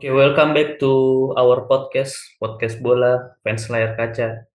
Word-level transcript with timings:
Oke, 0.00 0.16
welcome 0.16 0.56
back 0.56 0.80
to 0.80 1.28
our 1.36 1.68
podcast, 1.68 2.16
podcast 2.40 2.80
bola, 2.80 3.36
fans 3.44 3.68
layar 3.68 4.00
kaca. 4.00 4.48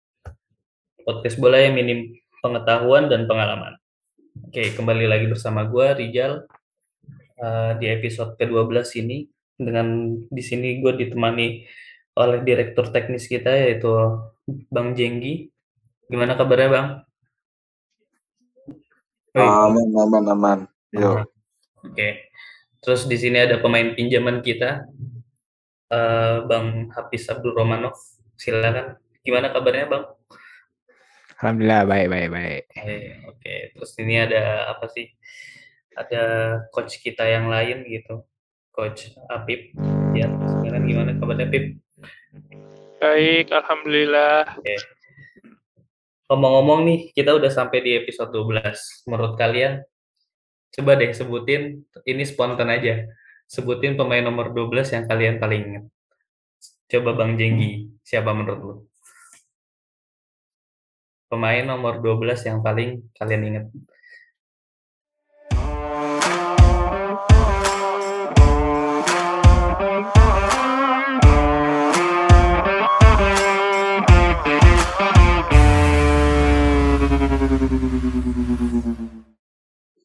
Podcast 1.06 1.38
bola 1.38 1.62
yang 1.62 1.78
minim 1.78 2.18
pengetahuan 2.42 3.14
dan 3.14 3.30
pengalaman. 3.30 3.78
Oke, 4.42 4.74
kembali 4.74 5.06
lagi 5.06 5.30
bersama 5.30 5.70
gue, 5.70 6.02
Rijal, 6.02 6.50
uh, 7.38 7.78
di 7.78 7.86
episode 7.94 8.34
ke-12 8.42 9.06
ini. 9.06 9.30
Dengan 9.54 10.18
di 10.18 10.42
sini 10.42 10.82
gue 10.82 10.98
ditemani 10.98 11.62
oleh 12.18 12.42
direktur 12.42 12.90
teknis 12.90 13.30
kita, 13.30 13.54
yaitu 13.54 13.94
Bang 14.50 14.98
Jenggi. 14.98 15.46
Gimana 16.10 16.34
kabarnya, 16.34 16.70
Bang? 16.74 16.88
Aman, 19.38 19.94
aman, 19.94 20.26
aman. 20.26 20.60
Yo. 20.90 21.22
Oke. 21.86 22.34
Terus 22.86 23.10
di 23.10 23.18
sini 23.18 23.42
ada 23.42 23.58
pemain 23.58 23.98
pinjaman 23.98 24.46
kita, 24.46 24.86
uh, 25.92 26.46
Bang 26.50 26.90
Hafiz 26.94 27.28
Abdul 27.30 27.54
Romanov. 27.54 27.98
Silakan. 28.40 28.98
Gimana 29.26 29.50
kabarnya, 29.50 29.90
Bang? 29.90 30.06
Alhamdulillah 31.36 31.84
baik 31.84 32.08
baik 32.08 32.30
baik. 32.32 32.64
Oke, 32.72 32.98
oke. 33.28 33.56
Terus 33.76 33.92
ini 34.00 34.16
ada 34.24 34.72
apa 34.72 34.88
sih? 34.88 35.12
Ada 35.96 36.24
coach 36.72 37.00
kita 37.04 37.28
yang 37.28 37.52
lain 37.52 37.84
gitu, 37.88 38.24
coach 38.72 39.12
Apip. 39.28 39.76
Ya, 40.16 40.32
sekarang 40.32 40.88
gimana 40.88 41.12
kabarnya 41.20 41.48
Pip? 41.52 41.80
Baik, 43.04 43.52
alhamdulillah. 43.52 44.48
Oke. 44.60 44.76
Ngomong-ngomong 46.32 46.80
nih, 46.88 47.00
kita 47.14 47.36
udah 47.36 47.52
sampai 47.52 47.84
di 47.84 47.92
episode 48.00 48.32
12. 48.34 49.06
Menurut 49.12 49.38
kalian, 49.38 49.84
coba 50.74 50.98
deh 50.98 51.12
sebutin, 51.14 51.86
ini 52.08 52.24
spontan 52.26 52.72
aja. 52.72 53.06
Sebutin 53.46 53.94
pemain 53.94 54.26
nomor 54.26 54.50
12 54.58 54.90
yang 54.90 55.06
kalian 55.06 55.38
paling 55.38 55.62
ingat. 55.70 55.86
Coba 56.90 57.14
Bang 57.14 57.38
Jenggi, 57.38 57.94
siapa 58.02 58.34
menurut 58.34 58.60
lu? 58.62 58.76
Pemain 61.30 61.62
nomor 61.62 62.02
12 62.02 62.42
yang 62.42 62.66
paling 62.66 63.06
kalian 63.14 63.44
ingat. 63.46 63.66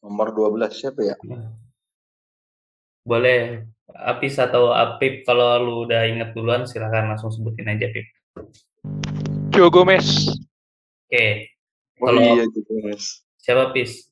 Nomor 0.05 0.29
12 0.29 0.77
siapa 0.77 1.01
ya? 1.01 1.17
Boleh 3.01 3.65
Apis 3.91 4.39
atau 4.39 4.71
Apip 4.71 5.27
kalau 5.27 5.59
lu 5.59 5.73
udah 5.89 6.07
inget 6.07 6.31
duluan 6.31 6.63
silahkan 6.63 7.11
langsung 7.11 7.33
sebutin 7.33 7.67
aja 7.67 7.89
Pip. 7.91 8.07
Joe 9.51 9.67
Gomez. 9.67 10.31
Oke. 11.09 11.51
Oh 11.99 12.07
Kalau- 12.07 12.23
iya 12.23 12.45
gitu, 12.47 12.71
Mas. 12.85 13.25
Siapa 13.41 13.73
Pis? 13.75 14.07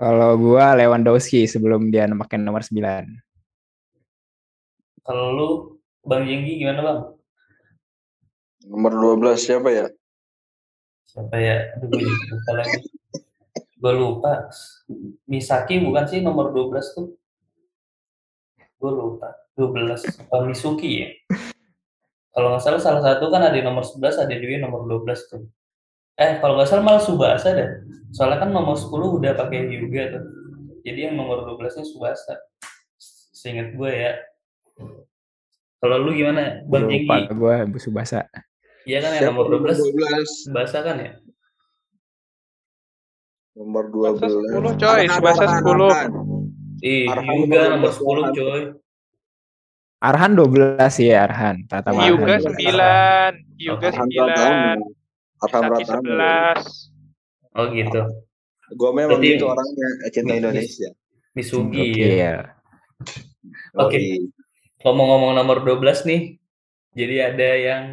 Kalau 0.00 0.32
gua 0.40 0.72
Lewandowski 0.74 1.44
sebelum 1.44 1.92
dia 1.92 2.08
pakai 2.08 2.40
nomor 2.40 2.64
9. 2.64 3.20
Kalau 5.04 5.26
lu 5.36 5.48
Bang 6.00 6.24
Jenggi 6.24 6.56
gimana 6.56 6.80
Bang? 6.80 7.00
Nomor 8.64 8.92
12 8.96 9.36
siapa 9.36 9.68
ya? 9.68 9.86
Siapa 11.04 11.36
ya? 11.36 11.76
Aduh, 11.76 11.92
gue 11.92 12.00
juga 12.00 12.24
lupa 12.32 12.52
lagi. 12.64 12.78
Gue 13.76 13.92
lupa. 13.96 14.32
Misaki 15.28 15.80
bukan 15.84 16.04
sih 16.08 16.24
nomor 16.24 16.52
12 16.56 16.96
tuh? 16.96 17.19
Gue 18.80 18.90
lupa. 18.96 19.28
12. 19.60 20.32
Oh, 20.32 20.48
Misuki 20.48 21.04
ya? 21.04 21.08
Kalau 22.32 22.56
nggak 22.56 22.64
salah 22.64 22.80
salah 22.80 23.02
satu 23.04 23.28
kan 23.28 23.44
ada 23.44 23.52
di 23.52 23.60
nomor 23.60 23.84
11, 23.84 24.24
ada 24.24 24.32
juga 24.32 24.64
nomor 24.64 24.88
12 24.88 25.28
tuh. 25.28 25.44
Eh, 26.16 26.40
kalau 26.40 26.56
nggak 26.56 26.68
salah 26.68 26.84
malah 26.84 27.02
Subasa 27.04 27.52
deh. 27.52 27.68
Soalnya 28.16 28.40
kan 28.40 28.50
nomor 28.50 28.80
10 28.80 28.88
udah 29.20 29.36
pakai 29.36 29.68
Hyuga 29.68 30.16
tuh. 30.16 30.24
Jadi 30.80 30.98
yang 31.10 31.14
nomor 31.20 31.44
12-nya 31.44 31.84
Subasa. 31.84 32.40
Seingat 33.36 33.76
gue 33.76 33.90
ya. 33.92 34.12
Kalau 35.80 35.96
lu 35.96 36.12
gimana, 36.12 36.60
Bang 36.68 36.88
Lupa 36.88 37.24
Jenggi? 37.24 37.36
gua 37.36 37.64
Bu 37.64 37.80
Subasa. 37.80 38.28
Iya 38.84 39.00
kan 39.00 39.10
yang 39.16 39.32
nomor 39.32 39.48
12 39.60 39.80
12? 39.92 40.48
Subasa 40.48 40.78
kan 40.84 40.96
ya? 41.00 41.12
Nomor 43.56 43.88
Subasa 43.88 44.26
12. 44.28 44.76
10 44.76 44.80
coy, 44.80 45.02
Subasa 45.08 45.44
10. 45.60 46.29
Ih, 46.80 47.06
Arhan 47.06 47.24
Hyuga 47.28 47.60
nomor 47.70 47.92
nomor 47.92 47.92
12, 47.92 48.00
10 48.00 48.08
Arhan. 48.24 48.32
coy. 48.34 48.62
Arhan 50.00 50.32
12 50.32 50.94
ya 51.04 51.16
Arhan. 51.28 51.56
Tata 51.68 51.90
Arhan. 51.92 52.00
9, 52.00 53.34
Hyuga 53.60 53.86
Arham 53.92 54.08
9, 54.08 54.16
Pratama. 54.16 54.74
Arham 55.40 55.62
Saki 55.68 55.84
Pratama. 55.84 56.40
11. 56.56 57.52
Oh 57.52 57.64
gitu. 57.68 58.02
Gue 58.70 58.90
memang 58.94 59.18
Berarti- 59.18 59.30
gitu 59.34 59.44
orangnya, 59.50 59.88
cinta 60.08 60.32
Indonesia. 60.38 60.88
Misugi 61.34 61.86
Oke 61.90 62.00
ya. 62.00 62.14
ya. 62.16 62.34
Oke. 63.76 63.98
Yoi. 63.98 64.30
Ngomong-ngomong 64.80 65.32
nomor 65.36 65.60
12 65.62 66.06
nih. 66.06 66.40
Jadi 66.96 67.16
ada 67.22 67.48
yang 67.54 67.84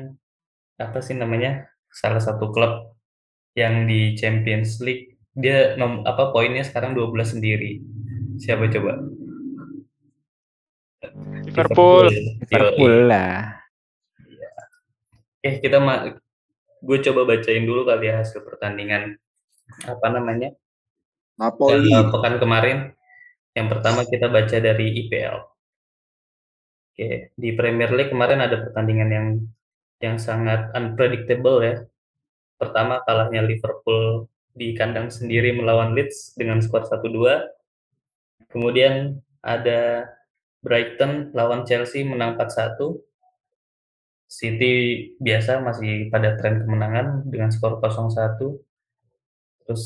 apa 0.78 1.00
sih 1.02 1.14
namanya? 1.14 1.68
Salah 1.92 2.22
satu 2.22 2.50
klub 2.50 2.94
yang 3.54 3.90
di 3.90 4.14
Champions 4.14 4.78
League 4.80 5.18
dia 5.34 5.78
nom, 5.78 6.02
apa 6.02 6.30
poinnya 6.34 6.66
sekarang 6.66 6.94
12 6.94 7.38
sendiri. 7.38 7.82
Siapa 8.38 8.70
coba? 8.70 8.94
Liverpool. 11.46 12.06
Liverpool 12.46 12.96
lah. 13.10 13.58
Eh 15.42 15.62
kita 15.62 15.78
ma 15.82 16.06
gue 16.78 16.98
coba 17.02 17.22
bacain 17.26 17.66
dulu 17.66 17.86
kali 17.90 18.10
ya 18.10 18.22
hasil 18.22 18.46
pertandingan 18.46 19.18
apa 19.86 20.08
namanya? 20.14 20.54
Napoli. 21.38 21.94
Eh, 21.94 22.06
pekan 22.10 22.38
kemarin. 22.42 22.78
Yang 23.58 23.68
pertama 23.74 24.06
kita 24.06 24.30
baca 24.30 24.58
dari 24.62 25.06
IPL. 25.06 25.38
Oke, 26.94 27.30
di 27.34 27.50
Premier 27.54 27.94
League 27.94 28.14
kemarin 28.14 28.42
ada 28.42 28.58
pertandingan 28.62 29.10
yang 29.10 29.28
yang 30.02 30.18
sangat 30.22 30.70
unpredictable 30.78 31.62
ya. 31.62 31.86
Pertama 32.58 33.02
kalahnya 33.06 33.46
Liverpool 33.46 34.30
di 34.58 34.74
kandang 34.74 35.14
sendiri 35.14 35.54
melawan 35.54 35.94
Leeds 35.94 36.34
dengan 36.34 36.62
skor 36.62 36.86
1-2. 36.86 37.57
Kemudian 38.48 39.20
ada 39.44 40.12
Brighton 40.64 41.32
lawan 41.32 41.64
Chelsea 41.64 42.04
menang 42.04 42.36
4-1. 42.36 43.00
City 44.28 44.74
biasa 45.24 45.64
masih 45.64 46.12
pada 46.12 46.36
tren 46.36 46.60
kemenangan 46.64 47.24
dengan 47.28 47.48
skor 47.48 47.80
0-1. 47.80 48.60
Terus 49.64 49.84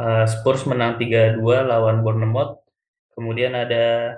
eh, 0.00 0.24
Spurs 0.24 0.64
menang 0.64 0.96
3-2 0.96 1.40
lawan 1.44 2.00
Bournemouth. 2.00 2.64
Kemudian 3.12 3.52
ada 3.56 4.16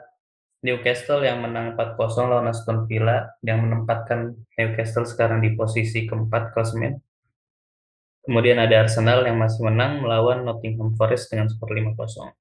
Newcastle 0.59 1.23
yang 1.23 1.43
menang 1.43 1.79
4-0 1.79 2.31
lawan 2.31 2.51
Aston 2.51 2.87
Villa 2.91 3.31
yang 3.47 3.63
menempatkan 3.63 4.35
Newcastle 4.59 5.07
sekarang 5.07 5.39
di 5.39 5.55
posisi 5.55 6.03
keempat 6.07 6.51
klasemen. 6.51 6.99
Kemudian 8.27 8.59
ada 8.59 8.85
Arsenal 8.85 9.23
yang 9.25 9.39
masih 9.39 9.65
menang 9.65 10.03
melawan 10.03 10.43
Nottingham 10.43 10.99
Forest 10.99 11.31
dengan 11.31 11.47
skor 11.47 11.71
5-0. 11.71 12.38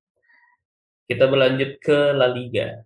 Kita 1.08 1.24
berlanjut 1.32 1.80
ke 1.80 2.12
La 2.12 2.28
Liga. 2.28 2.84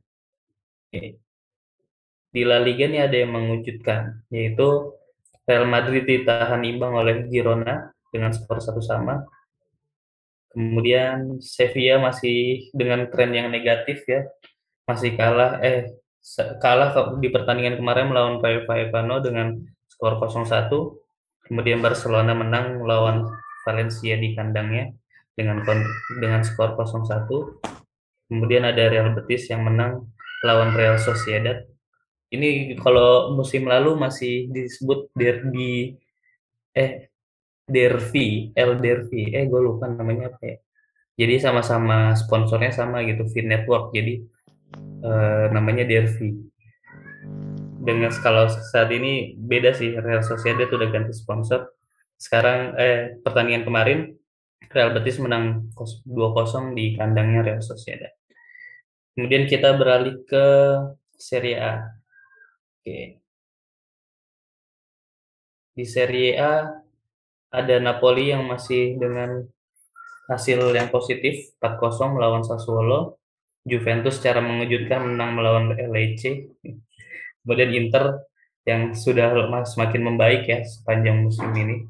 Di 2.31 2.41
La 2.45 2.61
Liga 2.61 2.85
nih 2.85 3.01
ada 3.01 3.17
yang 3.17 3.33
mengejutkan, 3.33 4.21
yaitu 4.29 4.93
Real 5.49 5.65
Madrid 5.65 6.05
ditahan 6.05 6.61
imbang 6.61 6.93
oleh 6.93 7.25
Girona 7.25 7.89
dengan 8.13 8.29
skor 8.29 8.61
satu 8.61 8.77
sama. 8.77 9.25
Kemudian 10.53 11.41
Sevilla 11.41 11.97
masih 11.97 12.69
dengan 12.77 13.09
tren 13.09 13.33
yang 13.33 13.49
negatif 13.49 14.05
ya, 14.05 14.29
masih 14.85 15.17
kalah 15.17 15.57
eh 15.65 15.89
kalah 16.61 16.93
di 17.17 17.33
pertandingan 17.33 17.81
kemarin 17.81 18.13
melawan 18.13 18.37
Vallecano 18.37 19.17
dengan 19.25 19.57
skor 19.89 20.21
0-1. 20.21 20.69
Kemudian 21.49 21.81
Barcelona 21.81 22.37
menang 22.37 22.85
melawan 22.85 23.25
Valencia 23.65 24.13
di 24.13 24.37
kandangnya 24.37 24.93
dengan 25.33 25.65
dengan 26.21 26.45
skor 26.45 26.77
0-1. 26.77 27.89
Kemudian 28.31 28.63
ada 28.63 28.87
Real 28.87 29.11
Betis 29.11 29.51
yang 29.51 29.67
menang 29.67 30.07
lawan 30.47 30.71
Real 30.71 30.95
Sociedad. 30.95 31.67
Ini 32.31 32.79
kalau 32.79 33.35
musim 33.35 33.67
lalu 33.67 33.99
masih 33.99 34.47
disebut 34.55 35.11
derby 35.11 35.99
eh 36.71 37.11
Derby, 37.67 38.55
El 38.55 38.79
Derby. 38.79 39.35
Eh 39.35 39.47
gue 39.51 39.59
lupa 39.59 39.91
namanya 39.91 40.31
apa 40.31 40.43
ya. 40.43 40.57
Jadi 41.19 41.43
sama-sama 41.43 42.15
sponsornya 42.15 42.71
sama 42.71 43.03
gitu, 43.03 43.27
Feed 43.27 43.47
Network. 43.51 43.91
Jadi 43.91 44.23
eh, 45.03 45.45
namanya 45.51 45.83
Derby. 45.83 46.35
Dengan 47.81 48.13
skala 48.13 48.47
saat 48.47 48.93
ini 48.95 49.35
beda 49.35 49.75
sih, 49.75 49.91
Real 49.97 50.23
Sociedad 50.23 50.71
udah 50.71 50.87
ganti 50.87 51.11
sponsor. 51.11 51.75
Sekarang 52.15 52.79
eh 52.79 53.19
pertandingan 53.19 53.67
kemarin 53.67 53.99
Real 54.71 54.95
Betis 54.95 55.19
menang 55.19 55.73
kos- 55.75 56.05
2-0 56.07 56.71
di 56.77 56.95
kandangnya 56.95 57.43
Real 57.43 57.63
Sociedad. 57.63 58.20
Kemudian 59.11 59.43
kita 59.45 59.75
beralih 59.75 60.23
ke 60.23 60.45
Serie 61.19 61.57
A. 61.59 61.73
Oke. 62.79 63.19
Di 65.75 65.85
Serie 65.87 66.39
A 66.39 66.67
ada 67.51 67.75
Napoli 67.83 68.31
yang 68.31 68.47
masih 68.47 68.95
dengan 68.95 69.43
hasil 70.31 70.71
yang 70.71 70.87
positif 70.87 71.51
4-0 71.59 72.15
melawan 72.15 72.43
Sassuolo. 72.47 73.19
Juventus 73.61 74.17
secara 74.17 74.41
mengejutkan 74.41 75.13
menang 75.13 75.37
melawan 75.37 75.65
Lecce. 75.75 76.49
Kemudian 77.43 77.71
Inter 77.77 78.25
yang 78.65 78.95
sudah 78.95 79.33
semakin 79.67 80.01
membaik 80.01 80.49
ya 80.49 80.65
sepanjang 80.65 81.25
musim 81.25 81.51
ini 81.53 81.85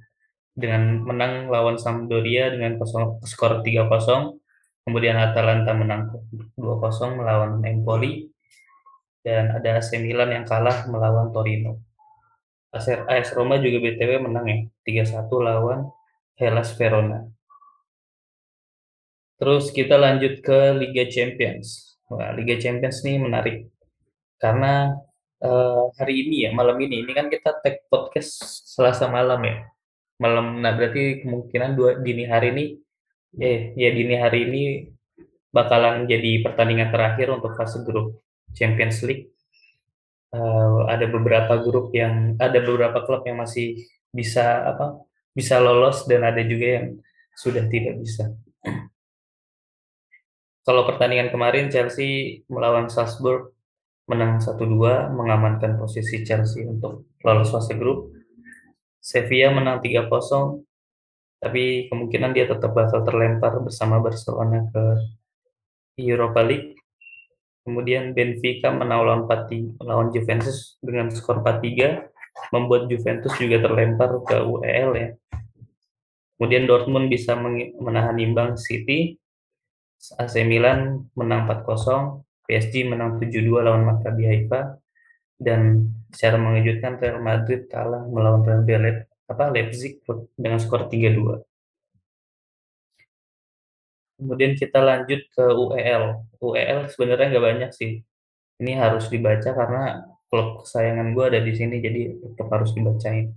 dengan 0.51 0.99
menang 1.05 1.47
lawan 1.47 1.79
Sampdoria 1.79 2.51
dengan 2.51 2.75
skor 3.23 3.63
3-0. 3.63 4.40
Kemudian 4.81 5.17
Atalanta 5.17 5.71
menang 5.77 6.09
2-0 6.57 7.19
melawan 7.19 7.61
Empoli 7.61 8.27
dan 9.21 9.53
ada 9.53 9.77
AC 9.77 10.01
Milan 10.01 10.33
yang 10.33 10.45
kalah 10.49 10.89
melawan 10.89 11.29
Torino. 11.29 11.77
AS 12.73 13.35
Roma 13.35 13.59
juga 13.59 13.83
BTW 13.83 14.25
menang 14.25 14.45
ya 14.47 14.59
3-1 15.05 15.27
lawan 15.29 15.79
Hellas 16.39 16.73
Verona. 16.79 17.27
Terus 19.37 19.69
kita 19.69 19.97
lanjut 19.97 20.41
ke 20.41 20.73
Liga 20.77 21.05
Champions. 21.09 21.97
Wah, 22.09 22.33
Liga 22.33 22.57
Champions 22.57 23.05
nih 23.05 23.21
menarik 23.21 23.71
karena 24.41 24.97
uh, 25.45 25.93
hari 25.97 26.25
ini 26.25 26.49
ya 26.49 26.51
malam 26.51 26.81
ini 26.81 27.05
ini 27.05 27.11
kan 27.13 27.29
kita 27.29 27.61
tag 27.61 27.85
podcast 27.93 28.65
Selasa 28.65 29.05
malam 29.05 29.37
ya 29.45 29.69
malam 30.17 30.61
nah 30.65 30.73
berarti 30.73 31.21
kemungkinan 31.21 31.77
dua 31.77 32.01
dini 32.01 32.25
hari 32.25 32.53
ini 32.57 32.65
ya, 33.35 33.71
ya 33.75 33.89
dini 33.91 34.15
hari 34.19 34.39
ini 34.47 34.63
bakalan 35.51 36.07
jadi 36.07 36.43
pertandingan 36.43 36.89
terakhir 36.91 37.31
untuk 37.31 37.55
fase 37.59 37.83
grup 37.83 38.23
Champions 38.55 39.03
League 39.03 39.31
uh, 40.35 40.87
ada 40.87 41.05
beberapa 41.07 41.59
grup 41.59 41.91
yang 41.91 42.35
ada 42.39 42.59
beberapa 42.63 43.03
klub 43.03 43.23
yang 43.27 43.39
masih 43.39 43.79
bisa 44.11 44.63
apa 44.67 44.99
bisa 45.31 45.59
lolos 45.59 46.03
dan 46.07 46.27
ada 46.27 46.43
juga 46.43 46.67
yang 46.79 46.87
sudah 47.35 47.63
tidak 47.71 47.95
bisa. 48.03 48.35
Kalau 50.61 50.85
pertandingan 50.85 51.31
kemarin 51.33 51.71
Chelsea 51.71 52.43
melawan 52.51 52.91
Salzburg 52.91 53.55
menang 54.05 54.43
1-2 54.43 55.15
mengamankan 55.15 55.79
posisi 55.79 56.21
Chelsea 56.27 56.67
untuk 56.67 57.07
lolos 57.23 57.49
fase 57.49 57.73
grup. 57.79 58.11
Sevilla 59.01 59.49
menang 59.49 59.81
3-0 59.81 60.11
tapi 61.41 61.89
kemungkinan 61.89 62.37
dia 62.37 62.45
tetap 62.45 62.77
bakal 62.77 63.01
terlempar 63.01 63.57
bersama 63.65 63.97
Barcelona 63.97 64.69
ke 64.69 64.83
Europa 65.97 66.45
League. 66.45 66.77
Kemudian 67.65 68.13
Benfica 68.13 68.69
menang 68.69 69.01
lawan 69.05 69.21
4 69.25 69.81
lawan 69.85 70.13
Juventus 70.13 70.77
dengan 70.81 71.09
skor 71.09 71.41
4-3 71.41 72.53
membuat 72.53 72.89
Juventus 72.89 73.33
juga 73.41 73.61
terlempar 73.61 74.21
ke 74.21 74.37
UEL 74.37 74.89
ya. 74.97 75.09
Kemudian 76.37 76.65
Dortmund 76.65 77.09
bisa 77.09 77.37
menahan 77.77 78.17
imbang 78.17 78.57
City 78.57 79.17
AC 80.17 80.41
Milan 80.41 81.05
menang 81.13 81.45
4-0, 81.45 82.25
PSG 82.49 82.89
menang 82.89 83.21
7-2 83.21 83.61
lawan 83.61 83.85
Maccabi 83.85 84.25
Haifa, 84.25 84.81
dan 85.37 85.93
secara 86.09 86.41
mengejutkan 86.41 86.97
Real 86.97 87.21
Madrid 87.21 87.69
kalah 87.69 88.01
melawan 88.09 88.41
Real 88.41 88.65
Belet, 88.65 89.05
apa 89.31 89.43
Leipzig 89.53 90.03
dengan 90.35 90.59
skor 90.59 90.91
3-2. 90.91 91.39
Kemudian 94.21 94.53
kita 94.53 94.79
lanjut 94.83 95.21
ke 95.33 95.43
UEL. 95.49 96.03
UEL 96.43 96.79
sebenarnya 96.93 97.27
nggak 97.33 97.45
banyak 97.49 97.71
sih. 97.73 97.91
Ini 98.61 98.77
harus 98.77 99.09
dibaca 99.09 99.49
karena 99.49 100.05
klub 100.29 100.61
kesayangan 100.61 101.17
gue 101.17 101.25
ada 101.25 101.41
di 101.41 101.53
sini, 101.57 101.81
jadi 101.81 102.01
tetap 102.21 102.47
harus 102.53 102.71
dibacain. 102.77 103.33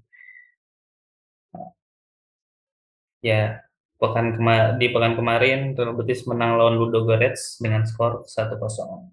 Ya, 3.24 3.64
pekan 3.96 4.36
kema 4.36 4.76
di 4.76 4.92
pekan 4.92 5.16
kemarin 5.16 5.72
Real 5.72 5.96
Betis 5.96 6.28
menang 6.28 6.60
lawan 6.60 6.76
Ludogorets 6.76 7.56
dengan 7.56 7.88
skor 7.88 8.28
1-0. 8.28 8.60
Oke, 8.60 9.08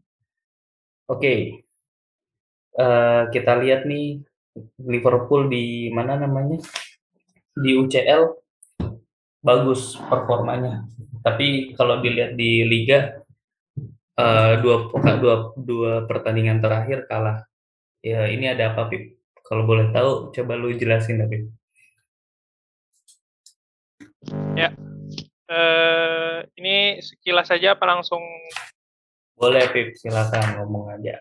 okay. 1.07 1.39
uh, 2.75 2.83
eh, 2.83 3.21
kita 3.31 3.55
lihat 3.63 3.87
nih 3.87 4.19
Liverpool 4.83 5.47
di 5.47 5.87
mana 5.93 6.19
namanya 6.19 6.59
di 7.55 7.75
UCL 7.77 8.31
bagus 9.41 9.95
performanya. 10.07 10.85
Tapi 11.21 11.73
kalau 11.77 12.01
dilihat 12.01 12.35
di 12.35 12.65
Liga 12.65 13.21
uh, 14.17 14.53
dua 14.59 14.89
dua 15.17 15.35
dua 15.55 15.91
pertandingan 16.05 16.59
terakhir 16.59 17.05
kalah. 17.07 17.45
Ya 18.01 18.25
ini 18.27 18.49
ada 18.49 18.73
apa 18.73 18.89
Pip? 18.89 19.21
Kalau 19.45 19.67
boleh 19.67 19.93
tahu 19.93 20.33
coba 20.33 20.53
lu 20.57 20.73
jelasin 20.73 21.21
Pip. 21.29 21.43
Ya. 24.55 24.73
Uh, 25.51 26.47
ini 26.55 27.03
sekilas 27.03 27.51
saja 27.51 27.75
apa 27.75 27.83
langsung? 27.83 28.23
Boleh, 29.35 29.67
Pip. 29.73 29.97
Silakan 29.97 30.61
ngomong 30.61 30.95
aja. 30.95 31.17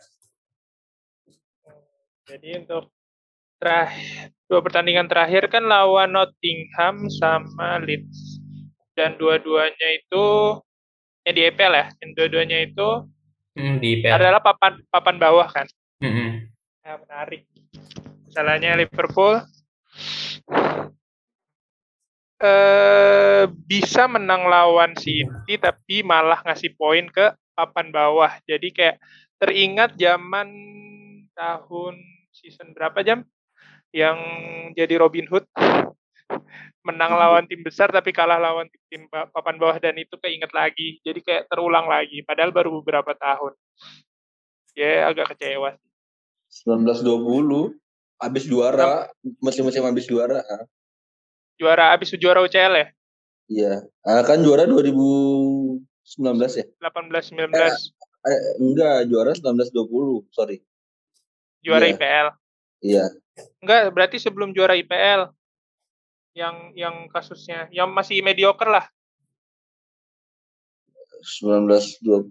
Jadi 2.31 2.63
untuk 2.63 2.95
terakhir, 3.61 4.33
dua 4.49 4.61
pertandingan 4.65 5.07
terakhir 5.07 5.53
kan 5.53 5.69
lawan 5.69 6.17
Nottingham 6.17 7.07
sama 7.13 7.77
Leeds. 7.85 8.41
Dan 8.97 9.21
dua-duanya 9.21 9.89
itu 10.01 10.25
ya 11.23 11.31
di 11.31 11.43
EPL 11.47 11.75
ya. 11.77 11.87
Dan 12.01 12.09
dua-duanya 12.17 12.59
itu 12.65 12.89
hmm, 13.55 13.77
di 13.79 14.01
EPL. 14.01 14.17
adalah 14.17 14.41
papan 14.41 14.81
papan 14.89 15.17
bawah 15.21 15.49
kan. 15.53 15.69
Mm 16.01 16.11
-hmm. 16.11 16.31
Nah, 16.81 16.97
menarik. 17.05 17.45
Misalnya 18.27 18.79
Liverpool 18.81 19.45
eh, 22.41 23.45
bisa 23.69 24.09
menang 24.09 24.49
lawan 24.49 24.97
City 24.97 25.61
tapi 25.61 26.01
malah 26.01 26.41
ngasih 26.43 26.73
poin 26.75 27.05
ke 27.13 27.37
papan 27.53 27.93
bawah. 27.93 28.33
Jadi 28.49 28.73
kayak 28.73 28.97
teringat 29.37 29.97
zaman 30.01 30.49
tahun 31.37 31.97
season 32.33 32.73
berapa 32.73 33.01
jam 33.05 33.25
yang 33.91 34.19
jadi 34.79 35.03
Robin 35.03 35.27
Hood 35.27 35.47
menang 36.81 37.13
lawan 37.13 37.45
tim 37.45 37.61
besar 37.61 37.93
tapi 37.93 38.15
kalah 38.15 38.41
lawan 38.41 38.65
tim, 38.73 38.81
tim 38.89 39.03
papan 39.11 39.61
bawah 39.61 39.77
dan 39.77 39.99
itu 39.99 40.17
keinget 40.17 40.51
lagi. 40.55 41.03
Jadi 41.05 41.21
kayak 41.21 41.47
terulang 41.51 41.87
lagi 41.91 42.25
padahal 42.25 42.55
baru 42.55 42.81
beberapa 42.81 43.13
tahun. 43.15 43.53
Ya 44.79 45.11
agak 45.11 45.35
kecewa 45.35 45.77
sih. 45.77 45.91
1920 46.67 47.79
habis 48.21 48.45
juara, 48.45 49.07
musim-musim 49.39 49.87
habis 49.87 50.05
juara 50.11 50.43
juara 51.61 51.93
abis 51.93 52.17
juara 52.17 52.41
UCL 52.41 52.73
ya? 52.73 52.87
Iya. 53.51 53.75
Ah, 54.01 54.25
kan 54.25 54.41
juara 54.41 54.65
2019 54.65 55.85
ya? 56.57 56.65
18 56.81 57.37
19. 57.37 57.53
Eh, 57.53 58.33
eh, 58.33 58.41
enggak, 58.57 58.97
juara 59.13 59.37
19 59.37 59.69
20, 59.69 60.25
sorry. 60.33 60.65
Juara 61.61 61.85
iya. 61.85 61.93
IPL. 61.93 62.29
Iya. 62.81 63.05
Enggak, 63.61 63.81
berarti 63.93 64.17
sebelum 64.21 64.53
juara 64.57 64.77
IPL. 64.77 65.31
Yang 66.31 66.57
yang 66.79 66.97
kasusnya 67.11 67.67
yang 67.75 67.91
masih 67.91 68.23
mediocre 68.23 68.71
lah. 68.71 68.87
19 71.21 71.67
20 72.07 72.31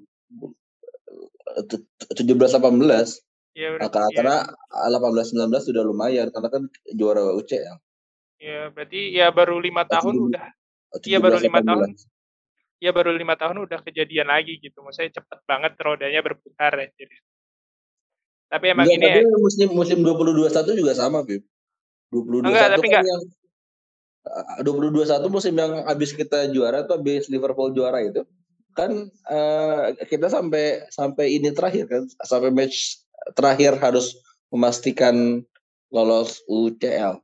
17 1.60 2.26
18. 2.58 3.20
Iya, 3.58 3.76
nah, 3.76 3.92
karena 3.92 4.48
iya. 4.48 4.98
18 4.98 5.36
19 5.36 5.68
sudah 5.68 5.84
lumayan 5.84 6.32
karena 6.32 6.48
kan 6.48 6.64
juara 6.96 7.36
UCL. 7.36 7.76
Ya 8.40 8.72
berarti 8.72 9.12
ya 9.12 9.28
baru 9.36 9.60
lima 9.60 9.84
tahun 9.84 10.32
udah. 10.32 10.46
Iya 11.04 11.20
baru 11.20 11.38
lima 11.44 11.60
tahun. 11.60 11.92
Iya 12.80 12.92
baru 12.96 13.12
lima 13.12 13.36
tahun 13.36 13.68
udah 13.68 13.84
kejadian 13.84 14.32
lagi 14.32 14.64
gitu. 14.64 14.80
Maksudnya 14.80 15.20
cepet 15.20 15.40
banget 15.44 15.76
rodanya 15.76 16.24
berputar 16.24 16.72
ya. 16.80 16.88
Jadi. 16.96 17.16
Tapi 18.50 18.66
emang 18.74 18.86
Enggak, 18.90 18.98
ini. 18.98 19.06
Tapi 19.06 19.22
ya, 19.22 19.38
musim 19.38 19.68
musim 19.78 19.98
dua 20.02 20.18
puluh 20.18 20.34
dua 20.34 20.50
satu 20.50 20.74
juga 20.74 20.98
sama, 20.98 21.22
Bib. 21.22 21.46
Dua 22.10 22.22
puluh 22.26 22.40
dua 22.42 22.58
satu 22.58 22.82
kan 22.82 23.06
yang 23.06 23.22
dua 24.66 24.74
puluh 24.74 24.90
dua 24.90 25.06
satu 25.06 25.30
musim 25.30 25.54
yang 25.54 25.86
habis 25.86 26.12
kita 26.12 26.50
juara 26.50 26.84
tuh 26.86 26.98
habis 26.98 27.30
Liverpool 27.30 27.72
juara 27.72 28.02
itu 28.04 28.26
kan 28.78 29.10
uh, 29.30 29.94
kita 30.06 30.30
sampai 30.30 30.86
sampai 30.94 31.36
ini 31.36 31.50
terakhir 31.52 31.90
kan 31.90 32.04
sampai 32.22 32.54
match 32.54 33.02
terakhir 33.34 33.78
harus 33.78 34.18
memastikan 34.50 35.46
lolos 35.94 36.42
UCL. 36.50 37.22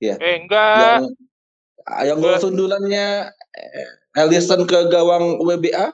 Ya. 0.00 0.16
Eh 0.20 0.44
enggak. 0.44 0.76
Yang, 0.80 1.04
yang 2.08 2.18
gol 2.20 2.36
sundulannya 2.40 3.06
Ellison 4.16 4.64
ke 4.64 4.78
gawang 4.88 5.40
WBA 5.42 5.92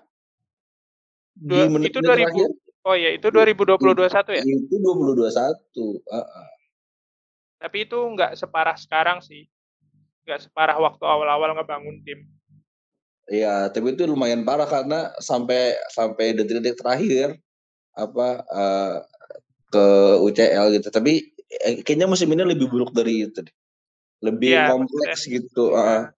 di 1.41 1.59
menit, 1.73 1.91
itu 1.95 1.99
2000 2.05 2.07
terakhir. 2.07 2.49
Oh 2.81 2.97
iya, 2.97 3.13
itu 3.13 3.29
2021 3.29 4.41
ya? 4.41 4.43
Itu 4.45 4.77
2021. 4.81 5.29
Uh 5.29 6.17
-uh. 6.17 6.49
Tapi 7.61 7.77
itu 7.85 7.99
enggak 8.01 8.41
separah 8.41 8.77
sekarang 8.81 9.21
sih. 9.21 9.45
Enggak 10.25 10.49
separah 10.49 10.81
waktu 10.81 11.05
awal-awal 11.05 11.53
ngebangun 11.61 12.01
tim. 12.01 12.25
Iya, 13.31 13.69
tapi 13.71 13.95
itu 13.95 14.09
lumayan 14.09 14.43
parah 14.43 14.67
karena 14.67 15.13
sampai 15.21 15.77
sampai 15.93 16.35
detik-detik 16.35 16.81
terakhir 16.81 17.37
apa 17.95 18.43
uh, 18.49 18.97
ke 19.69 19.87
UCL 20.25 20.81
gitu. 20.81 20.89
Tapi 20.89 21.31
eh, 21.47 21.85
kayaknya 21.85 22.09
musim 22.09 22.33
ini 22.33 22.43
lebih 22.49 22.73
buruk 22.73 22.97
dari 22.97 23.29
itu 23.29 23.45
deh. 23.45 23.57
Lebih 24.25 24.57
ya, 24.57 24.73
kompleks 24.73 25.29
maksudnya. 25.29 25.35
gitu. 25.37 25.65
Uh, 25.77 26.09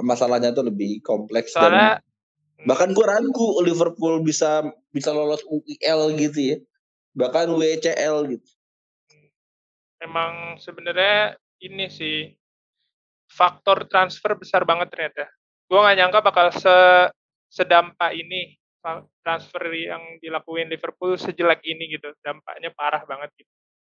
masalahnya 0.00 0.54
tuh 0.56 0.64
lebih 0.70 1.04
kompleks 1.04 1.52
Soalnya, 1.52 2.00
dan 2.00 2.11
bahkan 2.68 2.90
gue 2.94 3.06
ragu 3.06 3.48
Liverpool 3.62 4.22
bisa 4.22 4.66
bisa 4.94 5.10
lolos 5.10 5.42
UCL 5.46 6.14
gitu 6.18 6.38
ya. 6.38 6.56
Bahkan 7.12 7.52
WCL 7.52 8.16
gitu. 8.32 8.48
Emang 10.00 10.58
sebenarnya 10.58 11.36
ini 11.62 11.86
sih 11.92 12.32
faktor 13.30 13.86
transfer 13.86 14.34
besar 14.34 14.64
banget 14.64 14.90
ternyata. 14.90 15.28
Gue 15.68 15.78
nggak 15.78 15.96
nyangka 15.98 16.20
bakal 16.24 16.46
se 16.52 16.76
sedampak 17.52 18.16
ini 18.16 18.56
transfer 19.22 19.62
yang 19.70 20.18
dilakuin 20.18 20.66
Liverpool 20.66 21.14
sejelek 21.14 21.62
ini 21.62 21.94
gitu. 21.94 22.10
Dampaknya 22.24 22.74
parah 22.74 23.04
banget 23.06 23.30
gitu. 23.38 23.52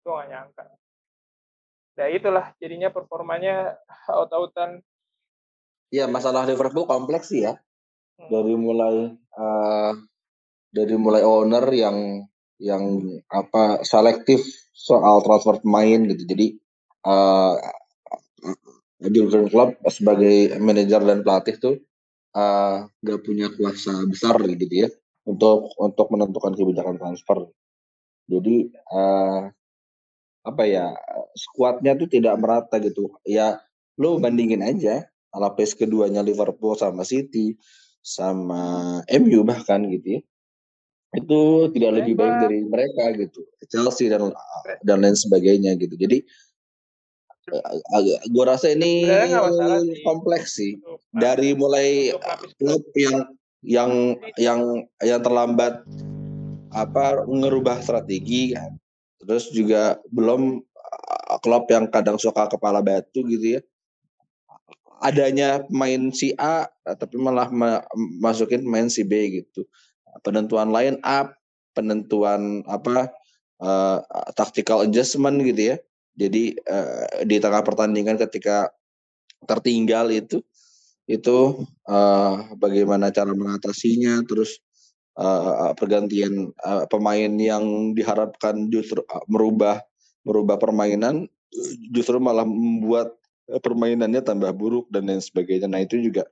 Gue 0.03 0.13
gak 0.19 0.29
nyangka. 0.29 0.63
Nah 1.93 2.07
itulah 2.11 2.45
jadinya 2.59 2.89
performanya 2.91 3.79
out-outan. 4.11 4.83
Iya 5.93 6.09
masalah 6.09 6.43
Liverpool 6.43 6.89
kompleks 6.89 7.31
sih 7.31 7.47
ya. 7.47 7.55
Dari 8.17 8.53
mulai 8.53 9.09
uh, 9.37 9.91
dari 10.73 10.95
mulai 10.97 11.21
owner 11.21 11.65
yang 11.73 11.97
yang 12.61 12.83
apa 13.29 13.81
selektif 13.85 14.41
soal 14.73 15.21
transfer 15.21 15.61
pemain 15.61 16.01
gitu. 16.09 16.23
Jadi 16.25 16.47
uh, 17.05 17.55
Jurgen 19.03 19.51
Klopp 19.51 19.83
sebagai 19.91 20.55
manajer 20.63 21.03
dan 21.03 21.21
pelatih 21.21 21.55
tuh 21.59 21.75
uh, 22.33 22.87
punya 23.21 23.51
kuasa 23.51 24.07
besar 24.07 24.39
gitu 24.47 24.87
ya 24.87 24.89
untuk 25.27 25.71
untuk 25.79 26.07
menentukan 26.11 26.55
kebijakan 26.55 26.95
transfer. 26.99 27.51
Jadi 28.27 28.71
uh, 28.91 29.51
apa 30.43 30.63
ya 30.67 30.91
skuadnya 31.35 31.95
tuh 31.95 32.07
tidak 32.07 32.35
merata 32.39 32.79
gitu. 32.79 33.11
Ya 33.27 33.59
lo 33.99 34.17
bandingin 34.17 34.63
aja 34.63 35.07
lapis 35.33 35.73
keduanya 35.73 36.21
Liverpool 36.21 36.77
sama 36.77 37.03
City 37.03 37.57
sama 38.03 38.99
MU 39.07 39.41
bahkan 39.47 39.87
gitu 39.87 40.19
ya. 40.19 40.21
Itu 41.13 41.71
tidak 41.71 42.03
lebih 42.03 42.19
baik 42.19 42.35
dari 42.43 42.59
mereka 42.67 43.15
gitu. 43.15 43.47
Chelsea 43.71 44.11
dan 44.11 44.35
dan 44.83 45.01
lain 45.01 45.15
sebagainya 45.15 45.79
gitu. 45.79 45.95
Jadi 45.95 46.21
gue 48.31 48.45
rasa 48.47 48.71
ini 48.71 49.03
kompleks 50.07 50.55
sih 50.55 50.79
dari 51.11 51.51
mulai 51.51 52.15
klub 52.55 52.83
yang 52.95 53.27
yang 53.63 53.91
yang 54.39 54.87
yang 55.03 55.19
terlambat 55.19 55.83
apa 56.71 57.27
ngerubah 57.27 57.83
strategi 57.83 58.55
kan 58.55 58.75
terus 59.23 59.51
juga 59.51 59.99
belum 60.11 60.63
klub 61.43 61.63
yang 61.67 61.91
kadang 61.91 62.15
suka 62.15 62.47
kepala 62.47 62.79
batu 62.79 63.23
gitu 63.27 63.59
ya 63.59 63.61
adanya 65.03 65.67
main 65.67 66.15
si 66.15 66.31
A 66.39 66.65
tapi 66.95 67.19
malah 67.19 67.51
masukin 68.23 68.63
main 68.63 68.87
si 68.87 69.03
B 69.03 69.43
gitu. 69.43 69.67
Penentuan 70.23 70.71
line 70.71 70.97
up 71.03 71.35
penentuan 71.75 72.63
apa 72.69 73.11
uh, 73.59 73.99
tactical 74.37 74.87
adjustment 74.87 75.43
gitu 75.43 75.75
ya. 75.75 75.77
Jadi 76.13 76.55
uh, 76.69 77.25
di 77.25 77.41
tengah 77.41 77.65
pertandingan 77.65 78.15
ketika 78.21 78.69
tertinggal 79.43 80.07
itu 80.13 80.39
itu 81.03 81.67
uh, 81.89 82.33
bagaimana 82.55 83.11
cara 83.11 83.35
mengatasinya 83.35 84.23
terus 84.23 84.63
uh, 85.19 85.75
pergantian 85.75 86.55
uh, 86.63 86.87
pemain 86.87 87.27
yang 87.35 87.91
diharapkan 87.91 88.71
justru 88.71 89.03
uh, 89.03 89.25
merubah 89.27 89.83
merubah 90.23 90.55
permainan 90.55 91.27
justru 91.91 92.23
malah 92.23 92.47
membuat 92.47 93.19
permainannya 93.47 94.23
tambah 94.23 94.51
buruk 94.55 94.87
dan 94.89 95.09
lain 95.09 95.19
sebagainya. 95.19 95.67
Nah 95.67 95.83
itu 95.83 95.99
juga 95.99 96.27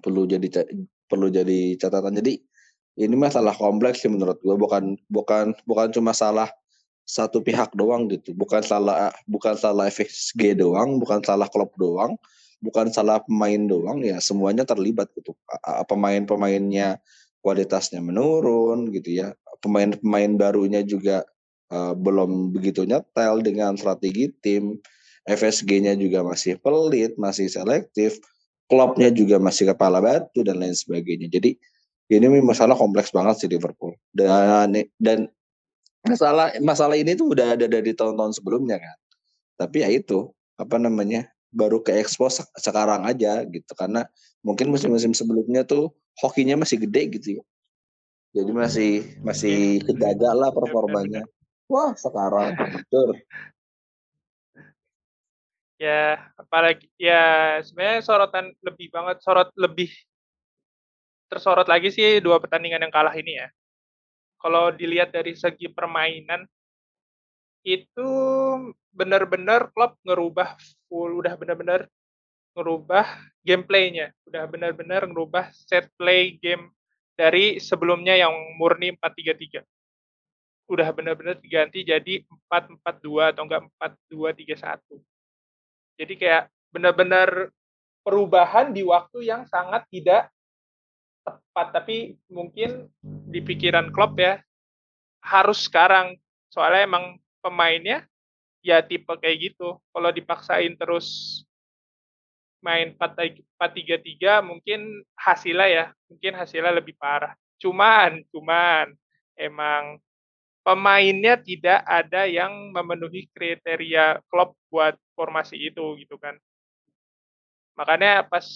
perlu 0.00 0.24
jadi 0.24 0.48
perlu 1.10 1.28
jadi 1.28 1.76
catatan. 1.76 2.18
Jadi 2.22 2.40
ini 3.00 3.14
masalah 3.16 3.56
kompleks 3.56 4.04
sih 4.04 4.10
menurut 4.12 4.38
gue 4.40 4.54
bukan 4.54 4.96
bukan 5.08 5.56
bukan 5.64 5.88
cuma 5.90 6.12
salah 6.12 6.48
satu 7.02 7.42
pihak 7.42 7.74
doang 7.74 8.06
gitu. 8.08 8.32
Bukan 8.36 8.62
salah 8.62 9.10
bukan 9.26 9.58
salah 9.58 9.90
FSG 9.90 10.56
doang 10.56 11.02
bukan 11.02 11.20
salah 11.24 11.50
klub 11.50 11.74
doang 11.76 12.14
bukan 12.62 12.94
salah 12.94 13.18
pemain 13.26 13.58
doang 13.66 14.00
ya 14.06 14.22
semuanya 14.22 14.62
terlibat 14.62 15.10
gitu. 15.18 15.34
Pemain-pemainnya 15.90 17.02
kualitasnya 17.42 17.98
menurun 17.98 18.94
gitu 18.94 19.18
ya. 19.18 19.34
Pemain-pemain 19.58 20.30
barunya 20.38 20.86
juga 20.86 21.26
uh, 21.74 21.94
belum 21.98 22.54
begitu 22.54 22.86
nyetel 22.86 23.42
dengan 23.42 23.74
strategi 23.74 24.30
tim 24.42 24.78
FSG-nya 25.26 25.94
juga 25.94 26.26
masih 26.26 26.58
pelit 26.58 27.14
masih 27.14 27.46
selektif 27.46 28.18
klubnya 28.72 29.12
juga 29.12 29.36
masih 29.36 29.68
kepala 29.68 30.00
batu 30.00 30.40
dan 30.40 30.56
lain 30.56 30.72
sebagainya. 30.72 31.28
Jadi 31.28 31.60
ini 32.08 32.40
masalah 32.40 32.72
kompleks 32.72 33.12
banget 33.12 33.44
sih 33.44 33.48
Liverpool. 33.52 33.92
Dan 34.08 34.72
dan 34.96 35.28
masalah 36.08 36.56
masalah 36.64 36.96
ini 36.96 37.12
tuh 37.12 37.36
udah 37.36 37.52
ada 37.52 37.68
dari 37.68 37.92
tahun-tahun 37.92 38.40
sebelumnya 38.40 38.80
kan. 38.80 38.96
Tapi 39.60 39.84
ya 39.84 39.92
itu 39.92 40.32
apa 40.56 40.80
namanya 40.80 41.28
baru 41.52 41.84
ke 41.84 41.92
expose 42.00 42.40
sekarang 42.56 43.04
aja 43.04 43.44
gitu. 43.44 43.72
Karena 43.76 44.08
mungkin 44.40 44.72
musim-musim 44.72 45.12
sebelumnya 45.12 45.68
tuh 45.68 45.92
hokinya 46.24 46.64
masih 46.64 46.80
gede 46.80 47.02
gitu 47.20 47.28
ya. 47.40 47.44
Jadi 48.40 48.50
masih 48.56 48.92
masih 49.20 49.84
kejaga 49.84 50.32
lah 50.32 50.48
performanya. 50.48 51.28
Wah 51.68 51.92
sekarang 51.92 52.56
betul 52.56 53.20
ya 55.82 56.30
apalagi 56.38 56.86
ya 56.94 57.58
sebenarnya 57.66 58.06
sorotan 58.06 58.54
lebih 58.62 58.86
banget 58.94 59.18
sorot 59.18 59.50
lebih 59.58 59.90
tersorot 61.26 61.66
lagi 61.66 61.90
sih 61.90 62.22
dua 62.22 62.38
pertandingan 62.38 62.86
yang 62.86 62.94
kalah 62.94 63.14
ini 63.18 63.42
ya. 63.42 63.48
Kalau 64.38 64.70
dilihat 64.70 65.10
dari 65.10 65.34
segi 65.34 65.66
permainan 65.66 66.46
itu 67.66 68.10
benar-benar 68.94 69.70
klub 69.74 69.98
ngerubah 70.06 70.58
full 70.86 71.18
udah 71.22 71.34
benar-benar 71.38 71.86
ngerubah 72.52 73.06
gameplaynya 73.46 74.12
udah 74.28 74.44
benar-benar 74.50 75.08
ngerubah 75.08 75.48
set 75.54 75.88
play 75.96 76.36
game 76.42 76.68
dari 77.14 77.62
sebelumnya 77.62 78.18
yang 78.18 78.34
murni 78.58 78.92
4-3-3 78.98 79.62
udah 80.68 80.88
benar-benar 80.90 81.38
diganti 81.38 81.86
jadi 81.86 82.26
4-4-2 82.50 83.32
atau 83.32 83.42
enggak 83.46 83.62
4-2-3-1 84.10 85.11
jadi 86.02 86.14
kayak 86.18 86.44
benar-benar 86.74 87.54
perubahan 88.02 88.74
di 88.74 88.82
waktu 88.82 89.30
yang 89.30 89.46
sangat 89.46 89.86
tidak 89.86 90.26
tepat. 91.22 91.70
Tapi 91.70 92.18
mungkin 92.26 92.90
di 93.30 93.38
pikiran 93.38 93.94
klub 93.94 94.18
ya 94.18 94.42
harus 95.22 95.70
sekarang. 95.70 96.18
Soalnya 96.50 96.82
emang 96.90 97.04
pemainnya 97.38 98.02
ya 98.66 98.82
tipe 98.82 99.14
kayak 99.14 99.54
gitu. 99.54 99.78
Kalau 99.94 100.10
dipaksain 100.10 100.74
terus 100.74 101.40
main 102.62 102.94
4-3-3 102.94 104.38
mungkin 104.42 105.02
hasilnya 105.18 105.68
ya 105.70 105.86
mungkin 106.10 106.34
hasilnya 106.34 106.82
lebih 106.82 106.98
parah. 106.98 107.38
Cuman 107.62 108.26
cuman 108.34 108.90
emang 109.38 110.02
pemainnya 110.62 111.38
tidak 111.38 111.82
ada 111.86 112.26
yang 112.26 112.70
memenuhi 112.70 113.26
kriteria 113.34 114.22
klub 114.30 114.54
buat 114.70 114.94
formasi 115.18 115.58
itu 115.58 115.98
gitu 115.98 116.18
kan 116.18 116.38
makanya 117.74 118.22
pas 118.26 118.46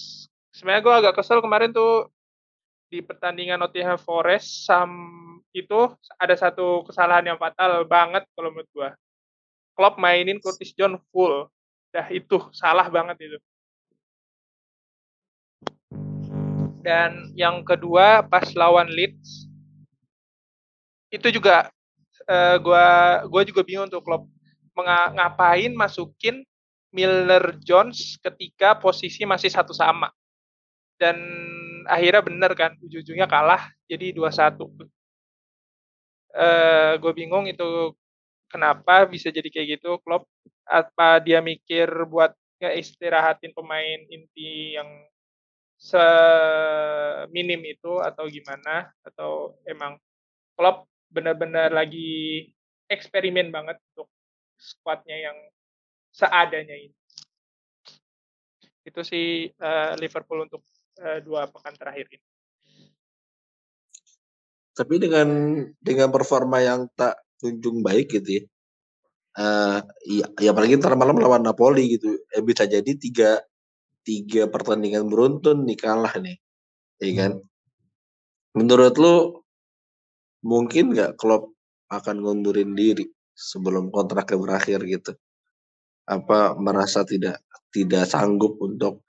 sebenarnya 0.54 0.82
gue 0.82 0.94
agak 1.04 1.14
kesel 1.18 1.42
kemarin 1.42 1.74
tuh 1.74 2.08
di 2.86 3.02
pertandingan 3.02 3.58
Nottingham 3.58 3.98
Forest 3.98 4.64
sam 4.64 4.90
itu 5.56 5.90
ada 6.20 6.34
satu 6.36 6.84
kesalahan 6.86 7.34
yang 7.34 7.38
fatal 7.40 7.82
banget 7.88 8.28
kalau 8.36 8.52
menurut 8.52 8.70
gua. 8.76 8.90
Klopp 9.76 10.00
mainin 10.00 10.40
Curtis 10.40 10.72
John 10.76 11.00
full. 11.12 11.48
Dah 11.92 12.08
itu 12.12 12.40
salah 12.52 12.88
banget 12.92 13.28
itu. 13.28 13.38
Dan 16.84 17.34
yang 17.34 17.66
kedua 17.66 18.22
pas 18.22 18.46
lawan 18.54 18.86
Leeds 18.86 19.50
itu 21.10 21.28
juga 21.34 21.72
uh, 22.26 22.56
gua 23.26 23.42
juga 23.46 23.62
bingung 23.66 23.90
untuk 23.90 24.02
Klopp 24.04 24.28
ngapain 25.16 25.72
masukin 25.72 26.44
Milner 26.92 27.56
Jones 27.64 28.20
ketika 28.20 28.76
posisi 28.76 29.24
masih 29.24 29.48
satu 29.48 29.72
sama. 29.72 30.12
Dan 30.96 31.16
akhirnya 31.88 32.24
bener 32.24 32.52
kan 32.56 32.72
ujung-ujungnya 32.80 33.28
kalah 33.28 33.68
jadi 33.84 34.16
2-1 34.16 34.90
uh, 36.36 36.92
gue 37.00 37.12
bingung 37.16 37.48
itu 37.48 37.96
kenapa 38.52 39.08
bisa 39.08 39.32
jadi 39.32 39.48
kayak 39.48 39.80
gitu 39.80 39.98
Klopp 40.04 40.28
apa 40.68 41.22
dia 41.24 41.40
mikir 41.40 41.88
buat 42.06 42.34
istirahatin 42.60 43.52
pemain 43.52 44.00
inti 44.08 44.76
yang 44.76 44.88
seminim 45.76 47.60
itu 47.68 48.00
atau 48.00 48.24
gimana? 48.26 48.88
Atau 49.04 49.60
emang 49.68 50.00
Klopp 50.56 50.88
benar-benar 51.10 51.70
lagi 51.72 52.46
eksperimen 52.86 53.50
banget 53.50 53.78
untuk 53.92 54.08
squadnya 54.56 55.30
yang 55.30 55.38
seadanya 56.14 56.76
ini. 56.76 56.96
Itu 58.86 59.02
sih 59.02 59.50
uh, 59.50 59.98
Liverpool 59.98 60.46
untuk 60.46 60.62
uh, 61.02 61.18
dua 61.20 61.50
pekan 61.50 61.74
terakhir 61.74 62.06
ini. 62.08 62.26
Tapi 64.76 64.94
dengan 65.00 65.28
dengan 65.80 66.08
performa 66.12 66.60
yang 66.62 66.86
tak 66.94 67.16
kunjung 67.40 67.80
baik 67.80 68.12
gitu 68.20 68.40
ya. 68.40 68.44
Uh, 69.36 69.78
ya, 70.08 70.26
ya 70.40 70.48
apalagi 70.56 70.80
ntar 70.80 70.96
malam 70.96 71.20
lawan 71.20 71.44
Napoli 71.44 71.98
gitu. 71.98 72.16
Eh, 72.32 72.40
bisa 72.40 72.64
jadi 72.64 72.88
tiga 72.96 73.42
tiga 74.06 74.48
pertandingan 74.48 75.10
beruntun 75.10 75.66
nih 75.66 75.76
kalah 75.76 76.14
nih. 76.16 76.38
Ya 77.02 77.12
kan? 77.20 77.32
Menurut 78.56 78.94
lu 78.96 79.44
mungkin 80.44 80.92
nggak 80.92 81.16
Klopp 81.16 81.54
akan 81.92 82.16
ngundurin 82.20 82.74
diri 82.74 83.06
sebelum 83.36 83.92
kontraknya 83.92 84.38
berakhir 84.40 84.80
gitu? 84.84 85.12
Apa 86.08 86.54
merasa 86.58 87.02
tidak 87.04 87.42
tidak 87.70 88.08
sanggup 88.08 88.56
untuk 88.62 89.04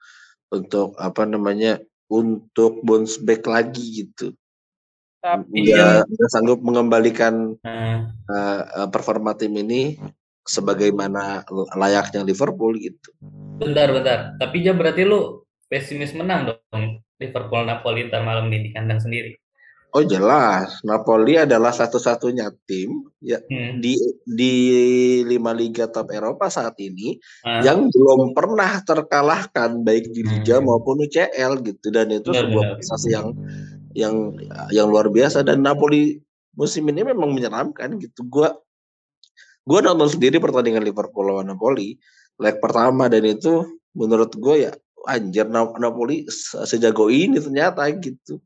untuk 0.52 0.96
apa 1.00 1.24
namanya 1.24 1.80
untuk 2.08 2.80
bounce 2.84 3.20
back 3.20 3.44
lagi 3.48 4.06
gitu? 4.06 4.32
Tapi 5.18 5.66
nggak, 5.66 6.06
nggak 6.06 6.30
sanggup 6.30 6.62
mengembalikan 6.62 7.58
hmm. 7.58 7.98
uh, 8.30 8.86
performa 8.88 9.34
tim 9.34 9.50
ini 9.58 9.98
sebagaimana 10.48 11.44
layaknya 11.76 12.24
Liverpool 12.24 12.78
gitu. 12.80 13.12
Bentar, 13.58 13.92
bentar. 13.92 14.18
Tapi 14.40 14.64
ya 14.64 14.72
berarti 14.72 15.02
lu 15.04 15.44
pesimis 15.68 16.16
menang 16.16 16.54
dong 16.54 17.04
Liverpool 17.20 17.66
Napoli 17.66 18.08
ntar 18.08 18.24
malam 18.24 18.48
ini 18.48 18.70
di 18.70 18.70
kandang 18.72 19.02
sendiri. 19.02 19.36
Oh 19.98 20.06
jelas, 20.06 20.78
Napoli 20.86 21.34
adalah 21.34 21.74
satu-satunya 21.74 22.54
tim 22.70 23.02
ya 23.18 23.42
hmm. 23.42 23.82
di 23.82 23.98
di 24.22 24.54
lima 25.26 25.50
liga 25.50 25.90
top 25.90 26.14
Eropa 26.14 26.46
saat 26.46 26.78
ini 26.78 27.18
hmm. 27.18 27.66
yang 27.66 27.90
belum 27.90 28.30
pernah 28.30 28.78
terkalahkan 28.86 29.82
baik 29.82 30.14
di 30.14 30.22
liga 30.22 30.62
hmm. 30.62 30.70
maupun 30.70 31.02
UCL 31.02 31.66
gitu 31.66 31.90
dan 31.90 32.14
itu 32.14 32.30
benar, 32.30 32.46
sebuah 32.46 32.64
prestasi 32.78 33.08
yang 33.10 33.34
yang 33.98 34.38
yang 34.70 34.86
luar 34.86 35.10
biasa 35.10 35.42
dan 35.42 35.66
Napoli 35.66 36.22
musim 36.54 36.86
ini 36.86 37.02
memang 37.02 37.34
menyeramkan 37.34 37.98
gitu. 37.98 38.22
Gua 38.30 38.54
gua 39.66 39.82
nonton 39.82 40.14
sendiri 40.14 40.38
pertandingan 40.38 40.86
Liverpool 40.86 41.26
lawan 41.26 41.50
Napoli 41.50 41.98
leg 42.38 42.62
pertama 42.62 43.10
dan 43.10 43.26
itu 43.26 43.66
menurut 43.98 44.30
gue 44.38 44.70
ya 44.70 44.72
anjir 45.10 45.50
Napoli 45.50 46.22
sejago 46.62 47.10
ini 47.10 47.42
ternyata 47.42 47.82
gitu 47.98 48.38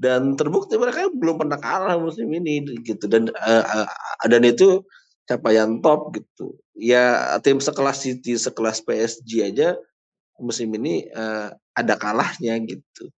dan 0.00 0.32
terbukti 0.32 0.80
mereka 0.80 1.12
belum 1.12 1.36
pernah 1.36 1.60
kalah 1.60 2.00
musim 2.00 2.32
ini 2.32 2.64
gitu. 2.80 3.04
Dan 3.04 3.28
uh, 3.36 3.64
uh, 3.84 3.88
dan 4.24 4.40
itu 4.48 4.80
capaian 5.28 5.76
top 5.84 6.16
gitu. 6.16 6.56
Ya 6.72 7.36
tim 7.44 7.60
sekelas 7.60 8.00
City 8.00 8.40
sekelas 8.40 8.80
PSG 8.80 9.44
aja 9.44 9.76
musim 10.40 10.72
ini 10.72 11.04
uh, 11.12 11.52
ada 11.76 11.94
kalahnya 12.00 12.56
gitu. 12.64 13.12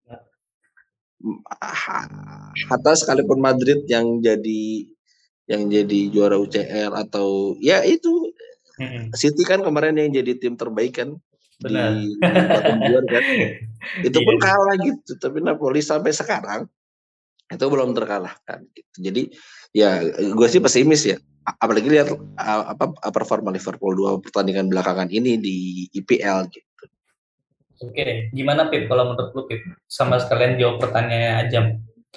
Hatta 2.66 2.92
sekalipun 2.98 3.38
Madrid 3.38 3.86
yang 3.86 4.18
jadi 4.18 4.90
yang 5.46 5.70
jadi 5.70 6.00
juara 6.10 6.34
UCL 6.34 6.90
atau 6.98 7.54
ya 7.62 7.86
itu 7.86 8.34
City 9.14 9.46
kan 9.46 9.62
kemarin 9.62 9.94
yang 9.94 10.10
jadi 10.10 10.34
tim 10.34 10.58
terbaik 10.58 10.98
kan 10.98 11.14
Benar. 11.62 11.90
di 11.98 12.06
Batuan 12.18 13.04
kan. 13.06 13.24
Itu 14.06 14.18
pun 14.22 14.36
yeah. 14.38 14.42
kalah 14.42 14.76
gitu, 14.78 15.12
tapi 15.18 15.38
Napoli 15.42 15.82
sampai 15.82 16.14
sekarang 16.14 16.70
itu 17.52 17.64
belum 17.68 17.92
terkalahkan 17.92 18.64
gitu. 18.72 18.96
Jadi 19.10 19.22
ya 19.76 20.00
gue 20.08 20.48
sih 20.48 20.62
pesimis 20.62 21.04
ya. 21.04 21.16
Apalagi 21.42 21.90
lihat 21.90 22.14
apa 22.38 22.94
performa 23.10 23.50
Liverpool 23.50 23.98
dua 23.98 24.16
pertandingan 24.22 24.70
belakangan 24.70 25.10
ini 25.10 25.36
di 25.36 25.56
IPL 25.92 26.48
gitu. 26.54 26.84
Oke, 27.82 28.30
gimana 28.30 28.70
Pip 28.70 28.86
kalau 28.86 29.10
menurut 29.10 29.34
lu 29.34 29.42
Pip? 29.50 29.58
Sama 29.90 30.22
sekalian 30.22 30.54
jawab 30.54 30.78
pertanyaannya 30.78 31.32
aja. 31.42 31.60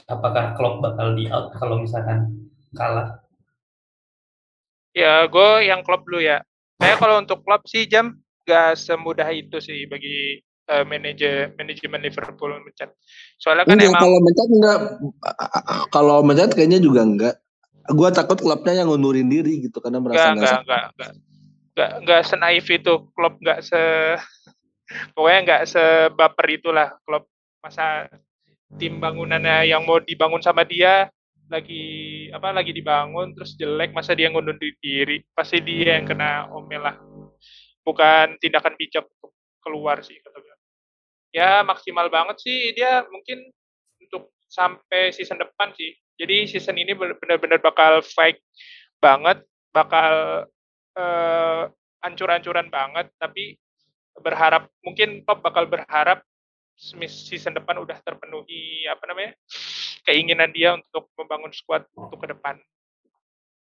Apakah 0.05 0.53
Klopp 0.53 0.85
bakal 0.85 1.17
di 1.17 1.25
out 1.33 1.49
kalau 1.57 1.81
misalkan 1.81 2.45
kalah? 2.77 3.25
Ya, 4.93 5.25
gue 5.25 5.49
yang 5.65 5.81
Klopp 5.81 6.05
dulu 6.05 6.21
ya. 6.21 6.45
Saya 6.77 6.95
kalau 7.01 7.17
untuk 7.17 7.41
Klopp 7.41 7.65
sih 7.65 7.89
jam 7.89 8.21
gak 8.45 8.77
semudah 8.77 9.27
itu 9.33 9.57
sih 9.59 9.89
bagi 9.89 10.39
uh, 10.69 10.85
manajer 10.85 11.53
manajemen 11.57 12.01
Liverpool 12.05 12.51
mencat. 12.61 12.93
Soalnya 13.41 13.65
kan 13.65 13.77
enggak, 13.77 13.89
emang 13.89 14.01
kalau 14.01 14.19
mencat 14.21 14.47
enggak 14.49 14.79
kalau 15.91 16.17
mencat 16.21 16.49
kayaknya 16.53 16.79
juga 16.81 17.01
enggak. 17.05 17.35
Gua 17.85 18.09
takut 18.09 18.41
klubnya 18.41 18.81
yang 18.81 18.89
ngundurin 18.89 19.29
diri 19.29 19.61
gitu 19.61 19.77
karena 19.77 20.01
merasa 20.01 20.33
enggak 20.33 20.37
enggak 20.37 20.61
enggak, 20.65 20.83
enggak 20.93 21.11
enggak 21.75 21.91
enggak 22.01 22.21
senaif 22.23 22.65
itu 22.71 22.93
klub 23.13 23.35
enggak 23.43 23.59
se 23.61 23.77
pokoknya 25.13 25.39
enggak 25.43 25.61
sebaper 25.67 26.47
itulah 26.49 26.87
klub 27.03 27.27
masa 27.61 28.07
tim 28.79 28.97
bangunannya 28.97 29.69
yang 29.69 29.85
mau 29.85 30.01
dibangun 30.01 30.41
sama 30.41 30.65
dia 30.65 31.11
lagi 31.45 32.25
apa 32.33 32.49
lagi 32.49 32.73
dibangun 32.73 33.37
terus 33.37 33.53
jelek 33.53 33.93
masa 33.93 34.17
dia 34.17 34.33
ngundur 34.33 34.57
diri 34.57 35.21
pasti 35.37 35.61
dia 35.61 36.01
yang 36.01 36.09
kena 36.09 36.49
omel 36.49 36.81
lah 36.81 36.97
bukan 37.85 38.35
tindakan 38.41 38.73
bijak 38.75 39.05
untuk 39.05 39.31
keluar 39.61 40.01
sih 40.01 40.17
kata 40.19 40.41
gue. 40.41 40.55
Ya 41.31 41.61
maksimal 41.61 42.09
banget 42.09 42.41
sih 42.41 42.73
dia 42.73 43.05
mungkin 43.05 43.45
untuk 44.01 44.33
sampai 44.49 45.13
season 45.13 45.37
depan 45.37 45.71
sih. 45.77 45.93
Jadi 46.17 46.49
season 46.49 46.79
ini 46.79 46.95
benar-benar 46.95 47.59
bakal 47.61 48.01
fight 48.01 48.41
banget, 48.97 49.43
bakal 49.69 50.47
uh, 50.97 51.63
ancur-ancuran 52.01 52.71
banget. 52.73 53.11
Tapi 53.19 53.55
berharap 54.15 54.71
mungkin 54.81 55.27
top 55.27 55.43
bakal 55.43 55.67
berharap 55.67 56.23
season 56.75 57.55
depan 57.55 57.79
udah 57.79 57.99
terpenuhi 58.03 58.87
apa 58.87 59.03
namanya 59.07 59.31
keinginan 60.03 60.51
dia 60.51 60.75
untuk 60.75 61.11
membangun 61.19 61.51
squad 61.51 61.83
untuk 61.95 62.19
ke 62.23 62.27
depan. 62.31 62.55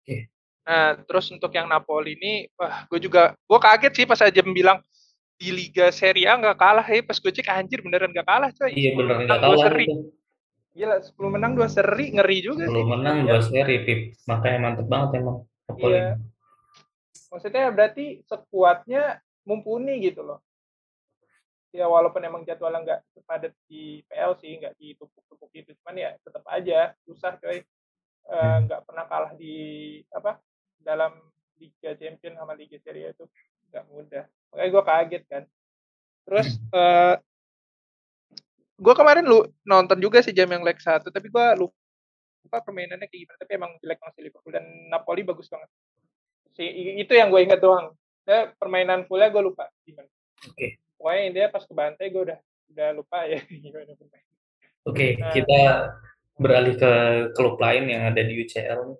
Oke. 0.02 0.39
Nah, 0.64 0.96
terus 1.09 1.27
untuk 1.33 1.51
yang 1.57 1.66
Napoli 1.66 2.14
ini, 2.20 2.46
wah, 2.55 2.85
gue 2.87 3.01
juga, 3.01 3.33
gue 3.35 3.59
kaget 3.59 3.92
sih 3.96 4.07
pas 4.07 4.20
aja 4.20 4.40
bilang 4.44 4.79
di 5.40 5.49
Liga 5.49 5.88
Serie 5.88 6.29
A 6.29 6.37
nggak 6.37 6.59
kalah 6.61 6.85
ya, 6.85 7.01
pas 7.01 7.16
gue 7.16 7.33
cek 7.33 7.49
anjir 7.49 7.81
beneran 7.81 8.12
nggak 8.12 8.29
kalah 8.29 8.51
coy. 8.53 8.70
Iya 8.77 8.92
beneran 8.92 9.25
nggak 9.25 9.40
kalah. 9.40 9.59
Seri. 9.73 9.87
Gila, 10.70 10.96
10 11.03 11.35
menang 11.35 11.53
dua 11.59 11.66
seri, 11.66 12.14
ngeri 12.14 12.38
juga 12.46 12.70
10 12.70 12.77
sih. 12.77 12.85
menang 12.87 13.16
dua 13.27 13.40
seri, 13.42 13.77
Pip. 13.83 14.01
Makanya 14.29 14.59
mantep 14.61 14.87
banget 14.87 15.18
emang. 15.18 15.42
Napoli. 15.66 15.96
Iya. 15.96 16.14
Maksudnya 17.31 17.64
berarti 17.75 18.07
sekuatnya 18.29 19.03
mumpuni 19.49 19.99
gitu 20.05 20.23
loh. 20.23 20.38
Ya 21.70 21.87
walaupun 21.87 22.23
emang 22.23 22.42
jadwalnya 22.42 22.83
nggak 22.83 23.01
sepadat 23.14 23.55
di 23.66 24.03
PL 24.07 24.35
sih, 24.38 24.59
nggak 24.59 24.75
ditumpuk-tumpuk 24.79 25.51
gitu, 25.55 25.70
cuman 25.83 25.94
ya 25.99 26.11
tetap 26.23 26.42
aja 26.51 26.94
susah 27.07 27.38
coy. 27.38 27.62
Eh, 28.31 28.57
nggak 28.66 28.81
uh, 28.83 28.85
pernah 28.87 29.05
kalah 29.11 29.33
di 29.35 29.55
apa 30.14 30.38
dalam 30.80 31.12
Liga 31.60 31.92
Champion 31.96 32.34
sama 32.40 32.56
Liga 32.56 32.80
Serie 32.80 33.12
itu 33.12 33.24
nggak 33.70 33.84
mudah. 33.92 34.24
Makanya 34.50 34.70
gue 34.72 34.82
kaget 34.84 35.24
kan. 35.28 35.42
Terus 36.26 36.48
uh, 36.72 36.76
hmm. 36.76 36.80
eh, 36.80 37.16
gue 38.80 38.94
kemarin 38.96 39.24
lu 39.28 39.44
nonton 39.62 39.98
juga 40.00 40.24
sih 40.24 40.32
jam 40.32 40.48
yang 40.48 40.64
leg 40.64 40.80
satu, 40.80 41.12
tapi 41.12 41.28
gue 41.28 41.46
lupa 41.60 42.58
permainannya 42.64 43.06
kayak 43.06 43.20
gimana. 43.28 43.38
Tapi 43.38 43.52
emang 43.54 43.72
jelek 43.78 44.00
masih 44.00 44.20
Liverpool 44.26 44.52
dan 44.56 44.64
Napoli 44.88 45.22
bagus 45.22 45.46
banget. 45.52 45.70
Si 46.56 46.64
itu 46.98 47.12
yang 47.12 47.28
gue 47.30 47.40
inget 47.44 47.60
doang. 47.60 47.94
Ya, 48.24 48.52
permainan 48.56 49.06
fullnya 49.06 49.30
gue 49.30 49.42
lupa 49.42 49.68
gimana. 49.84 50.08
Oke. 50.48 50.56
Okay. 50.56 50.70
Pokoknya 51.00 51.22
intinya 51.32 51.48
pas 51.48 51.64
ke 51.64 51.72
bantai 51.72 52.06
gue 52.12 52.22
udah 52.28 52.38
udah 52.70 52.88
lupa 52.94 53.26
ya 53.26 53.40
gimana 53.64 53.92
Oke, 53.92 54.06
okay, 54.96 55.10
nah, 55.20 55.32
kita 55.36 55.60
beralih 56.40 56.74
ke 56.80 56.92
klub 57.36 57.60
lain 57.60 57.92
yang 57.92 58.08
ada 58.08 58.24
di 58.24 58.32
UCL 58.32 58.96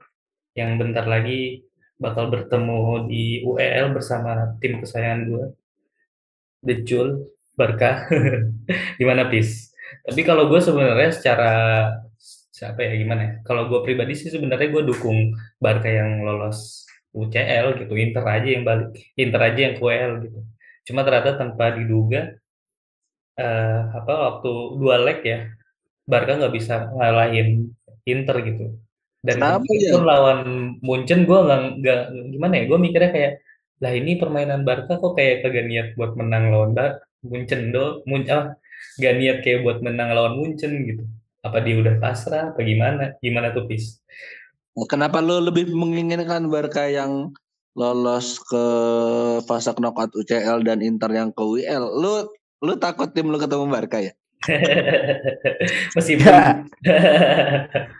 yang 0.53 0.77
bentar 0.77 1.09
lagi 1.09 1.65
bakal 2.01 2.33
bertemu 2.33 3.07
di 3.07 3.45
UEL 3.45 3.93
bersama 3.93 4.57
tim 4.59 4.81
kesayangan 4.81 5.21
gue, 5.29 5.45
The 6.65 6.75
Jul, 6.83 7.09
Barca. 7.53 8.09
gimana, 9.01 9.29
Pis? 9.29 9.77
Tapi 10.09 10.25
kalau 10.25 10.49
gue 10.49 10.61
sebenarnya 10.65 11.11
secara 11.13 11.53
siapa 12.51 12.81
ya 12.89 12.97
gimana 12.97 13.23
ya? 13.23 13.33
Kalau 13.45 13.69
gue 13.69 13.81
pribadi 13.85 14.17
sih 14.17 14.33
sebenarnya 14.33 14.73
gue 14.73 14.83
dukung 14.89 15.37
Barca 15.61 15.89
yang 15.93 16.25
lolos 16.25 16.89
UCL 17.13 17.85
gitu, 17.85 17.93
Inter 18.01 18.25
aja 18.25 18.49
yang 18.49 18.65
balik, 18.65 18.97
Inter 19.21 19.41
aja 19.45 19.61
yang 19.61 19.75
ke 19.77 19.83
UEL 19.85 20.13
gitu. 20.25 20.41
Cuma 20.89 21.05
ternyata 21.05 21.37
tanpa 21.37 21.77
diduga 21.77 22.33
uh, 23.37 23.81
apa 23.93 24.13
waktu 24.31 24.51
dua 24.81 24.97
leg 25.05 25.21
ya, 25.21 25.39
Barca 26.09 26.39
nggak 26.41 26.55
bisa 26.55 26.89
ngalahin 26.97 27.77
Inter 28.09 28.37
gitu 28.47 28.81
dan 29.21 29.37
Kenapa 29.37 29.69
ya? 29.77 30.01
lawan 30.01 30.41
Munchen 30.81 31.29
gue 31.29 31.39
nggak 31.39 31.61
nggak 31.85 32.01
gimana 32.33 32.53
ya 32.57 32.65
gue 32.65 32.79
mikirnya 32.81 33.11
kayak 33.13 33.33
lah 33.81 33.93
ini 33.93 34.17
permainan 34.17 34.65
Barca 34.65 34.97
kok 34.97 35.17
kayak 35.17 35.45
kagak 35.45 35.69
niat 35.69 35.89
buat 35.97 36.17
menang 36.17 36.53
lawan 36.53 36.73
Bar 36.73 37.01
Munchen 37.25 37.73
do 37.73 38.01
Mun 38.09 38.25
ah, 38.33 38.57
gak 38.97 39.15
niat 39.21 39.45
kayak 39.45 39.65
buat 39.65 39.85
menang 39.85 40.13
lawan 40.17 40.41
Munchen 40.41 40.73
gitu 40.89 41.05
apa 41.41 41.61
dia 41.65 41.81
udah 41.81 41.97
pasrah 42.01 42.53
apa 42.53 42.61
gimana 42.61 43.17
gimana 43.25 43.53
tuh 43.53 43.65
pis 43.65 44.01
kenapa 44.89 45.21
lo 45.21 45.41
lebih 45.41 45.69
menginginkan 45.73 46.49
Barca 46.49 46.89
yang 46.89 47.33
lolos 47.77 48.41
ke 48.45 48.65
fase 49.45 49.73
knockout 49.77 50.13
UCL 50.17 50.65
dan 50.65 50.81
Inter 50.81 51.11
yang 51.13 51.31
ke 51.33 51.43
UEL? 51.43 51.85
Lu 52.01 52.29
lu 52.61 52.73
takut 52.77 53.11
tim 53.13 53.29
lu 53.29 53.37
ketemu 53.37 53.69
Barca 53.69 54.01
ya? 54.01 54.13
Meskipun 55.97 56.33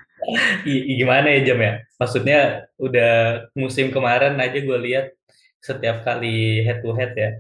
gimana 1.01 1.33
ya 1.35 1.41
Jam 1.53 1.61
ya? 1.61 1.73
Maksudnya 1.97 2.39
udah 2.77 3.13
musim 3.57 3.93
kemarin 3.95 4.37
aja 4.41 4.59
gue 4.61 4.79
lihat 4.81 5.13
setiap 5.61 6.05
kali 6.05 6.65
head 6.65 6.81
to 6.81 6.97
head 6.97 7.13
ya, 7.13 7.37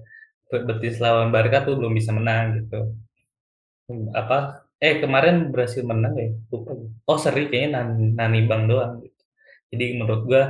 Betis 0.50 1.00
lawan 1.00 1.32
Barca 1.32 1.64
tuh 1.64 1.78
belum 1.80 1.96
bisa 1.96 2.12
menang 2.12 2.60
gitu. 2.64 2.92
Apa? 4.12 4.66
Eh 4.80 5.00
kemarin 5.00 5.52
berhasil 5.52 5.84
menang 5.84 6.14
ya? 6.16 6.28
Lupa. 6.52 6.72
Oh 7.04 7.18
seri 7.20 7.48
kayaknya 7.48 7.84
Nani 8.16 8.40
Bang 8.48 8.68
doang. 8.68 9.00
Gitu. 9.04 9.22
Jadi 9.70 9.84
menurut 10.00 10.22
gue 10.26 10.42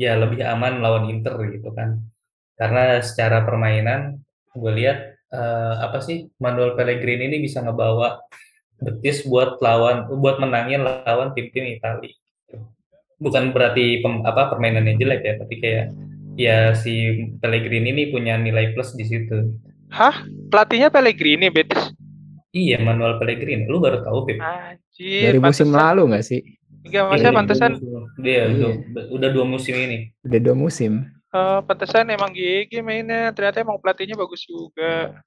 ya 0.00 0.16
lebih 0.16 0.40
aman 0.44 0.80
lawan 0.80 1.12
Inter 1.12 1.36
gitu 1.52 1.72
kan. 1.76 2.00
Karena 2.56 3.00
secara 3.00 3.44
permainan 3.44 4.20
gue 4.52 4.72
lihat 4.74 5.16
uh, 5.32 5.80
apa 5.86 6.02
sih 6.04 6.28
Manuel 6.42 6.76
Pellegrini 6.76 7.30
ini 7.30 7.38
bisa 7.40 7.62
ngebawa 7.64 8.20
Betis 8.80 9.28
buat 9.28 9.60
lawan 9.60 10.08
buat 10.20 10.40
menangin 10.40 10.84
lawan 10.84 11.36
tim-tim 11.36 11.76
Italia. 11.76 12.12
Bukan 13.20 13.52
berarti 13.52 14.00
pem, 14.00 14.24
apa 14.24 14.48
permainannya 14.48 14.96
jelek 14.96 15.20
ya, 15.20 15.34
tapi 15.36 15.60
kayak 15.60 15.92
ya 16.40 16.72
si 16.72 17.28
Pellegrini 17.44 17.92
ini 17.92 18.02
punya 18.08 18.40
nilai 18.40 18.72
plus 18.72 18.96
di 18.96 19.04
situ. 19.04 19.52
Hah? 19.92 20.24
Pelatihnya 20.48 20.88
Pellegrini 20.88 21.52
Betis? 21.52 21.92
Iya, 22.50 22.82
Manuel 22.82 23.20
Pellegrini. 23.20 23.68
Lu 23.68 23.78
baru 23.78 24.02
tahu, 24.02 24.26
Pip. 24.26 24.40
Dari 24.96 25.38
musim 25.38 25.70
lalu 25.70 26.10
nggak 26.10 26.24
sih? 26.24 26.40
Enggak, 26.80 27.02
maksudnya 27.12 27.34
pantesan. 27.36 27.70
Dia 28.18 28.48
iya. 28.48 28.72
udah, 28.90 29.04
udah 29.12 29.28
dua 29.30 29.46
musim 29.46 29.74
ini. 29.76 30.10
Udah 30.24 30.40
dua 30.40 30.56
musim. 30.56 31.06
Uh, 31.30 31.60
pantesan 31.62 32.08
emang 32.10 32.32
GG 32.32 32.80
mainnya. 32.80 33.30
Ternyata 33.36 33.62
emang 33.62 33.78
pelatihnya 33.78 34.16
bagus 34.16 34.42
juga. 34.48 35.20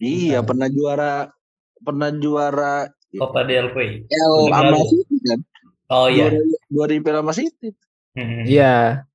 Iya, 0.00 0.42
pernah 0.42 0.66
juara 0.66 1.30
pernah 1.80 2.08
juara 2.14 2.88
Copa 3.10 3.42
del 3.42 3.74
Rey. 3.74 4.06
El 4.06 4.34
sama 4.52 4.78
City 4.86 5.16
kan? 5.26 5.40
Oh 5.90 6.06
iya. 6.06 6.30
Dua 6.70 6.86
di 6.86 7.02
sama 7.02 7.32
City. 7.34 7.68
Hmm. 8.14 8.46
Iya. 8.46 9.06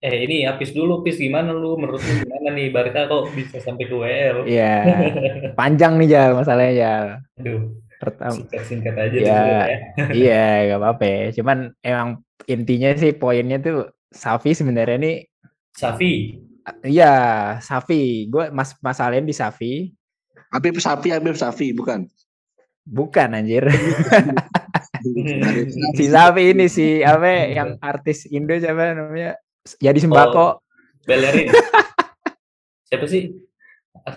Eh 0.00 0.16
ini 0.26 0.48
habis 0.48 0.72
dulu 0.72 1.04
Pis 1.04 1.20
gimana 1.20 1.52
lu 1.52 1.76
menurut 1.76 2.00
lu 2.00 2.12
gimana 2.24 2.48
nih 2.56 2.72
Barca 2.72 3.06
kok 3.06 3.30
bisa 3.36 3.62
sampai 3.62 3.86
ke 3.86 3.94
WL? 3.94 4.48
Iya. 4.50 4.74
Panjang 5.60 6.00
nih 6.00 6.08
Jal 6.10 6.30
masalahnya 6.34 6.74
Jal. 6.74 7.06
Aduh. 7.38 7.62
Pertama. 8.00 8.32
Singkat-singkat 8.32 8.96
aja 8.96 9.18
ya, 9.20 9.40
ya. 9.44 9.78
iya, 10.16 10.44
gak 10.72 10.80
apa-apa 10.80 11.04
ya. 11.04 11.20
Cuman 11.36 11.76
emang 11.84 12.24
intinya 12.48 12.96
sih 12.96 13.12
poinnya 13.12 13.60
tuh 13.60 13.92
Safi 14.08 14.56
sebenarnya 14.56 14.96
nih 14.96 15.16
Safi. 15.76 16.40
Iya, 16.80 17.14
Safi. 17.60 18.26
Gue 18.28 18.48
mas 18.50 18.72
masalahnya 18.80 19.28
di 19.28 19.36
Safi. 19.36 19.72
Habib 20.50 20.82
Safi, 20.82 21.14
Habib 21.14 21.38
Safi, 21.38 21.70
bukan? 21.70 22.10
Bukan 22.82 23.38
anjir. 23.38 23.70
si 25.96 26.04
Safi 26.10 26.42
ini 26.50 26.66
si 26.66 27.06
apa 27.06 27.46
yang 27.46 27.78
artis 27.78 28.26
Indo 28.26 28.58
siapa 28.58 28.98
namanya? 28.98 29.38
Jadi 29.78 29.98
Sembako. 30.02 30.38
Oh, 30.38 30.52
Belerin. 31.06 31.54
siapa 32.90 33.06
sih? 33.06 33.30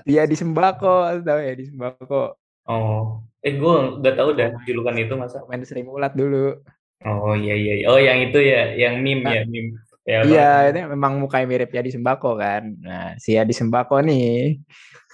Dia 0.09 0.25
di 0.25 0.33
Sembako, 0.33 1.21
tahu 1.21 1.39
ya 1.39 1.53
di 1.53 1.69
Sembako. 1.69 2.33
Oh, 2.63 3.19
eh 3.43 3.59
gue 3.59 3.75
nggak 3.99 4.15
tahu 4.15 4.29
dah 4.39 4.55
julukan 4.63 4.95
itu 4.95 5.13
masa. 5.19 5.43
Main 5.51 5.61
Sri 5.67 5.83
Mulat 5.83 6.15
dulu. 6.15 6.57
Oh 7.03 7.35
iya 7.35 7.53
iya. 7.59 7.83
Oh 7.91 7.99
yang 7.99 8.23
itu 8.23 8.39
ya, 8.39 8.71
yang 8.73 9.03
meme 9.03 9.27
nah, 9.27 9.35
ya 9.35 9.43
meme. 9.43 9.75
Ya, 10.03 10.19
iya, 10.27 10.49
ini 10.67 10.83
memang 10.91 11.15
mukanya 11.15 11.47
mirip 11.47 11.71
Yadi 11.71 11.95
Sembako 11.95 12.35
kan. 12.35 12.75
Nah, 12.83 13.15
si 13.15 13.39
Yadi 13.39 13.55
Sembako 13.55 14.03
nih, 14.03 14.59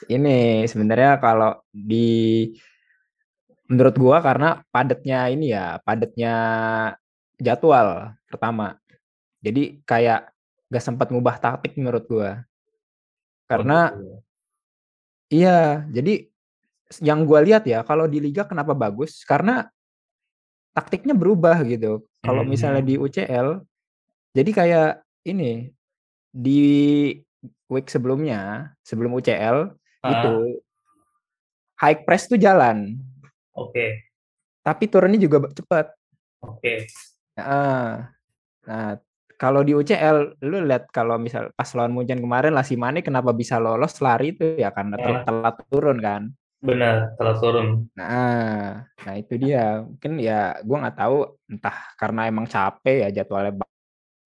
ini 0.10 0.66
sebenarnya 0.66 1.22
kalau 1.22 1.62
di 1.70 2.50
menurut 3.70 3.94
gua 4.02 4.18
karena 4.18 4.66
padatnya 4.74 5.30
ini 5.30 5.54
ya, 5.54 5.78
padatnya 5.86 6.34
jadwal 7.38 8.18
pertama. 8.26 8.82
Jadi 9.46 9.78
kayak 9.86 10.34
gak 10.74 10.82
sempat 10.82 11.14
ngubah 11.14 11.38
taktik 11.38 11.78
menurut 11.78 12.10
gua. 12.10 12.42
Karena 13.46 13.94
oh, 13.94 14.26
iya, 15.30 15.86
jadi 15.94 16.26
yang 17.06 17.30
gua 17.30 17.46
lihat 17.46 17.62
ya 17.70 17.86
kalau 17.86 18.10
di 18.10 18.18
liga 18.18 18.42
kenapa 18.42 18.74
bagus 18.74 19.22
karena 19.22 19.70
taktiknya 20.74 21.14
berubah 21.14 21.62
gitu. 21.62 22.10
Kalau 22.26 22.42
misalnya 22.42 22.82
di 22.82 22.98
UCL 22.98 23.69
jadi 24.34 24.52
kayak 24.54 24.92
ini 25.26 25.74
di 26.30 26.62
week 27.70 27.88
sebelumnya, 27.90 28.74
sebelum 28.86 29.18
UCL 29.18 29.58
uh. 29.74 30.10
itu 30.10 30.34
high 31.80 32.00
press 32.04 32.28
tuh 32.28 32.38
jalan. 32.38 33.00
Oke. 33.56 33.74
Okay. 33.74 33.90
Tapi 34.66 34.84
turunnya 34.92 35.20
juga 35.22 35.48
cepat. 35.50 35.96
Oke. 36.44 36.60
Okay. 36.60 36.78
Nah, 37.40 38.12
nah 38.68 39.00
kalau 39.40 39.64
di 39.64 39.72
UCL 39.72 40.44
lu 40.44 40.68
lihat 40.68 40.92
kalau 40.92 41.16
misal 41.16 41.48
pas 41.56 41.72
lawan 41.72 41.96
Munchen 41.96 42.20
kemarin 42.20 42.52
lah 42.52 42.68
si 42.68 42.76
Mane 42.76 43.00
kenapa 43.00 43.32
bisa 43.32 43.56
lolos 43.56 43.96
lari 44.04 44.36
itu 44.36 44.60
ya 44.60 44.76
karena 44.76 45.00
telat, 45.00 45.24
telat 45.24 45.56
turun 45.72 45.98
kan. 46.04 46.22
Benar, 46.60 47.16
telat 47.16 47.40
turun. 47.40 47.88
Nah, 47.96 48.84
nah 48.84 49.14
itu 49.16 49.40
dia. 49.40 49.88
Mungkin 49.88 50.20
ya 50.20 50.60
gua 50.68 50.78
nggak 50.84 50.98
tahu 51.00 51.18
entah 51.48 51.78
karena 51.96 52.28
emang 52.28 52.52
capek 52.52 53.08
ya 53.08 53.24
jadwalnya 53.24 53.56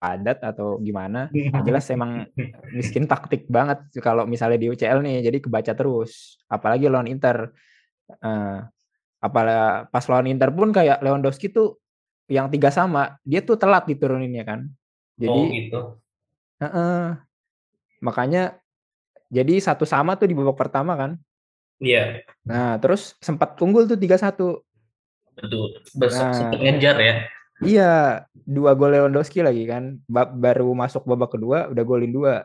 padat 0.03 0.43
atau 0.43 0.83
gimana. 0.83 1.31
Nah, 1.31 1.63
jelas 1.63 1.87
emang 1.87 2.27
miskin 2.75 3.07
taktik 3.07 3.47
banget 3.47 3.87
kalau 4.03 4.27
misalnya 4.27 4.59
di 4.59 4.67
UCL 4.67 4.99
nih, 4.99 5.23
jadi 5.23 5.39
kebaca 5.39 5.71
terus. 5.71 6.35
Apalagi 6.51 6.91
lawan 6.91 7.07
Inter. 7.07 7.55
Uh, 8.19 8.67
apalagi 9.23 9.87
pas 9.87 10.03
lawan 10.11 10.27
Inter 10.27 10.51
pun 10.51 10.75
kayak 10.75 10.99
Lewandowski 10.99 11.47
tuh 11.47 11.79
yang 12.27 12.51
tiga 12.51 12.67
sama, 12.67 13.15
dia 13.23 13.39
tuh 13.39 13.55
telat 13.55 13.87
dituruninnya 13.87 14.43
kan. 14.43 14.67
Jadi, 15.15 15.31
oh 15.31 15.47
gitu. 15.47 15.81
Uh 16.59 16.65
-uh. 16.67 17.01
Makanya 18.03 18.59
jadi 19.31 19.55
satu 19.63 19.87
sama 19.87 20.19
tuh 20.19 20.27
di 20.27 20.35
babak 20.35 20.59
pertama 20.59 20.99
kan. 20.99 21.15
Iya. 21.79 22.27
Nah, 22.43 22.75
terus 22.83 23.15
sempat 23.23 23.55
unggul 23.63 23.87
tuh 23.87 23.95
tiga 23.95 24.19
satu 24.19 24.59
Betul. 25.33 25.81
Besok 25.97 26.27
nah, 26.29 26.35
sempat 26.35 26.59
ngejar 26.61 26.97
ya. 27.01 27.15
Iya, 27.61 28.25
dua 28.33 28.73
gol 28.73 28.97
Lewandowski 28.97 29.45
lagi 29.45 29.69
kan. 29.69 30.01
baru 30.09 30.73
masuk 30.73 31.05
babak 31.05 31.37
kedua 31.37 31.69
udah 31.69 31.83
golin 31.85 32.09
dua. 32.09 32.41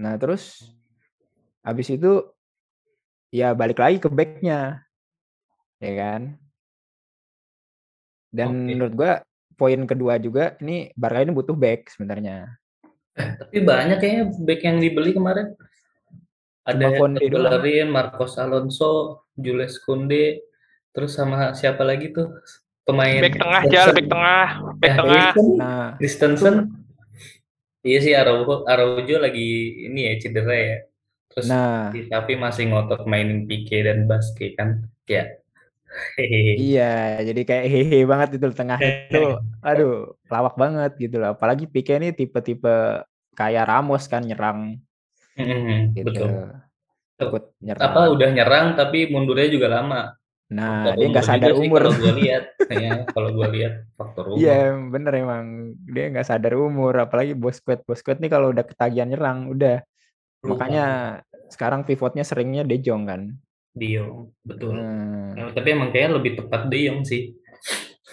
Nah, 0.00 0.16
terus 0.16 0.72
habis 1.60 1.92
itu 1.92 2.24
ya 3.28 3.52
balik 3.52 3.76
lagi 3.82 4.00
ke 4.00 4.08
backnya. 4.08 4.86
Ya 5.82 5.92
kan? 5.92 6.40
Dan 8.32 8.48
okay. 8.48 8.64
menurut 8.72 8.94
gua 8.96 9.12
poin 9.56 9.80
kedua 9.88 10.20
juga 10.20 10.56
ini 10.60 10.92
Barca 10.92 11.24
ini 11.24 11.32
butuh 11.32 11.56
back 11.56 11.92
sebenarnya. 11.92 12.56
Tapi 13.16 13.64
banyak 13.64 13.96
kayaknya 13.96 14.24
back 14.44 14.60
yang 14.60 14.76
dibeli 14.80 15.16
kemarin. 15.16 15.56
Ada 16.66 16.98
Bellerin, 17.16 17.88
Marcos 17.88 18.36
Alonso, 18.42 19.24
Jules 19.38 19.78
Kounde, 19.80 20.42
terus 20.90 21.14
sama 21.14 21.54
siapa 21.54 21.86
lagi 21.86 22.10
tuh 22.10 22.26
pemain 22.86 23.18
back 23.18 23.36
tengah 23.36 23.62
jal 23.66 23.88
back 23.90 24.06
tengah 24.06 24.48
back 24.78 24.94
ya, 24.94 24.96
tengah. 25.02 25.32
Nah. 25.58 25.90
Christensen. 25.98 26.54
Iya 27.82 27.98
sih 28.02 28.12
Araujo 28.14 28.66
Araujo 28.66 29.18
lagi 29.18 29.74
ini 29.90 30.06
ya 30.06 30.12
cedera 30.22 30.54
ya. 30.54 30.78
Terus 31.34 31.46
nah. 31.50 31.90
tapi 31.90 32.38
masih 32.38 32.70
ngotot 32.70 33.04
mainin 33.04 33.44
Pique 33.44 33.82
dan 33.82 34.06
Basque 34.06 34.54
kan 34.54 34.86
ya. 35.10 35.26
Iya 36.70 37.24
jadi 37.24 37.40
kayak 37.46 37.66
hehe 37.72 37.98
banget 38.06 38.38
itu 38.38 38.46
tengah 38.54 38.78
itu. 38.78 39.38
Aduh 39.68 40.14
lawak 40.30 40.54
banget 40.54 40.94
gitu 40.98 41.18
loh. 41.18 41.34
Apalagi 41.34 41.66
Pique 41.66 41.98
ini 41.98 42.14
tipe-tipe 42.14 43.02
kayak 43.34 43.66
Ramos 43.66 44.06
kan 44.06 44.22
nyerang. 44.22 44.78
Mm, 45.36 45.92
gitu. 45.98 46.06
betul. 46.06 46.30
Takut 47.16 47.42
nyerang. 47.64 47.82
apa 47.82 48.00
udah 48.12 48.28
nyerang 48.28 48.66
tapi 48.76 49.08
mundurnya 49.08 49.48
juga 49.48 49.72
lama 49.72 50.12
Nah, 50.46 50.94
dia 50.94 51.10
nggak 51.10 51.26
sadar 51.26 51.58
umur. 51.58 51.90
Kalau 51.90 51.98
gue 51.98 52.14
lihat, 52.22 52.44
ya, 52.70 53.02
kalau 53.10 53.34
gue 53.34 53.48
lihat 53.50 53.74
faktor 53.98 54.24
umur. 54.30 54.38
Iya, 54.38 54.78
bener 54.78 55.12
emang. 55.18 55.74
Dia 55.90 56.06
nggak 56.14 56.26
sadar 56.26 56.54
umur, 56.54 56.94
apalagi 57.02 57.34
bos 57.34 57.58
bos 57.58 57.82
Bosquet 57.82 58.22
nih 58.22 58.30
kalau 58.30 58.54
udah 58.54 58.62
ketagihan 58.62 59.10
nyerang, 59.10 59.50
udah. 59.50 59.82
Lupa. 60.46 60.54
Makanya 60.54 60.86
sekarang 61.50 61.82
pivotnya 61.82 62.22
seringnya 62.22 62.62
De 62.62 62.78
Jong 62.78 63.10
kan. 63.10 63.22
Jong, 63.76 64.32
betul. 64.46 64.72
Hmm. 64.72 65.34
Nah, 65.34 65.50
tapi 65.52 65.68
emang 65.74 65.90
kayaknya 65.90 66.10
lebih 66.16 66.32
tepat 66.38 66.70
De 66.70 66.78
Jong 66.78 67.02
sih. 67.02 67.34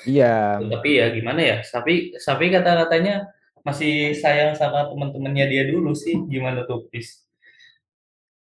Iya. 0.03 0.59
Tapi 0.59 0.89
ya 0.99 1.13
gimana 1.13 1.39
ya? 1.39 1.57
Tapi 1.63 2.17
Sapi 2.19 2.51
kata-katanya 2.51 3.29
masih 3.63 4.11
sayang 4.17 4.57
sama 4.57 4.91
teman-temannya 4.91 5.45
dia 5.47 5.63
dulu 5.69 5.95
sih. 5.95 6.19
Gimana 6.27 6.67
tuh, 6.67 6.89
Pis? 6.91 7.23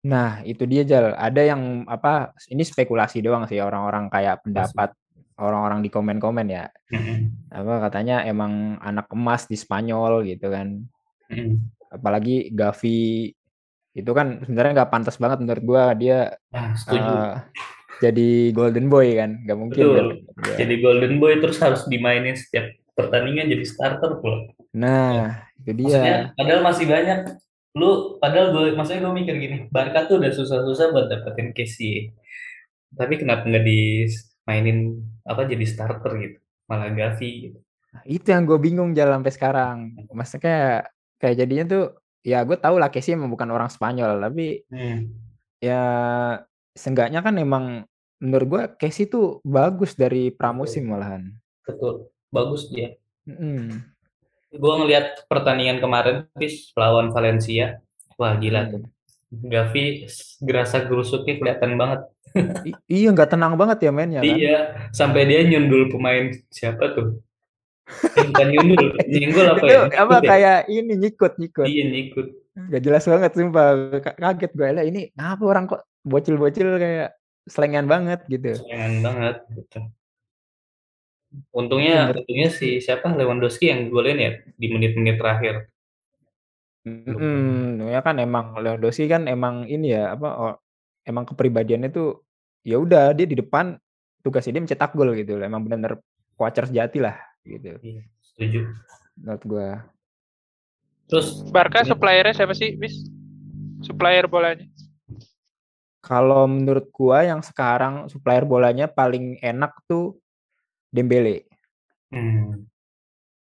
Nah, 0.06 0.38
itu 0.46 0.62
dia 0.70 0.86
Jal. 0.86 1.18
Ada 1.18 1.42
yang 1.50 1.82
apa? 1.90 2.30
Ini 2.46 2.62
spekulasi 2.62 3.18
doang 3.26 3.50
sih 3.50 3.58
orang-orang 3.58 4.06
kayak 4.06 4.46
pendapat 4.46 4.94
orang-orang 5.36 5.82
di 5.82 5.90
komen-komen 5.90 6.46
ya. 6.46 6.70
Mhm. 6.94 7.50
Apa 7.50 7.90
katanya 7.90 8.22
emang 8.22 8.78
anak 8.78 9.10
emas 9.10 9.50
di 9.50 9.58
Spanyol 9.58 10.22
gitu 10.24 10.54
kan. 10.54 10.86
Mhm. 11.28 11.58
Apalagi 11.90 12.54
Gavi 12.54 13.32
itu 13.96 14.10
kan 14.12 14.44
sebenarnya 14.44 14.72
nggak 14.84 14.92
pantas 14.92 15.16
banget 15.16 15.40
menurut 15.40 15.64
gua 15.64 15.84
dia 15.96 16.36
Ah, 16.52 16.76
setuju. 16.76 17.00
uh, 17.00 17.32
jadi 17.96 18.52
golden 18.52 18.92
boy 18.92 19.08
kan, 19.16 19.40
nggak 19.40 19.56
mungkin 19.58 19.80
Betul. 19.80 19.96
kan. 19.96 20.06
Ya. 20.52 20.56
Jadi 20.64 20.74
golden 20.84 21.14
boy 21.16 21.32
terus 21.40 21.56
harus 21.64 21.82
dimainin 21.88 22.36
setiap 22.36 22.76
pertandingan 22.92 23.48
jadi 23.48 23.64
starter 23.64 24.20
pula. 24.20 24.52
Nah, 24.76 25.48
itu 25.64 25.72
Maksudnya 25.88 26.28
dia. 26.28 26.36
padahal 26.36 26.60
masih 26.60 26.84
banyak 26.84 27.18
lu 27.76 28.16
padahal 28.16 28.56
gue 28.56 28.64
maksudnya 28.72 29.04
gue 29.04 29.14
mikir 29.14 29.34
gini 29.36 29.56
Barca 29.68 30.08
tuh 30.08 30.16
udah 30.16 30.32
susah-susah 30.32 30.96
buat 30.96 31.06
dapetin 31.12 31.52
Casey 31.52 32.16
tapi 32.96 33.20
kenapa 33.20 33.44
nggak 33.44 33.64
dimainin 33.68 35.04
apa 35.28 35.44
jadi 35.44 35.64
starter 35.68 36.12
gitu 36.16 36.38
malah 36.66 36.88
Gavi 36.90 37.30
gitu 37.52 37.58
Nah, 37.96 38.04
Itu 38.04 38.28
yang 38.28 38.44
gue 38.44 38.60
bingung 38.60 38.92
jalan 38.92 39.24
sampai 39.24 39.32
sekarang. 39.32 39.76
Maksudnya 40.12 40.42
kayak 40.44 40.80
kayak 41.16 41.36
jadinya 41.40 41.64
tuh 41.64 41.84
ya 42.20 42.44
gue 42.44 42.58
tahu 42.60 42.76
lah 42.76 42.92
Casey 42.92 43.16
emang 43.16 43.32
bukan 43.32 43.48
orang 43.48 43.72
Spanyol 43.72 44.20
tapi 44.20 44.66
hmm. 44.68 44.98
ya 45.64 45.82
seenggaknya 46.76 47.24
kan 47.24 47.40
emang 47.40 47.88
menurut 48.20 48.46
gue 48.50 48.62
Casey 48.76 49.08
tuh 49.08 49.40
bagus 49.46 49.96
dari 49.96 50.28
pramusim 50.28 50.92
malahan. 50.92 51.32
betul 51.64 52.12
bagus 52.30 52.68
dia 52.70 52.94
Mm-mm. 53.26 53.82
Gue 54.56 54.74
ngelihat 54.76 55.06
pertandingan 55.24 55.78
kemarin 55.78 56.16
bis 56.32 56.72
lawan 56.72 57.08
Valencia 57.08 57.80
wah 58.14 58.34
gila 58.34 58.66
tuh 58.66 58.82
Hmm. 59.26 59.50
Gavi 59.50 60.06
gerasa 60.38 60.78
gerusuknya 60.80 61.34
kelihatan 61.34 61.74
banget 61.74 62.06
I- 62.62 62.78
iya 62.86 63.10
nggak 63.10 63.26
tenang 63.28 63.54
banget 63.54 63.82
ya 63.82 63.90
mainnya 63.90 64.22
kan. 64.22 64.30
iya 64.30 64.56
sampai 64.90 65.26
dia 65.26 65.42
nyundul 65.42 65.90
pemain 65.90 66.30
siapa 66.46 66.94
tuh 66.94 67.18
eh, 68.14 68.22
bukan 68.24 68.46
nyundul 68.48 68.94
nyenggol 69.10 69.46
apa 69.50 69.64
ya 69.66 69.80
apa 69.90 70.14
ya? 70.16 70.20
kayak 70.24 70.58
ini 70.68 70.94
nyikut 70.96 71.32
nyikut. 71.36 71.66
iya 71.66 71.84
nyikut 71.84 72.26
Gak 72.56 72.80
jelas 72.80 73.04
banget 73.04 73.30
sumpah. 73.34 73.68
Ka- 73.98 74.16
Kaget 74.16 74.52
gue 74.54 74.68
lah 74.70 74.80
ini 74.80 75.10
apa 75.12 75.42
orang 75.42 75.66
kok 75.66 75.82
bocil-bocil 76.00 76.78
kayak 76.78 77.12
selengan 77.44 77.84
banget 77.84 78.22
gitu. 78.26 78.56
Sayang 78.56 79.02
banget 79.02 79.36
gitu. 79.50 79.78
Untungnya 81.52 82.10
Bener. 82.10 82.22
untungnya 82.22 82.48
si 82.48 82.80
siapa 82.80 83.12
Lewandowski 83.12 83.68
yang 83.68 83.90
golin 83.92 84.18
ya 84.18 84.32
di 84.56 84.66
menit-menit 84.70 85.16
terakhir. 85.20 85.54
Mm, 86.86 87.90
ya 87.90 87.98
kan 87.98 88.16
emang 88.22 88.54
Lewandowski 88.62 89.10
kan 89.10 89.26
emang 89.26 89.66
ini 89.66 89.90
ya 89.90 90.14
apa 90.14 90.28
oh, 90.38 90.54
emang 91.02 91.26
kepribadiannya 91.26 91.90
tuh 91.90 92.22
ya 92.62 92.78
udah 92.78 93.10
dia 93.10 93.26
di 93.26 93.34
depan 93.34 93.74
tugasnya 94.22 94.58
dia 94.58 94.62
mencetak 94.62 94.94
gol 94.94 95.12
gitu 95.18 95.36
loh. 95.36 95.44
Emang 95.44 95.66
benar-benar 95.66 95.98
voucher 96.36 96.64
sejati 96.68 96.98
lah 97.02 97.16
gitu 97.46 97.78
Iya, 97.82 98.02
setuju. 98.22 98.60
menurut 99.16 99.42
gua. 99.46 99.70
Terus 101.06 101.46
Barca 101.54 101.86
suppliernya 101.86 102.34
siapa 102.34 102.54
sih, 102.54 102.74
Bis? 102.74 103.06
Supplier 103.82 104.26
bolanya. 104.26 104.66
Kalau 106.02 106.46
menurut 106.50 106.90
gua 106.90 107.22
yang 107.22 107.42
sekarang 107.42 108.10
supplier 108.10 108.42
bolanya 108.42 108.90
paling 108.90 109.38
enak 109.42 109.74
tuh 109.86 110.18
Dembele. 110.88 111.44
hmm, 112.06 112.64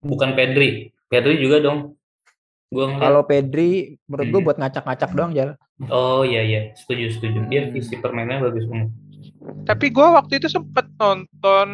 bukan 0.02 0.30
Pedri. 0.34 0.90
Pedri 1.06 1.38
juga 1.38 1.60
dong. 1.60 1.94
Gua 2.70 2.86
ngeliat. 2.86 3.02
Kalau 3.02 3.22
Pedri 3.24 3.70
menurut 4.04 4.26
gua 4.26 4.38
Hmm. 4.38 4.46
buat 4.46 4.58
ngacak-ngacak 4.58 5.10
doang 5.12 5.32
Jal. 5.32 5.50
Oh 5.88 6.22
iya 6.22 6.42
iya, 6.42 6.60
setuju 6.74 7.10
setuju. 7.10 7.38
Dia 7.48 7.66
Hmm. 7.66 7.72
visi 7.72 7.94
permainannya 7.96 8.44
bagus 8.44 8.66
banget. 8.68 8.90
Tapi 9.64 9.88
gue 9.88 10.06
waktu 10.06 10.36
itu 10.36 10.48
sempet 10.48 10.86
nonton 10.96 11.68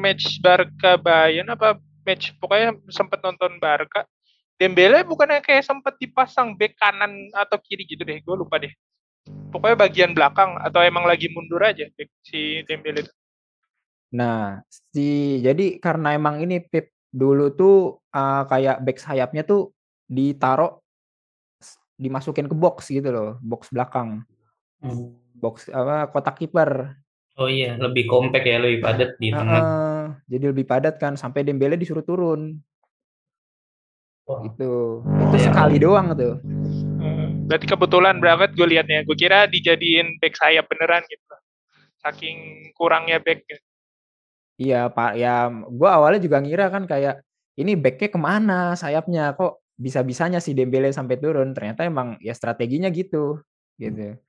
match 0.00 0.40
Barca 0.40 0.96
Bayern 0.96 1.48
apa 1.48 1.76
match 2.02 2.32
pokoknya 2.38 2.78
sempet 2.88 3.20
nonton 3.20 3.58
Barca. 3.58 4.08
Dembele 4.56 5.04
bukannya 5.04 5.40
kayak 5.40 5.64
sempet 5.64 5.96
dipasang 5.96 6.52
back 6.54 6.76
kanan 6.76 7.32
atau 7.32 7.56
kiri 7.56 7.84
gitu 7.84 8.04
deh, 8.04 8.20
gue 8.20 8.36
lupa 8.36 8.60
deh. 8.60 8.72
Pokoknya 9.48 9.76
bagian 9.76 10.12
belakang 10.12 10.56
atau 10.58 10.80
emang 10.80 11.04
lagi 11.04 11.28
mundur 11.32 11.60
aja 11.60 11.84
si 12.22 12.60
Dembele 12.64 13.04
itu. 13.04 13.12
Nah, 14.10 14.58
si 14.90 15.38
jadi 15.38 15.78
karena 15.78 16.14
emang 16.14 16.42
ini 16.42 16.58
Pep 16.58 16.90
dulu 17.06 17.50
tuh 17.50 17.76
uh, 18.10 18.42
kayak 18.44 18.82
back 18.82 18.98
sayapnya 18.98 19.42
tuh 19.42 19.70
ditaruh 20.04 20.78
s- 21.56 21.78
dimasukin 21.94 22.46
ke 22.46 22.54
box 22.54 22.90
gitu 22.90 23.10
loh, 23.10 23.38
box 23.40 23.70
belakang, 23.70 24.26
Hmm. 24.78 25.14
box 25.36 25.70
apa 25.70 26.10
kotak 26.10 26.38
kiper. 26.38 26.98
Oh 27.36 27.46
iya, 27.46 27.78
lebih 27.78 28.04
kompak 28.04 28.42
ya, 28.42 28.58
lebih 28.58 28.82
padat 28.82 29.14
di 29.16 29.30
tengah. 29.30 29.46
Heeh, 29.46 30.02
jadi 30.28 30.44
lebih 30.50 30.66
padat 30.66 30.98
kan 30.98 31.14
sampai 31.14 31.40
Dembele 31.40 31.78
disuruh 31.78 32.02
turun. 32.02 32.58
Wah, 34.26 34.42
Itu. 34.44 35.00
Itu 35.06 35.36
Iya. 35.38 35.44
sekali 35.48 35.76
doang 35.78 36.12
tuh. 36.14 36.38
Hmm, 37.00 37.46
Berarti 37.46 37.66
kebetulan 37.66 38.18
banget 38.18 38.54
gue 38.54 38.66
liatnya. 38.66 39.02
Gue 39.02 39.16
kira 39.16 39.46
dijadiin 39.46 40.18
back 40.18 40.34
sayap 40.36 40.66
beneran 40.66 41.02
gitu. 41.06 41.34
Saking 41.98 42.70
kurangnya 42.74 43.18
back. 43.18 43.42
Iya, 44.60 44.92
Pak. 44.92 45.10
Ya, 45.16 45.48
gua 45.72 45.90
awalnya 45.96 46.20
juga 46.20 46.36
ngira 46.44 46.68
kan 46.68 46.84
kayak 46.84 47.24
ini 47.56 47.72
backnya 47.80 48.08
ke 48.12 48.18
mana 48.20 48.76
sayapnya 48.76 49.32
kok 49.32 49.64
bisa-bisanya 49.80 50.38
si 50.44 50.52
Dembele 50.52 50.92
sampai 50.92 51.16
turun. 51.16 51.56
Ternyata 51.56 51.88
emang 51.88 52.20
ya 52.20 52.36
strateginya 52.36 52.92
gitu, 52.92 53.40
gitu. 53.80 54.20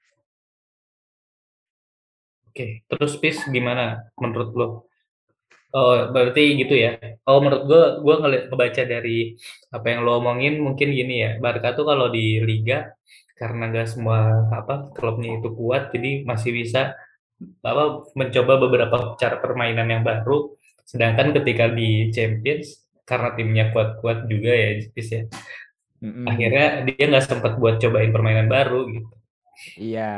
Oke, 2.47 2.87
terus 2.87 3.19
Pis 3.19 3.43
gimana 3.51 4.07
menurut 4.15 4.51
lo? 4.55 4.67
Oh, 5.75 6.11
berarti 6.15 6.59
gitu 6.63 6.75
ya. 6.75 6.99
Oh, 7.27 7.39
menurut 7.43 7.63
gua 8.03 8.15
ngeliat 8.23 8.47
kebaca 8.51 8.83
dari 8.87 9.35
apa 9.71 9.85
yang 9.91 9.99
lo 10.07 10.19
omongin 10.23 10.63
mungkin 10.63 10.95
gini 10.95 11.15
ya. 11.27 11.31
Barca 11.43 11.75
tuh 11.75 11.83
kalau 11.87 12.07
di 12.11 12.39
liga 12.43 12.91
karena 13.39 13.67
nggak 13.71 13.87
semua 13.87 14.47
apa 14.51 14.95
klubnya 14.95 15.39
itu 15.39 15.49
kuat, 15.55 15.91
jadi 15.95 16.23
masih 16.23 16.51
bisa 16.55 16.95
apa 17.61 18.11
mencoba 18.13 18.53
beberapa 18.61 18.95
cara 19.17 19.41
permainan 19.41 19.87
yang 19.89 20.03
baru. 20.05 20.53
Sedangkan 20.85 21.33
ketika 21.35 21.71
di 21.71 22.11
Champions 22.11 22.85
karena 23.07 23.33
timnya 23.35 23.65
kuat-kuat 23.73 24.27
juga 24.27 24.51
ya, 24.51 24.69
Pis 24.91 25.09
ya. 25.09 25.23
Mm-mm. 26.01 26.25
Akhirnya 26.25 26.67
dia 26.87 27.05
nggak 27.05 27.25
sempat 27.25 27.53
buat 27.61 27.77
cobain 27.77 28.09
permainan 28.09 28.49
baru 28.49 28.89
gitu. 28.89 29.13
Iya. 29.77 30.13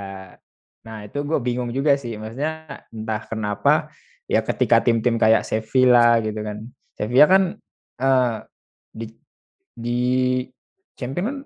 Nah, 0.84 0.98
itu 1.08 1.20
gue 1.24 1.40
bingung 1.40 1.72
juga 1.72 1.96
sih. 2.00 2.16
Maksudnya 2.16 2.84
entah 2.92 3.22
kenapa 3.28 3.92
ya 4.28 4.40
ketika 4.44 4.80
tim-tim 4.80 5.20
kayak 5.20 5.44
Sevilla 5.44 6.20
gitu 6.24 6.40
kan. 6.40 6.58
Sevilla 6.96 7.26
kan 7.28 7.44
eh, 8.00 8.38
di 8.94 9.08
di 9.74 10.02
champion 10.94 11.26
kan 11.26 11.38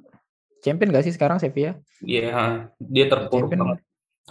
champion 0.62 0.92
gak 0.92 1.06
sih 1.06 1.16
sekarang 1.16 1.40
Sevilla? 1.40 1.80
Iya, 2.04 2.70
dia 2.78 3.06
terpuruk 3.10 3.50
Champion. 3.50 3.60
banget. 3.64 3.80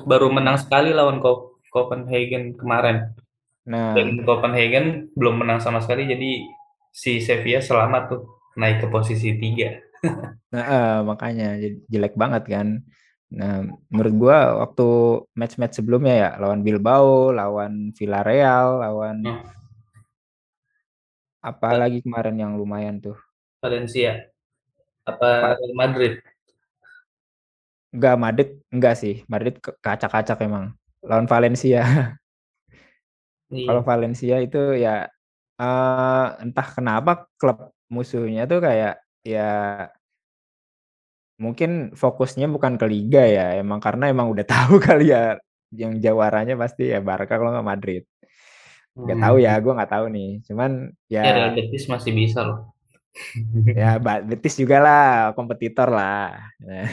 Baru 0.04 0.28
menang 0.28 0.61
sekali 0.61 0.92
lawan 0.92 1.22
Co- 1.24 1.56
Copenhagen 1.72 2.52
kemarin. 2.56 3.16
Nah, 3.64 3.96
Dan 3.96 4.20
Copenhagen 4.22 5.09
belum 5.16 5.40
menang 5.40 5.59
sama 5.64 5.80
sekali, 5.80 6.04
jadi 6.06 6.44
si 6.92 7.18
Sevilla 7.24 7.61
selamat 7.64 8.02
tuh 8.12 8.20
naik 8.56 8.85
ke 8.85 8.87
posisi 8.92 9.37
tiga. 9.37 9.80
nah 10.52 10.64
eh, 10.64 10.96
makanya 11.04 11.56
jelek 11.88 12.14
banget 12.14 12.44
kan. 12.48 12.68
Nah, 13.26 13.66
menurut 13.90 14.14
gua 14.14 14.38
waktu 14.62 14.87
match-match 15.35 15.82
sebelumnya 15.82 16.14
ya 16.14 16.30
lawan 16.38 16.62
Bilbao, 16.62 17.35
lawan 17.35 17.90
Villarreal, 17.96 18.80
lawan 18.85 19.16
Hmm. 19.24 19.42
apa 21.42 21.68
lagi 21.78 22.02
kemarin 22.02 22.37
yang 22.38 22.52
lumayan 22.59 22.98
tuh. 23.02 23.18
Valencia 23.62 24.30
apa 25.06 25.59
Real 25.59 25.74
Madrid? 25.74 26.18
Enggak 27.96 28.16
Madrid, 28.20 28.48
enggak 28.68 28.94
sih. 29.00 29.24
Madrid 29.24 29.56
kacak-kacak 29.80 30.37
emang. 30.44 30.76
Lawan 31.00 31.26
Valencia. 31.26 31.82
Iya. 33.46 33.70
Kalau 33.70 33.82
Valencia 33.87 34.42
itu 34.42 34.59
ya 34.74 35.06
eh, 35.62 36.26
entah 36.42 36.66
kenapa 36.66 37.30
klub 37.38 37.70
musuhnya 37.87 38.42
tuh 38.50 38.59
kayak 38.59 38.98
ya 39.22 39.87
mungkin 41.38 41.94
fokusnya 41.94 42.50
bukan 42.50 42.74
ke 42.74 42.87
liga 42.90 43.22
ya, 43.22 43.46
emang 43.62 43.78
karena 43.78 44.11
emang 44.11 44.35
udah 44.35 44.42
tahu 44.50 44.82
kali 44.82 45.14
ya 45.14 45.38
yang 45.70 45.94
jawaranya 46.02 46.59
pasti 46.59 46.90
ya 46.90 46.98
Barca 46.98 47.38
kalau 47.38 47.54
nggak 47.54 47.70
Madrid. 47.70 48.02
Nggak 48.98 49.18
tahu 49.22 49.37
ya, 49.38 49.52
gue 49.62 49.72
nggak 49.78 49.92
tahu 49.94 50.06
nih. 50.11 50.30
Cuman 50.42 50.70
Ya 51.06 51.20
ya 51.22 51.32
Real 51.38 51.52
Betis 51.54 51.87
masih 51.87 52.12
bisa 52.18 52.42
loh. 52.42 52.75
Ya 53.72 53.96
Betis 54.29 54.55
juga 54.61 54.76
lah 54.81 55.07
kompetitor 55.33 55.88
lah. 55.88 56.52
Nah, 56.62 56.88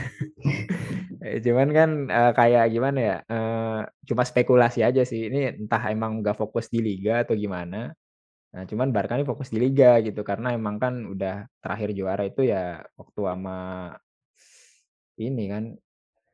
eh, 1.24 1.40
Cuman 1.46 1.70
kan 1.72 1.90
eh, 2.08 2.32
kayak 2.36 2.66
gimana 2.72 3.00
ya? 3.00 3.18
eh, 3.28 3.80
cuma 4.08 4.24
spekulasi 4.24 4.84
aja 4.84 5.04
sih. 5.04 5.28
Ini 5.28 5.60
entah 5.64 5.84
emang 5.92 6.24
nggak 6.24 6.38
fokus 6.38 6.72
di 6.72 6.80
liga 6.80 7.24
atau 7.24 7.36
gimana. 7.36 7.92
Nah, 8.54 8.64
cuman 8.70 8.94
Barca 8.94 9.18
ini 9.18 9.26
fokus 9.26 9.50
di 9.50 9.58
liga 9.58 9.98
gitu 10.06 10.22
karena 10.22 10.54
emang 10.54 10.78
kan 10.78 11.10
udah 11.10 11.50
terakhir 11.58 11.90
juara 11.98 12.24
itu 12.30 12.46
ya 12.46 12.86
waktu 12.94 13.22
sama 13.26 13.58
ini 15.18 15.44
kan 15.50 15.64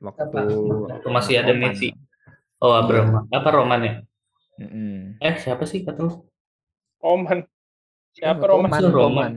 waktu 0.04 0.28
Apa? 0.28 1.00
Waktu 1.00 1.10
masih 1.16 1.34
ada 1.40 1.56
Roman. 1.56 1.72
Messi. 1.72 1.90
Oh, 2.60 2.76
Abraham. 2.76 3.24
Apa 3.32 3.50
Roman 3.56 3.80
ya? 3.88 3.94
Mm-hmm. 4.60 5.24
Eh 5.24 5.36
siapa 5.40 5.64
sih 5.64 5.88
kata 5.88 6.04
lu? 6.04 6.28
Oman. 7.00 7.48
Siapa 8.12 8.44
oh, 8.44 8.60
Roman? 8.60 8.68
Roman. 8.68 8.92
Roman. 8.92 9.34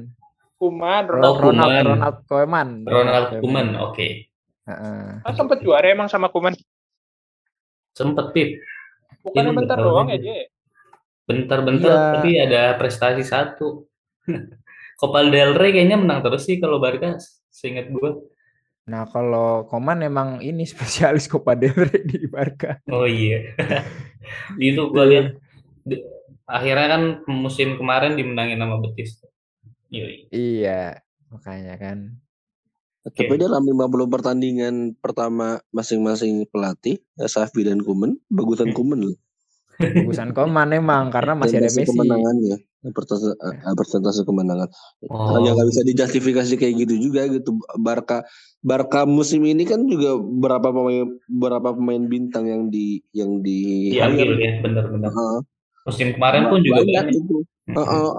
Kuman, 0.62 1.11
Ronald, 1.11 1.38
Ronald, 1.42 1.72
Ronald 1.90 2.18
Koeman. 2.31 2.68
Ronald 2.87 3.29
Kuman, 3.42 3.66
oke. 3.83 3.98
Okay. 3.98 4.31
Uh, 4.62 5.18
ah, 5.27 5.35
sempet 5.35 5.59
juara 5.59 5.90
emang 5.90 6.07
sama 6.07 6.31
Kuman? 6.31 6.55
Sempet, 7.98 8.31
Pip. 8.31 8.62
Bukan 9.27 9.59
bentar 9.59 9.75
doang 9.75 10.07
ya? 10.14 10.22
Bentar-bentar, 11.27 11.90
iya. 11.90 12.07
tapi 12.14 12.31
ada 12.38 12.62
prestasi 12.79 13.27
satu. 13.27 13.90
Copa 15.03 15.27
del 15.27 15.59
Rey 15.59 15.75
kayaknya 15.75 15.98
menang 15.98 16.22
terus 16.22 16.46
sih 16.46 16.62
kalau 16.62 16.79
Barca, 16.79 17.18
seingat 17.51 17.90
gue. 17.90 18.11
Nah, 18.87 19.07
kalau 19.11 19.66
Koman 19.66 20.07
emang 20.07 20.38
ini 20.38 20.62
spesialis 20.70 21.27
Copa 21.27 21.59
del 21.59 21.75
Rey 21.75 22.07
di 22.07 22.31
Barca. 22.31 22.79
Oh 22.87 23.03
iya. 23.03 23.51
Itu 24.62 24.94
gue 24.94 25.05
lihat 25.11 25.29
akhirnya 26.46 26.87
kan 26.87 27.03
musim 27.27 27.75
kemarin 27.75 28.14
dimenangin 28.14 28.62
sama 28.62 28.79
Betis. 28.79 29.22
Yui. 29.92 30.33
Iya, 30.33 31.05
makanya 31.28 31.76
kan. 31.76 32.16
Okay. 33.02 33.26
Tapi 33.26 33.35
dalam 33.35 33.66
50 33.66 34.09
pertandingan 34.09 34.74
pertama 34.96 35.61
masing-masing 35.74 36.48
pelatih, 36.48 37.02
Safi 37.18 37.66
dan 37.66 37.83
Kuman, 37.83 38.16
bagusan 38.31 38.72
hmm. 38.72 38.78
Kuman 38.78 39.00
loh. 39.05 39.18
Bagusan 39.83 40.31
Kuman 40.37 40.68
emang 40.70 41.11
karena 41.11 41.35
masih 41.35 41.59
ada 41.59 41.66
Messi. 41.66 41.83
Kemenangannya, 41.83 42.57
persentase, 42.94 43.35
eh, 43.35 43.74
persentase 43.74 44.20
kemenangan. 44.22 44.68
Oh. 45.11 45.40
Yang 45.42 45.55
nggak 45.59 45.68
bisa 45.74 45.83
dijustifikasi 45.83 46.55
kayak 46.55 46.74
gitu 46.87 46.94
juga 47.11 47.26
gitu. 47.26 47.59
Barca 47.81 48.22
Barca 48.62 49.09
musim 49.09 49.42
ini 49.42 49.66
kan 49.66 49.83
juga 49.88 50.14
berapa 50.20 50.70
pemain 50.70 51.09
berapa 51.26 51.74
pemain 51.74 52.05
bintang 52.07 52.46
yang 52.46 52.62
di 52.70 53.02
yang 53.11 53.42
di 53.42 53.90
diambil 53.96 54.38
ya 54.38 54.52
benar-benar. 54.62 55.11
Uh, 55.11 55.40
musim 55.87 56.14
kemarin 56.14 56.49
pun 56.49 56.61
juga 56.62 56.87
banyak 56.87 57.14
itu. 57.14 57.47
Uh, 57.73 57.79
uh, 57.79 58.11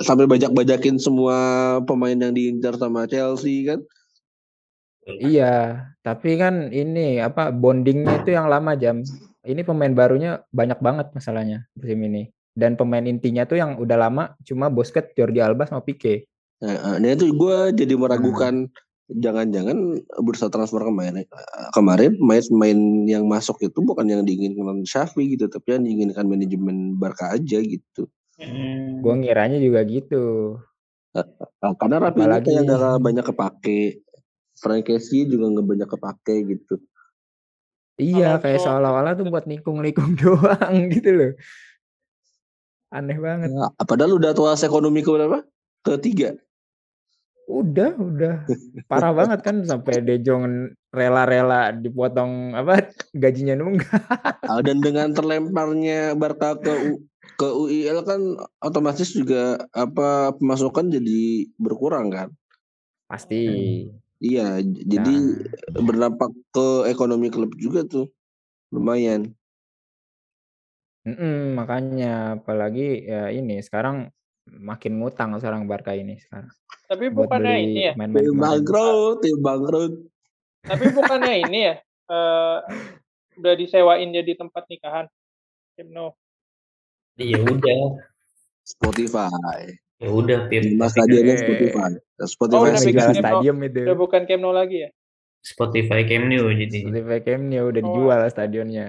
sampai 0.00 0.24
bajak-bajakin 0.24 0.96
semua 0.96 1.36
pemain 1.84 2.16
yang 2.16 2.32
diincar 2.32 2.74
sama 2.80 3.04
Chelsea 3.04 3.68
kan. 3.68 3.84
Iya, 5.08 5.88
tapi 6.04 6.36
kan 6.36 6.68
ini 6.68 7.20
apa 7.20 7.48
bondingnya 7.48 8.24
itu 8.24 8.36
yang 8.36 8.48
lama 8.52 8.76
jam. 8.76 9.00
Ini 9.44 9.64
pemain 9.64 9.92
barunya 9.92 10.44
banyak 10.52 10.80
banget 10.84 11.06
masalahnya 11.16 11.64
musim 11.72 12.00
ini. 12.04 12.28
Dan 12.52 12.74
pemain 12.74 13.04
intinya 13.06 13.48
tuh 13.48 13.56
yang 13.56 13.78
udah 13.80 13.96
lama 13.96 14.36
cuma 14.44 14.68
Busquets, 14.68 15.14
Jordi 15.16 15.40
Alba 15.40 15.64
sama 15.64 15.80
Pique. 15.80 16.28
Nah, 16.58 16.98
nah 16.98 17.08
itu 17.14 17.30
gue 17.30 17.70
jadi 17.72 17.94
meragukan 17.94 18.66
hmm. 18.66 18.87
Jangan-jangan 19.08 20.04
bursa 20.20 20.52
transfer 20.52 20.84
kemarin 20.84 21.24
kemarin 21.72 22.12
main-main 22.20 22.78
yang 23.08 23.24
masuk 23.24 23.56
itu 23.64 23.80
bukan 23.80 24.04
yang 24.04 24.22
diinginkan 24.22 24.84
Xavi 24.84 25.36
gitu, 25.36 25.48
tapi 25.48 25.76
yang 25.76 25.84
diinginkan 25.88 26.28
manajemen 26.28 27.00
Barca 27.00 27.32
aja 27.32 27.58
gitu. 27.60 28.04
Hmm. 28.36 29.00
Gue 29.00 29.14
ngiranya 29.24 29.58
juga 29.58 29.82
gitu. 29.88 30.56
Nah, 31.16 31.72
karena 31.80 31.96
Rapi 31.98 32.20
ini 32.22 32.38
kayak 32.44 32.62
gak 32.68 33.00
banyak 33.02 33.24
kepake. 33.26 33.80
Frank 34.58 34.90
Casey 34.90 35.26
juga 35.26 35.50
gak 35.58 35.66
banyak 35.66 35.88
kepake 35.88 36.36
gitu. 36.54 36.76
Iya, 37.98 38.38
kayak 38.38 38.62
seolah-olah 38.62 39.18
tuh 39.18 39.26
buat 39.26 39.50
nikung-nikung 39.50 40.14
doang 40.22 40.86
gitu 40.94 41.10
loh. 41.10 41.32
Aneh 42.94 43.18
banget. 43.18 43.50
Ya, 43.50 43.68
padahal 43.84 44.16
udah 44.16 44.32
tua 44.32 44.54
ekonomi 44.54 45.02
ke 45.02 45.10
berapa? 45.10 45.42
Ketiga. 45.82 46.38
Udah, 47.48 47.96
udah. 47.96 48.44
Parah 48.92 49.16
banget 49.16 49.40
kan 49.40 49.64
sampai 49.64 49.98
De 50.06 50.20
Jong 50.20 50.68
rela-rela 50.92 51.72
dipotong 51.72 52.52
apa 52.52 52.92
gajinya 53.16 53.56
nunggak. 53.56 53.88
Dan 54.68 54.84
dengan 54.84 55.16
terlemparnya 55.16 56.12
Barca 56.12 56.60
ke 56.60 57.00
ke 57.40 57.48
UIL 57.48 58.04
kan 58.04 58.20
otomatis 58.60 59.16
juga 59.16 59.56
apa 59.72 60.36
pemasukan 60.36 60.92
jadi 60.92 61.48
berkurang 61.56 62.12
kan? 62.12 62.28
Pasti. 63.08 63.88
Iya, 64.18 64.60
jadi 64.64 65.14
nah. 65.14 65.80
berdampak 65.80 66.34
ke 66.52 66.90
ekonomi 66.92 67.32
klub 67.32 67.56
juga 67.56 67.88
tuh. 67.88 68.12
Lumayan. 68.68 69.32
Mm-mm, 71.08 71.56
makanya 71.56 72.36
apalagi 72.36 73.08
ya 73.08 73.32
ini 73.32 73.64
sekarang 73.64 74.12
makin 74.56 75.02
ngutang 75.02 75.36
sekarang 75.36 75.68
Barca 75.68 75.92
ini 75.92 76.16
sekarang. 76.16 76.48
Tapi 76.88 77.04
bukannya 77.12 77.54
ini 77.60 77.80
ya? 77.90 77.92
Main 77.98 78.10
-main 78.14 78.24
tim 78.24 78.36
bangkrut, 78.40 79.16
tim 79.20 79.38
bangkrut. 79.44 79.92
Tapi 80.64 80.84
bukannya 80.96 81.34
ini 81.44 81.58
ya? 81.68 81.74
Uh, 82.08 82.64
udah 83.36 83.54
disewain 83.54 84.08
jadi 84.10 84.32
tempat 84.34 84.64
nikahan. 84.72 85.06
Tim 85.76 85.92
no. 85.92 86.16
Iya 87.20 87.44
udah. 87.44 88.00
Spotify. 88.64 89.76
Ya 89.98 90.08
udah, 90.14 90.46
Pip. 90.46 90.78
Mas 90.78 90.94
stadionnya 90.94 91.34
Spotify. 91.40 91.90
Spotify 92.22 92.58
oh, 92.58 92.70
udah 92.70 92.82
bikin 92.86 93.14
stadium 93.18 93.56
itu. 93.66 93.80
Udah 93.82 93.98
bukan 93.98 94.22
Camp 94.30 94.42
Nou 94.46 94.54
lagi 94.54 94.86
ya? 94.86 94.90
Spotify 95.42 96.06
Camp 96.06 96.30
Nou 96.30 96.54
jadi. 96.54 96.78
Spotify 96.86 97.18
Camp 97.24 97.44
Nou 97.50 97.66
udah 97.74 97.82
oh. 97.82 97.86
dijual 97.90 98.20
stadionnya. 98.30 98.86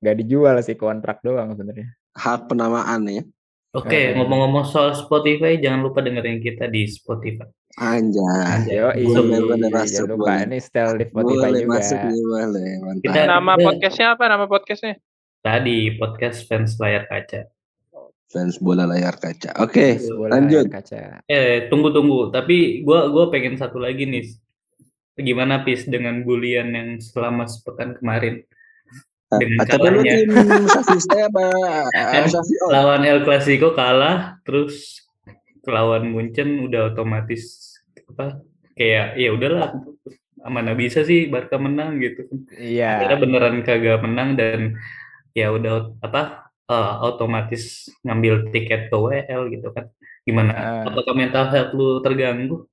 Gak 0.00 0.16
dijual 0.24 0.56
sih 0.64 0.74
kontrak 0.74 1.22
doang 1.22 1.54
sebenarnya. 1.54 1.92
Hak 2.16 2.50
penamaan 2.50 3.06
ya. 3.06 3.22
Oke, 3.70 3.86
okay, 3.86 4.04
ngomong-ngomong 4.18 4.66
soal 4.66 4.98
Spotify, 4.98 5.54
jangan 5.62 5.86
lupa 5.86 6.02
dengerin 6.02 6.42
kita 6.42 6.66
di 6.66 6.90
Spotify. 6.90 7.46
Anjay. 7.78 8.66
Yo, 8.66 8.90
iya, 8.98 9.14
jangan 9.14 10.10
lupa 10.10 10.42
ini 10.42 10.58
style 10.58 10.98
di 10.98 11.06
Spotify 11.06 11.48
boleh, 11.54 11.62
juga. 11.62 11.78
Masuk, 11.78 11.98
boleh, 12.02 12.70
Kita, 12.98 13.20
nama 13.30 13.54
podcastnya 13.54 14.06
apa? 14.18 14.24
Nama 14.26 14.46
podcastnya? 14.50 14.94
Tadi 15.38 15.94
podcast 16.02 16.50
fans 16.50 16.74
layar 16.82 17.06
kaca. 17.06 17.46
Fans 18.26 18.58
bola 18.58 18.90
layar 18.90 19.14
kaca. 19.22 19.54
Oke, 19.62 20.02
okay, 20.02 20.18
lanjut. 20.18 20.66
Kaca. 20.66 21.22
Eh, 21.30 21.70
tunggu 21.70 21.94
tunggu. 21.94 22.34
Tapi 22.34 22.82
gua 22.82 23.06
gua 23.06 23.30
pengen 23.30 23.54
satu 23.54 23.78
lagi 23.78 24.02
nih. 24.02 24.34
Gimana 25.14 25.62
pis 25.62 25.86
dengan 25.86 26.26
bulian 26.26 26.74
yang 26.74 26.98
selama 26.98 27.46
sepekan 27.46 27.94
kemarin? 28.02 28.42
Dengan 29.30 29.62
kalahnya. 29.62 30.14
apa? 31.28 31.44
Lawan 32.74 33.02
El 33.06 33.22
Clasico 33.22 33.76
kalah, 33.78 34.42
terus 34.42 35.06
lawan 35.62 36.10
Munchen 36.10 36.66
udah 36.66 36.90
otomatis 36.90 37.74
apa? 38.10 38.42
Kayak 38.74 39.14
ya 39.20 39.30
udahlah 39.30 39.70
mana 40.40 40.72
bisa 40.74 41.04
sih 41.06 41.30
Barca 41.30 41.60
menang 41.60 42.00
gitu. 42.02 42.26
Iya. 42.58 43.06
Kita 43.06 43.14
beneran 43.20 43.62
kagak 43.62 44.02
menang 44.02 44.34
dan 44.34 44.74
ya 45.36 45.54
udah 45.54 45.94
apa 46.02 46.50
uh, 46.70 46.94
otomatis 47.06 47.90
ngambil 48.06 48.50
tiket 48.54 48.90
ke 48.90 48.96
WL 48.96 49.50
gitu 49.50 49.68
kan 49.74 49.90
gimana 50.22 50.52
uh, 50.54 50.84
apakah 50.86 51.14
mental 51.18 51.50
health 51.50 51.72
lu 51.74 51.98
terganggu 52.02 52.66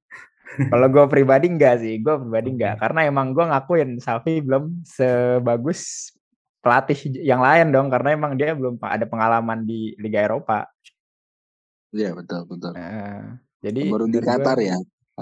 kalau 0.71 0.87
gue 0.89 1.05
pribadi 1.09 1.49
enggak 1.49 1.81
sih 1.81 1.97
gue 2.01 2.15
pribadi 2.21 2.49
enggak 2.53 2.81
karena 2.81 3.09
emang 3.09 3.33
gue 3.33 3.45
ngakuin 3.45 3.97
Safi 3.97 4.41
belum 4.41 4.85
sebagus 4.85 6.13
pelatih 6.61 6.97
yang 7.21 7.41
lain 7.41 7.71
dong 7.71 7.87
karena 7.87 8.17
emang 8.17 8.33
dia 8.35 8.53
belum 8.53 8.81
ada 8.81 9.05
pengalaman 9.05 9.63
di 9.63 9.93
Liga 10.01 10.25
Eropa 10.25 10.67
iya 11.93 12.11
betul 12.13 12.45
betul 12.49 12.73
uh, 12.75 13.37
jadi 13.61 13.81
baru 13.87 14.05
di 14.09 14.19
Qatar 14.19 14.57
ya 14.59 14.77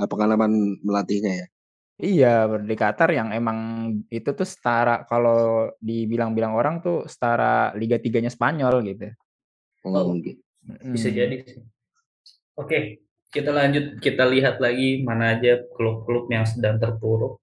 pengalaman 0.08 0.80
melatihnya 0.84 1.34
ya 1.45 1.48
Iya, 1.95 2.60
di 2.60 2.76
Qatar 2.76 3.08
yang 3.15 3.32
emang 3.32 3.88
itu 4.12 4.28
tuh 4.36 4.43
setara 4.43 5.08
kalau 5.08 5.71
dibilang-bilang 5.80 6.52
orang 6.52 6.84
tuh 6.84 7.08
setara 7.08 7.71
Liga 7.71 7.95
Tiganya 7.95 8.28
Spanyol 8.28 8.84
gitu. 8.84 9.15
Oh, 9.88 10.12
gitu. 10.19 10.36
Bisa 10.91 11.08
jadi 11.08 11.39
sih. 11.48 11.63
Oke, 12.60 13.00
kita 13.32 13.56
lanjut 13.56 13.95
kita 14.04 14.28
lihat 14.28 14.60
lagi 14.60 15.08
mana 15.08 15.39
aja 15.39 15.63
klub-klub 15.71 16.28
yang 16.28 16.43
sedang 16.43 16.84
terpuruk. 16.84 17.39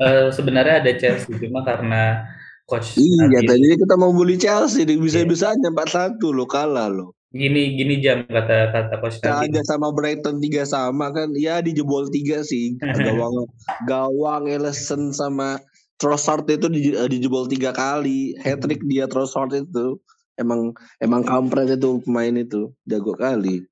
Uh, 0.00 0.28
sebenarnya 0.32 0.84
ada 0.84 0.92
Chelsea 0.96 1.32
cuma 1.40 1.64
karena 1.64 2.24
coach 2.68 3.00
Iya, 3.00 3.40
tadi 3.44 3.64
kita 3.80 3.94
mau 3.96 4.12
bully 4.12 4.36
Chelsea 4.36 4.84
bisa-bisanya 4.84 5.72
empat 5.72 5.88
satu 5.88 6.30
lo 6.30 6.44
kalah 6.44 6.88
lo 6.92 7.16
gini 7.28 7.76
gini 7.76 8.00
jam 8.00 8.24
kata 8.24 8.72
kata 8.72 8.94
coach 9.04 9.20
aja 9.20 9.60
sama 9.68 9.92
Brighton 9.92 10.40
tiga 10.40 10.64
sama 10.64 11.12
kan? 11.12 11.36
Ya 11.36 11.60
dijebol 11.60 12.08
tiga 12.08 12.40
sih. 12.40 12.80
Gawang 12.80 13.44
gawang 13.90 14.48
Ellison 14.48 15.12
sama 15.12 15.60
Trossard 16.00 16.48
itu 16.48 16.72
di, 16.72 16.96
eh, 16.96 17.04
dijebol 17.04 17.44
tiga 17.44 17.76
kali. 17.76 18.32
Hat 18.40 18.64
trick 18.64 18.80
dia 18.88 19.04
Trossard 19.04 19.52
itu. 19.52 20.00
Emang 20.40 20.72
emang 21.04 21.20
kampret 21.20 21.68
itu 21.68 22.00
pemain 22.00 22.32
itu. 22.32 22.72
Jago 22.88 23.12
kali 23.12 23.68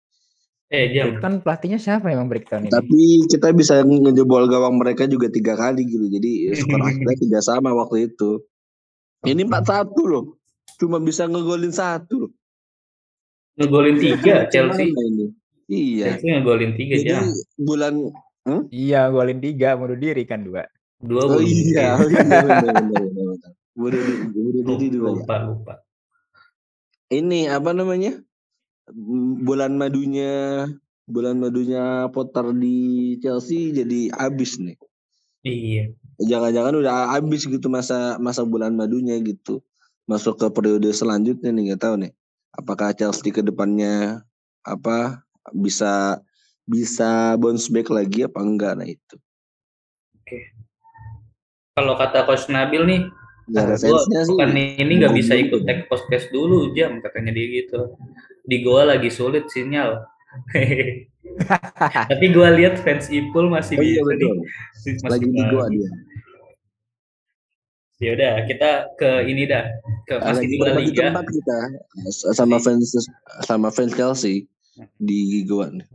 eh 0.67 0.91
jam 0.91 1.23
kan 1.23 1.39
pelatihnya 1.43 1.79
siapa 1.79 2.11
emang 2.11 2.27
Brighton 2.27 2.67
ini 2.67 2.73
tapi 2.75 3.27
kita 3.31 3.55
bisa 3.55 3.87
ngejebol 3.87 4.51
gawang 4.51 4.83
mereka 4.83 5.07
juga 5.07 5.31
tiga 5.31 5.55
kali 5.55 5.87
gitu 5.87 6.11
jadi 6.11 6.59
skor 6.59 6.83
akhirnya 6.87 7.17
tiga 7.23 7.39
sama 7.39 7.71
waktu 7.71 8.11
itu 8.11 8.43
ini 9.27 9.47
empat 9.47 9.65
satu 9.71 10.03
loh 10.07 10.25
cuma 10.77 10.99
bisa 10.99 11.31
ngegolin 11.31 11.71
satu 11.71 12.27
loh 12.27 12.33
ngegolin 13.57 13.97
tiga 13.97 14.47
Chelsea. 14.53 14.93
Iya. 15.67 16.21
Chelsea 16.21 16.29
ngegolin 16.39 16.73
tiga 16.77 16.97
jam. 17.03 17.25
Bulan 17.57 18.13
hmm? 18.47 18.63
Iya, 18.71 19.11
golin 19.11 19.41
tiga, 19.43 19.75
bunuh 19.75 19.99
diri 19.99 20.23
kan 20.29 20.45
dua. 20.47 20.69
Dua 21.03 21.29
oh 21.29 21.43
iya, 21.43 21.99
iya 22.01 22.23
Bunuh 23.77 24.01
diri, 24.01 24.25
bunuh 24.33 24.77
diri 24.81 24.87
dulu. 24.89 25.21
Lupa, 25.21 25.37
lupa. 25.45 25.75
Ini 27.13 27.53
apa 27.53 27.77
namanya? 27.77 28.17
Bulan 29.43 29.75
madunya 29.75 30.67
bulan 31.07 31.39
madunya 31.39 32.11
Potter 32.11 32.51
di 32.55 33.15
Chelsea 33.23 33.71
jadi 33.71 34.11
habis 34.15 34.59
nih. 34.59 34.79
Iya. 35.47 35.95
Jangan-jangan 36.19 36.75
udah 36.75 37.15
habis 37.15 37.47
gitu 37.47 37.71
masa 37.71 38.19
masa 38.19 38.43
bulan 38.43 38.75
madunya 38.75 39.15
gitu. 39.23 39.63
Masuk 40.11 40.39
ke 40.39 40.47
periode 40.51 40.91
selanjutnya 40.91 41.55
nih 41.55 41.73
nggak 41.73 41.83
tahu 41.83 41.95
nih. 42.03 42.13
Apakah 42.55 42.95
Chelsea 42.95 43.31
ke 43.31 43.43
depannya 43.43 44.23
apa 44.67 45.23
bisa 45.55 46.19
bisa 46.67 47.39
bounce 47.39 47.71
back 47.71 47.95
lagi 47.95 48.27
apa 48.27 48.43
enggak 48.43 48.75
nah 48.75 48.87
itu. 48.87 49.17
Oke. 50.19 50.51
Kalau 51.79 51.95
kata 51.95 52.27
Coach 52.27 52.51
Nabil 52.51 52.83
nih, 52.89 53.01
Ya, 53.55 53.63
nah, 53.63 53.79
sih. 53.79 53.95
Bukan 54.27 54.51
ini 54.59 54.93
nggak 54.99 55.15
bisa 55.15 55.39
ikut 55.39 55.63
tag 55.63 55.87
podcast 55.87 56.35
dulu 56.35 56.75
jam 56.75 56.99
katanya 56.99 57.31
dia 57.31 57.63
gitu. 57.63 57.95
Di 58.43 58.67
goa 58.67 58.91
lagi 58.91 59.07
sulit 59.07 59.47
sinyal. 59.47 60.03
Tapi 62.11 62.27
gue 62.33 62.49
lihat 62.59 62.83
fans 62.83 63.07
Ipul 63.07 63.47
masih 63.47 63.79
oh, 63.79 63.85
iya, 63.87 64.01
betul. 64.03 64.35
nih. 64.35 64.51
Masih 64.83 64.93
Lagi 65.07 65.27
di 65.31 65.43
gua 65.47 65.65
dia. 65.71 65.89
Ya 67.97 68.11
udah, 68.13 68.35
kita 68.45 68.71
ke 68.99 69.11
ini 69.31 69.49
dah. 69.49 69.65
Ke 70.05 70.15
masih 70.21 70.47
di 70.51 70.57
La 70.61 70.73
Liga. 70.77 71.07
kita 71.23 71.59
sama 72.35 72.59
fans 72.61 72.93
sama 73.47 73.69
fans 73.71 73.95
Chelsea 73.95 74.51
di 74.99 75.47
gua 75.47 75.71
nih. 75.71 75.87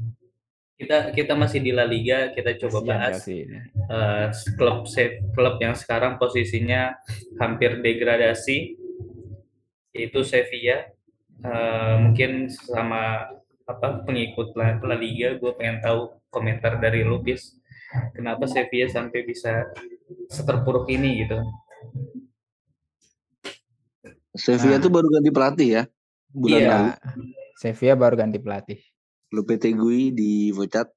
Kita 0.82 1.14
kita 1.14 1.34
masih 1.38 1.62
di 1.62 1.70
La 1.70 1.86
Liga, 1.86 2.34
kita 2.34 2.58
coba 2.58 2.82
bahas 2.82 3.22
uh, 3.30 4.34
klub 4.58 4.90
klub 5.38 5.56
yang 5.62 5.78
sekarang 5.78 6.18
posisinya 6.18 6.98
hampir 7.38 7.78
degradasi 7.86 8.82
yaitu 9.94 10.26
Sevilla. 10.26 10.90
Uh, 11.42 11.98
mungkin 12.10 12.50
sama 12.50 13.30
apa 13.66 14.04
pengikut 14.04 14.54
La, 14.58 14.78
La 14.82 14.98
Liga 14.98 15.38
gue 15.38 15.52
pengen 15.58 15.82
tahu 15.82 16.12
komentar 16.28 16.78
dari 16.78 17.06
Lupis 17.08 17.56
kenapa 18.16 18.48
Sevilla 18.48 18.88
sampai 18.92 19.20
bisa 19.24 19.68
seterpuruk 20.32 20.88
ini 20.92 21.24
gitu 21.24 21.40
Sevilla 24.36 24.80
nah. 24.80 24.84
tuh 24.84 24.92
baru 24.92 25.08
ganti 25.12 25.32
pelatih 25.32 25.70
ya 25.82 25.84
bulan 26.32 26.60
iya. 26.60 26.70
lalu 26.72 26.90
Sevilla 27.60 27.96
baru 28.00 28.16
ganti 28.20 28.40
pelatih 28.40 28.80
Lopetegui 29.32 30.12
di 30.12 30.52
Vocat 30.52 30.92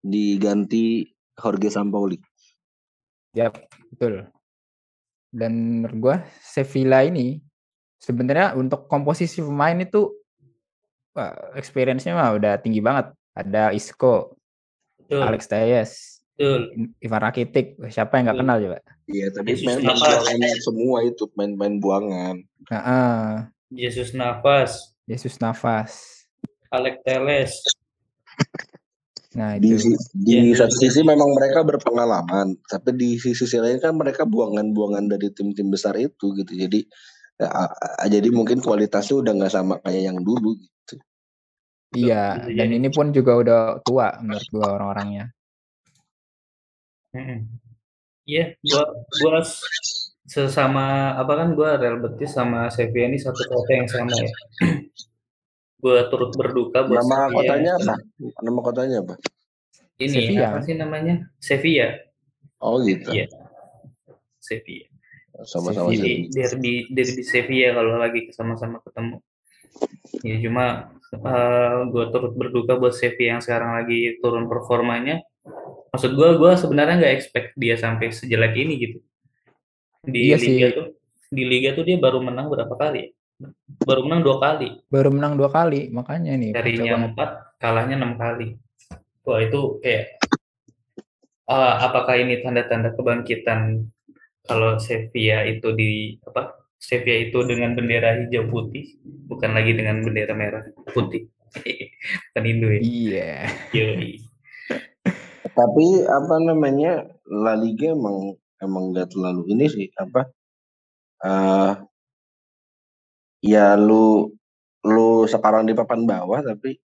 diganti 0.00 1.04
Jorge 1.36 1.68
Sampaoli 1.68 2.16
ya 3.36 3.52
betul 3.92 4.26
dan 5.30 5.84
menurut 5.84 5.96
gue 6.00 6.16
Sevilla 6.42 7.04
ini 7.06 7.38
sebenarnya 8.00 8.56
untuk 8.56 8.88
komposisi 8.90 9.44
pemain 9.44 9.76
itu 9.78 10.10
experience-nya 11.54 12.16
mah 12.16 12.34
udah 12.34 12.54
tinggi 12.58 12.80
banget. 12.80 13.12
Ada 13.34 13.70
Isco, 13.76 14.34
Betul. 14.98 15.22
Alex 15.22 15.46
Betul. 15.50 16.62
Ivan 17.04 17.22
Rakitic. 17.22 17.66
Siapa 17.92 18.18
yang 18.18 18.30
nggak 18.30 18.40
kenal 18.40 18.56
coba? 18.58 18.78
Iya, 19.10 19.26
tapi 19.34 19.52
main 19.60 20.56
semua 20.62 20.98
itu 21.04 21.24
main-main 21.36 21.76
buangan. 21.82 22.36
Uh 22.70 22.74
-uh. 22.74 23.24
Yesus 23.70 24.16
Nafas. 24.16 24.96
Yesus 25.04 25.36
Nafas. 25.38 26.19
Alex 26.70 26.94
Teles. 27.06 27.52
Nah, 29.30 29.54
itu. 29.54 29.78
Di, 29.78 29.94
di 30.26 30.34
ya, 30.50 30.66
satu 30.66 30.74
sisi 30.74 31.06
memang 31.06 31.30
mereka 31.38 31.62
berpengalaman, 31.62 32.58
tapi 32.66 32.90
di 32.98 33.10
sisi 33.14 33.62
lain 33.62 33.78
kan 33.78 33.94
mereka 33.94 34.26
buangan-buangan 34.26 35.06
dari 35.06 35.30
tim-tim 35.30 35.70
besar 35.70 35.94
itu 35.94 36.34
gitu. 36.34 36.50
Jadi 36.50 36.82
ya, 37.38 37.70
jadi 38.10 38.26
mungkin 38.34 38.58
kualitasnya 38.58 39.22
udah 39.22 39.32
nggak 39.38 39.54
sama 39.54 39.78
kayak 39.86 40.10
yang 40.10 40.18
dulu. 40.18 40.58
Gitu. 40.58 40.94
Iya, 42.10 42.42
dan 42.42 42.70
ini 42.74 42.90
pun 42.90 43.14
juga 43.14 43.38
udah 43.38 43.60
tua 43.86 44.18
menurut 44.18 44.46
gua 44.50 44.66
orang-orangnya. 44.74 45.30
Iya, 48.26 48.58
gua 48.66 48.82
gua 49.22 49.46
sesama 50.26 51.14
apa 51.14 51.32
kan 51.38 51.54
gua 51.54 51.78
Real 51.78 52.02
Betis 52.02 52.34
sama 52.34 52.66
Sevilla 52.66 53.14
ini 53.14 53.18
satu 53.18 53.46
kota 53.46 53.70
yang 53.78 53.86
sama 53.86 54.10
ya. 54.10 54.30
Gua 55.80 56.06
turut 56.12 56.32
berduka 56.36 56.86
buat 56.86 57.00
Nama 57.00 57.16
Sevilla. 57.16 57.36
kotanya 57.36 57.70
apa? 57.76 57.94
Nama 58.44 58.60
kotanya 58.60 58.96
apa? 59.02 59.14
Ini 60.00 60.08
Sevilla. 60.12 60.46
apa 60.52 60.58
sih 60.64 60.74
namanya? 60.76 61.14
Sevilla. 61.40 61.88
Oh 62.60 62.78
gitu. 62.84 63.08
Iya. 63.10 63.26
Sevilla. 64.40 64.86
Sama-sama 65.44 65.88
Sevilla. 65.92 66.28
Derby 66.28 66.88
derby 66.92 67.22
Sevilla 67.24 67.68
kalau 67.76 67.96
lagi 67.96 68.20
sama-sama 68.36 68.78
ketemu. 68.84 69.18
Ya 70.20 70.36
cuma 70.44 70.92
uh, 71.16 71.28
eh, 71.28 71.76
gue 71.90 72.04
turut 72.12 72.32
berduka 72.36 72.76
buat 72.76 72.94
Sevi 72.94 73.30
yang 73.30 73.40
sekarang 73.42 73.80
lagi 73.80 74.20
turun 74.20 74.46
performanya. 74.46 75.22
Maksud 75.90 76.14
gue, 76.14 76.28
gue 76.38 76.52
sebenarnya 76.54 77.02
nggak 77.02 77.14
expect 77.18 77.48
dia 77.58 77.74
sampai 77.74 78.14
sejelek 78.14 78.54
ini 78.54 78.74
gitu. 78.78 78.98
Di 80.06 80.32
iya 80.32 80.36
liga 80.38 80.66
sih. 80.70 80.76
tuh, 80.76 80.86
di 81.34 81.42
liga 81.42 81.74
tuh 81.74 81.82
dia 81.82 81.98
baru 81.98 82.22
menang 82.22 82.46
berapa 82.46 82.70
kali? 82.78 83.10
Baru 83.84 84.04
menang 84.06 84.20
dua 84.22 84.36
kali. 84.38 84.68
Baru 84.92 85.10
menang 85.12 85.34
dua 85.40 85.48
kali, 85.48 85.88
makanya 85.88 86.36
nih. 86.36 86.52
Darinya 86.52 87.08
empat, 87.08 87.56
kalahnya 87.56 87.96
enam 87.96 88.14
kali. 88.20 88.60
Wah 89.24 89.40
itu 89.40 89.80
kayak 89.84 90.20
uh, 91.48 91.74
apakah 91.84 92.16
ini 92.16 92.40
tanda-tanda 92.40 92.92
kebangkitan 92.96 93.88
kalau 94.44 94.80
Sevilla 94.80 95.44
itu 95.44 95.72
di 95.76 96.16
apa 96.24 96.56
Sevilla 96.80 97.28
itu 97.28 97.44
dengan 97.44 97.76
bendera 97.76 98.16
hijau 98.24 98.48
putih, 98.48 98.96
bukan 99.28 99.52
lagi 99.52 99.76
dengan 99.76 100.00
bendera 100.00 100.32
merah 100.32 100.64
putih. 100.90 101.28
bukan 101.50 102.44
Indo 102.50 102.68
ya. 102.70 102.80
Iya. 102.80 103.30
Yeah. 103.74 104.22
Tapi 105.50 105.86
apa 106.06 106.36
namanya 106.40 107.10
La 107.28 107.58
Liga 107.58 107.92
emang 107.92 108.38
emang 108.62 108.94
nggak 108.94 109.12
terlalu 109.12 109.50
ini 109.52 109.66
sih 109.68 109.86
apa? 109.98 110.30
Uh, 111.20 111.89
ya 113.40 113.76
lu 113.76 114.32
lu 114.84 115.28
sekarang 115.28 115.68
di 115.68 115.76
papan 115.76 116.08
bawah 116.08 116.40
tapi 116.40 116.80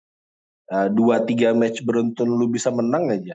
uh, 0.71 0.87
dua 0.91 1.23
tiga 1.27 1.51
match 1.55 1.83
beruntun 1.83 2.31
lu 2.31 2.47
bisa 2.47 2.71
menang 2.71 3.11
aja 3.11 3.35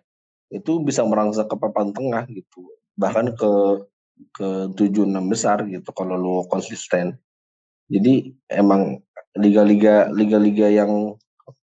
itu 0.52 0.80
bisa 0.80 1.04
merangsek 1.04 1.52
ke 1.52 1.56
papan 1.60 1.92
tengah 1.92 2.24
gitu 2.32 2.64
bahkan 2.96 3.36
ke 3.36 3.84
ke 4.32 4.48
tujuh 4.76 5.04
enam 5.08 5.28
besar 5.28 5.64
gitu 5.68 5.92
kalau 5.92 6.16
lu 6.16 6.36
konsisten. 6.48 7.20
Jadi 7.92 8.34
emang 8.50 9.04
liga-liga 9.38 10.10
liga-liga 10.10 10.72
yang 10.72 11.20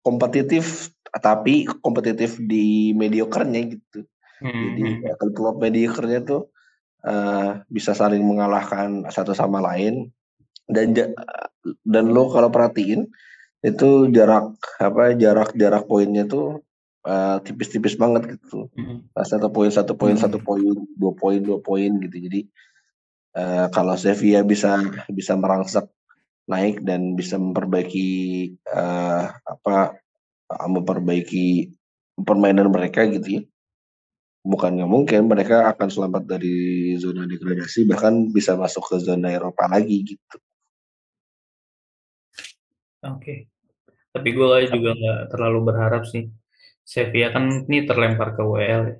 kompetitif 0.01 0.89
tapi 1.21 1.69
kompetitif 1.85 2.41
di 2.41 2.91
mediokernya 2.97 3.61
gitu. 3.77 3.99
Hmm. 4.41 4.49
Jadi 4.73 4.81
hmm. 4.81 5.01
ya, 5.05 5.13
klub 5.21 5.61
mediokernya 5.61 6.19
tuh 6.25 6.49
uh, 7.05 7.61
bisa 7.69 7.93
saling 7.93 8.25
mengalahkan 8.25 9.05
satu 9.13 9.37
sama 9.37 9.61
lain 9.61 10.09
dan 10.71 11.13
dan 11.85 12.05
lo 12.09 12.31
kalau 12.33 12.49
perhatiin 12.49 13.05
itu 13.61 14.09
jarak 14.09 14.57
apa 14.81 15.13
jarak 15.13 15.53
jarak 15.53 15.85
poinnya 15.85 16.25
tuh 16.25 16.65
uh, 17.05 17.37
tipis-tipis 17.45 17.93
banget 17.93 18.37
gitu. 18.37 18.71
Mm-hmm. 18.73 19.13
Satu 19.21 19.53
poin, 19.53 19.69
satu 19.69 19.93
poin, 19.93 20.17
mm-hmm. 20.17 20.25
satu 20.25 20.37
poin, 20.41 20.73
dua 20.97 21.13
poin, 21.13 21.37
dua 21.37 21.61
poin 21.61 21.91
gitu. 22.01 22.17
Jadi 22.17 22.49
uh, 23.37 23.69
kalau 23.69 23.93
Sevilla 23.93 24.41
bisa 24.41 24.81
bisa 25.13 25.37
merangsek 25.37 25.85
naik 26.49 26.81
dan 26.81 27.13
bisa 27.13 27.37
memperbaiki 27.37 28.09
uh, 28.73 29.29
apa 29.29 30.01
memperbaiki 30.51 31.69
permainan 32.17 32.67
mereka 32.73 33.07
gitu 33.07 33.39
ya 33.39 33.41
bukan 34.41 34.73
nggak 34.73 34.89
mungkin 34.89 35.21
mereka 35.29 35.69
akan 35.69 35.87
selamat 35.93 36.23
dari 36.25 36.97
zona 36.97 37.29
degradasi 37.29 37.85
bahkan 37.85 38.33
bisa 38.33 38.57
masuk 38.57 38.81
ke 38.89 38.97
zona 38.97 39.29
Eropa 39.29 39.69
lagi 39.69 40.01
gitu. 40.01 40.37
Oke, 43.01 43.17
okay. 43.17 43.39
tapi 44.13 44.29
gue 44.37 44.45
juga 44.69 44.93
nggak 44.93 45.21
terlalu 45.33 45.59
berharap 45.73 46.05
sih 46.05 46.29
Sevilla 46.85 47.31
kan 47.31 47.65
ini 47.69 47.87
terlempar 47.87 48.35
ke 48.35 48.43
WL 48.43 48.81
ya. 48.89 48.95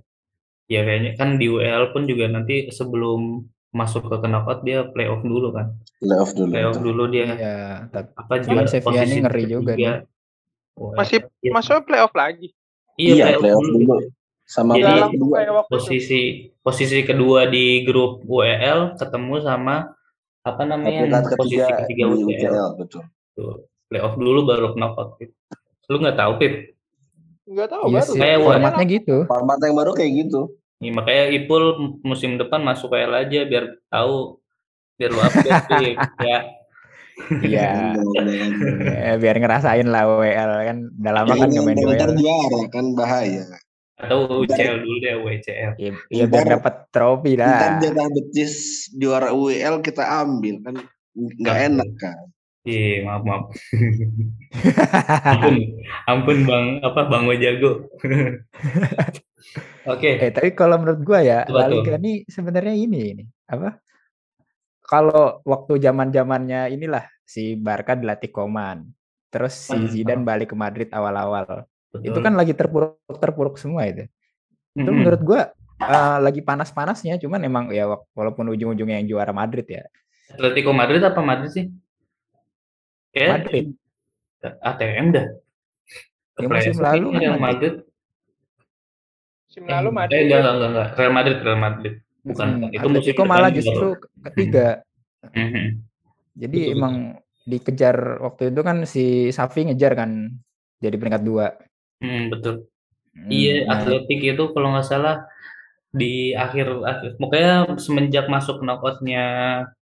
Ya 0.72 0.88
kayaknya 0.88 1.12
kan 1.20 1.36
di 1.36 1.52
WL 1.52 1.92
pun 1.92 2.08
juga 2.08 2.32
nanti 2.32 2.72
sebelum 2.72 3.44
masuk 3.76 4.08
ke 4.08 4.28
knockout 4.28 4.64
dia 4.64 4.88
playoff 4.88 5.20
dulu 5.20 5.52
kan. 5.52 5.76
Playoff 6.00 6.32
dulu. 6.32 6.52
Playoff 6.56 6.80
dulu 6.80 7.04
dia. 7.12 7.28
Iya, 7.36 7.58
apa 7.92 8.34
juga 8.40 8.72
Sevilla 8.72 9.04
ini 9.04 9.18
ngeri 9.20 9.44
juga 9.52 9.74
dia. 9.76 9.94
Masih 10.96 11.28
ya. 11.44 11.52
masuk 11.52 11.84
playoff 11.84 12.16
lagi. 12.16 12.56
Iya, 12.96 13.12
iya 13.12 13.26
playoff, 13.36 13.42
playoff 13.44 13.68
dulu. 13.68 13.96
Sama 14.48 14.76
Jadi, 14.76 15.16
kedua. 15.16 15.64
posisi 15.68 16.22
posisi 16.60 16.98
kedua 17.04 17.48
di 17.48 17.84
grup 17.84 18.24
WL 18.24 18.96
ketemu 18.96 19.36
sama 19.44 19.92
apa 20.44 20.64
namanya 20.64 21.24
posisi 21.36 21.60
ketiga 21.60 22.04
WL. 22.08 22.80
betul. 22.80 23.04
Tuh, 23.36 23.71
playoff 23.92 24.16
dulu 24.16 24.48
baru 24.48 24.72
knockout. 24.72 25.20
Lu 25.86 26.00
nggak 26.00 26.16
tahu 26.16 26.32
Pip? 26.40 26.54
Enggak 27.44 27.68
tahu 27.70 27.84
iya 27.86 28.00
baru. 28.00 28.12
Kayak 28.16 28.40
formatnya 28.40 28.86
gitu. 28.88 29.16
Format 29.28 29.58
yang 29.60 29.76
baru 29.76 29.92
kayak 29.92 30.12
gitu. 30.18 30.42
Ya, 30.80 30.90
makanya 30.90 31.24
Ipul 31.30 31.64
musim 32.02 32.40
depan 32.40 32.64
masuk 32.64 32.90
KL 32.90 33.12
aja 33.14 33.44
biar 33.44 33.64
tahu 33.86 34.40
biar 34.96 35.10
lu 35.10 35.20
update 35.20 35.68
ya 36.24 36.40
Iya. 37.38 37.94
ya, 39.04 39.14
biar 39.16 39.36
ngerasain 39.38 39.86
lah 39.86 40.10
WL 40.10 40.52
kan 40.64 40.78
udah 40.92 41.12
lama 41.14 41.34
kan 41.36 41.50
Jangan 41.50 41.66
main 41.68 41.78
ntar 41.78 42.10
WL. 42.10 42.18
juara 42.18 42.62
kan 42.68 42.86
bahaya. 42.94 43.44
atau 43.94 44.42
UCL 44.42 44.82
dulu 44.82 44.98
deh 44.98 45.14
WCL 45.20 45.72
Iya, 45.78 45.92
ya, 46.10 46.26
biar 46.26 46.42
Ntar- 46.42 46.54
dapat 46.58 46.76
trofi 46.90 47.38
Ntar 47.38 47.46
lah. 47.46 47.78
jatah 47.78 48.08
betis 48.10 48.54
juara 48.92 49.30
UEL 49.30 49.78
kita 49.80 50.02
ambil 50.02 50.56
kan 50.64 50.76
nggak 51.14 51.58
enak 51.70 51.90
kan. 51.96 52.26
Iya 52.62 53.02
maaf 53.02 53.24
maaf 53.26 53.44
ampun 55.26 55.56
ampun 56.06 56.38
bang 56.46 56.66
apa 56.86 57.02
bang 57.10 57.24
Wajago 57.26 57.72
oke 59.92 60.10
Eh 60.22 60.30
tapi 60.30 60.54
kalau 60.54 60.78
menurut 60.78 61.02
gua 61.02 61.20
ya 61.26 61.40
La. 61.50 61.66
Liga 61.66 61.98
ini 61.98 62.22
sebenarnya 62.30 62.78
ini 62.78 63.02
ini 63.18 63.24
apa? 63.50 63.82
Kalau 64.86 65.40
waktu 65.48 65.80
zaman 65.80 66.12
zamannya 66.12 66.68
inilah 66.76 67.08
si 67.24 67.56
Barca 67.56 67.96
dilatih 67.96 68.28
Koman, 68.28 68.92
terus 69.32 69.56
si 69.56 69.78
Zidane 69.88 70.22
ah. 70.22 70.28
balik 70.36 70.52
ke 70.52 70.58
Madrid 70.58 70.92
awal-awal. 70.92 71.64
Itu 72.04 72.20
kan 72.20 72.36
lagi 72.36 72.52
terpuruk 72.52 73.00
terpuruk 73.08 73.56
semua 73.56 73.88
itu. 73.88 74.04
Itu 74.76 74.92
Mm-mm. 74.92 75.00
menurut 75.00 75.22
gua 75.24 75.42
eh, 75.80 76.18
lagi 76.20 76.44
panas-panasnya, 76.44 77.24
cuman 77.24 77.40
emang 77.48 77.66
ya 77.72 77.88
walaupun 78.12 78.52
ujung-ujungnya 78.52 79.00
yang 79.00 79.16
juara 79.16 79.32
Madrid 79.32 79.66
ya. 79.66 79.88
Atletico 80.32 80.72
Madrid 80.76 81.04
apa 81.04 81.22
Madrid 81.24 81.52
sih 81.52 81.66
Kayak 83.12 83.32
Madrid. 83.44 83.66
ATM 84.42 85.08
dah 85.14 85.28
Ya, 86.42 86.48
musim 86.50 86.74
lalu 86.82 87.08
ini 87.14 87.22
kan 87.22 87.38
Madrid. 87.38 87.44
Madrid 87.46 87.76
Musim 89.52 89.64
Eh, 89.68 89.74
lalu 89.76 89.90
eh, 89.92 89.94
Madrid. 89.94 90.22
enggak, 90.24 90.40
enggak, 90.40 90.54
enggak, 90.56 90.70
enggak. 90.72 90.88
Real 90.96 91.14
Madrid, 91.14 91.38
Real 91.44 91.60
Madrid. 91.60 91.94
Bukan, 92.24 92.48
Mm, 92.48 92.64
itu 92.72 92.88
musim 92.88 93.02
Atletico 93.04 93.24
malah 93.28 93.50
justru 93.52 93.88
ketiga. 94.32 94.68
Mhm. 95.36 95.66
Jadi 96.40 96.60
Betul, 96.64 96.74
emang 96.80 96.96
dikejar 97.42 97.98
waktu 98.24 98.44
itu 98.56 98.62
kan 98.64 98.78
si 98.88 99.06
Safi 99.36 99.60
ngejar 99.68 99.94
kan 100.00 100.12
jadi 100.80 100.96
peringkat 100.96 101.24
dua. 101.28 101.52
Hmm, 102.00 102.32
betul. 102.32 102.56
Hmm, 103.12 103.28
Iya, 103.28 103.56
nah, 103.68 103.76
Atletik 103.76 104.20
itu 104.24 104.44
kalau 104.56 104.68
nggak 104.72 104.88
salah 104.88 105.16
di 105.92 106.32
akhir 106.32 106.72
akhir 106.88 107.10
pokoknya 107.20 107.76
semenjak 107.76 108.32
masuk 108.32 108.64
knockoutnya 108.64 109.26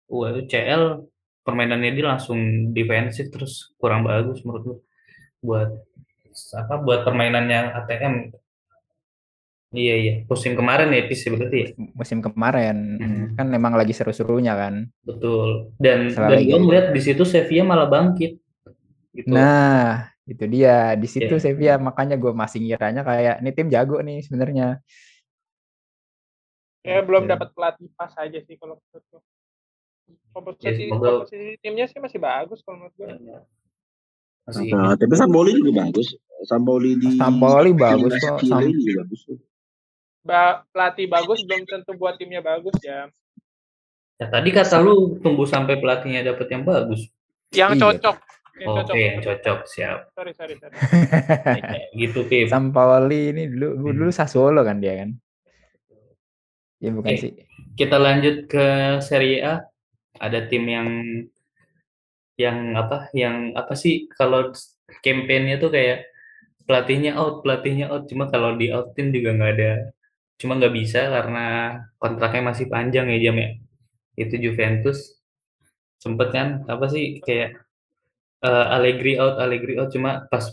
UCL 0.05 1.09
permainannya 1.45 1.93
dia 1.93 2.05
langsung 2.09 2.39
defensif 2.73 3.29
terus 3.29 3.71
kurang 3.77 4.01
bagus 4.01 4.41
menurut 4.41 4.63
gue 4.65 4.77
buat 5.39 5.69
apa 6.57 6.81
buat 6.81 7.05
permainannya 7.05 7.71
ATM. 7.75 8.15
Iya 9.69 9.95
iya, 9.99 10.13
musim 10.23 10.55
kemarin 10.55 10.87
ya 10.89 11.03
Pis 11.03 11.27
berarti 11.27 11.57
ya. 11.59 11.67
musim 11.93 12.23
kemarin 12.23 12.95
Mhm. 12.95 13.25
kan 13.35 13.45
memang 13.45 13.75
lagi 13.75 13.91
seru-serunya 13.91 14.55
kan. 14.55 14.87
Betul. 15.03 15.75
Dan 15.75 16.09
Selalu 16.09 16.31
dan 16.31 16.39
gue 16.47 16.59
melihat 16.63 16.87
di 16.89 17.01
situ 17.03 17.23
Sevilla 17.23 17.63
malah 17.67 17.85
bangkit. 17.85 18.39
Gitu. 19.11 19.27
Nah, 19.27 20.11
itu 20.23 20.43
dia. 20.47 20.95
Di 20.95 21.07
situ 21.07 21.27
Iya. 21.29 21.43
Sevilla 21.43 21.75
makanya 21.77 22.15
gue 22.15 22.31
masih 22.31 22.63
ngiranya 22.63 23.03
kayak 23.03 23.43
ini 23.43 23.51
tim 23.51 23.67
jago 23.67 23.99
nih 23.99 24.23
sebenarnya. 24.23 24.79
Ya 26.81 27.01
belum 27.01 27.25
Gitu. 27.25 27.31
dapat 27.35 27.49
pelatih 27.51 27.87
pas 27.93 28.13
aja 28.15 28.39
sih 28.39 28.55
kalau 28.55 28.79
menurut 28.79 29.05
gue. 29.11 29.21
Komposisi, 30.35 30.85
Ya, 30.85 30.91
komposisi 30.91 31.55
timnya 31.63 31.85
sih 31.87 31.99
masih 32.03 32.19
bagus 32.19 32.59
kalau 32.61 32.85
menurut 32.85 32.95
gue. 32.99 33.07
Masih 34.45 34.67
Nah, 34.75 34.93
tapi 34.93 35.13
Sampoli 35.17 35.51
juga 35.57 35.71
bagus. 35.87 36.07
Sampoli 36.45 36.91
di 36.99 37.17
Sampoli 37.17 37.71
bagus 37.73 38.13
kok. 38.19 38.43
Chile 38.43 38.69
Sam- 38.69 38.75
juga 38.75 38.93
bagus. 39.01 39.21
Ba 40.25 40.41
pelatih 40.73 41.05
bagus 41.09 41.39
belum 41.45 41.63
tentu 41.69 41.91
buat 41.97 42.17
timnya 42.17 42.41
bagus 42.41 42.75
ya. 42.81 43.09
Ya, 44.15 44.25
tadi 44.31 44.49
kata 44.53 44.79
lu 44.79 45.19
tunggu 45.19 45.43
sampai 45.43 45.77
pelatihnya 45.77 46.23
dapet 46.23 46.47
yang 46.49 46.63
bagus. 46.63 47.09
Yang 47.51 47.71
Iya. 47.75 47.81
cocok. 47.83 48.15
Yang 48.55 48.69
Oke, 48.71 48.77
cocok. 48.79 48.95
yang 48.95 49.17
cocok, 49.19 49.59
siap. 49.67 49.99
Sorry, 50.15 50.31
sorry, 50.31 50.55
sorry. 50.55 50.75
Gitu, 51.99 52.19
Pip. 52.25 52.47
Sampaoli 52.47 53.35
ini 53.35 53.43
dulu 53.51 53.91
dulu 53.91 54.11
Sassuolo 54.15 54.63
kan 54.63 54.79
dia 54.79 55.03
kan. 55.03 55.09
Ya 56.79 56.89
bukan 56.95 57.11
Oke. 57.11 57.21
sih. 57.21 57.31
Kita 57.75 57.99
lanjut 57.99 58.47
ke 58.47 58.65
Serie 59.03 59.39
A. 59.43 59.55
Ada 60.19 60.39
tim 60.49 60.63
yang 60.75 60.89
yang 62.43 62.57
apa? 62.81 62.95
Yang 63.15 63.35
apa 63.59 63.73
sih 63.83 63.93
kalau 64.17 64.51
campaign-nya 65.05 65.55
tuh 65.63 65.69
kayak 65.75 65.97
pelatihnya 66.67 67.11
out, 67.21 67.35
pelatihnya 67.45 67.85
out. 67.93 68.03
Cuma 68.11 68.25
kalau 68.33 68.51
di 68.61 68.67
outin 68.75 69.07
juga 69.15 69.29
nggak 69.37 69.51
ada. 69.57 69.71
Cuma 70.41 70.53
nggak 70.59 70.75
bisa 70.79 71.01
karena 71.15 71.45
kontraknya 72.01 72.43
masih 72.51 72.67
panjang 72.73 73.07
ya 73.13 73.19
jam 73.25 73.35
ya. 73.43 73.49
Itu 74.23 74.35
Juventus 74.45 74.99
sempet 76.03 76.27
kan 76.35 76.47
apa 76.73 76.85
sih 76.93 77.05
kayak 77.25 77.49
eh, 78.45 78.65
Allegri 78.75 79.11
out, 79.21 79.35
Allegri 79.43 79.73
out 79.81 79.89
cuma 79.95 80.11
pas 80.31 80.45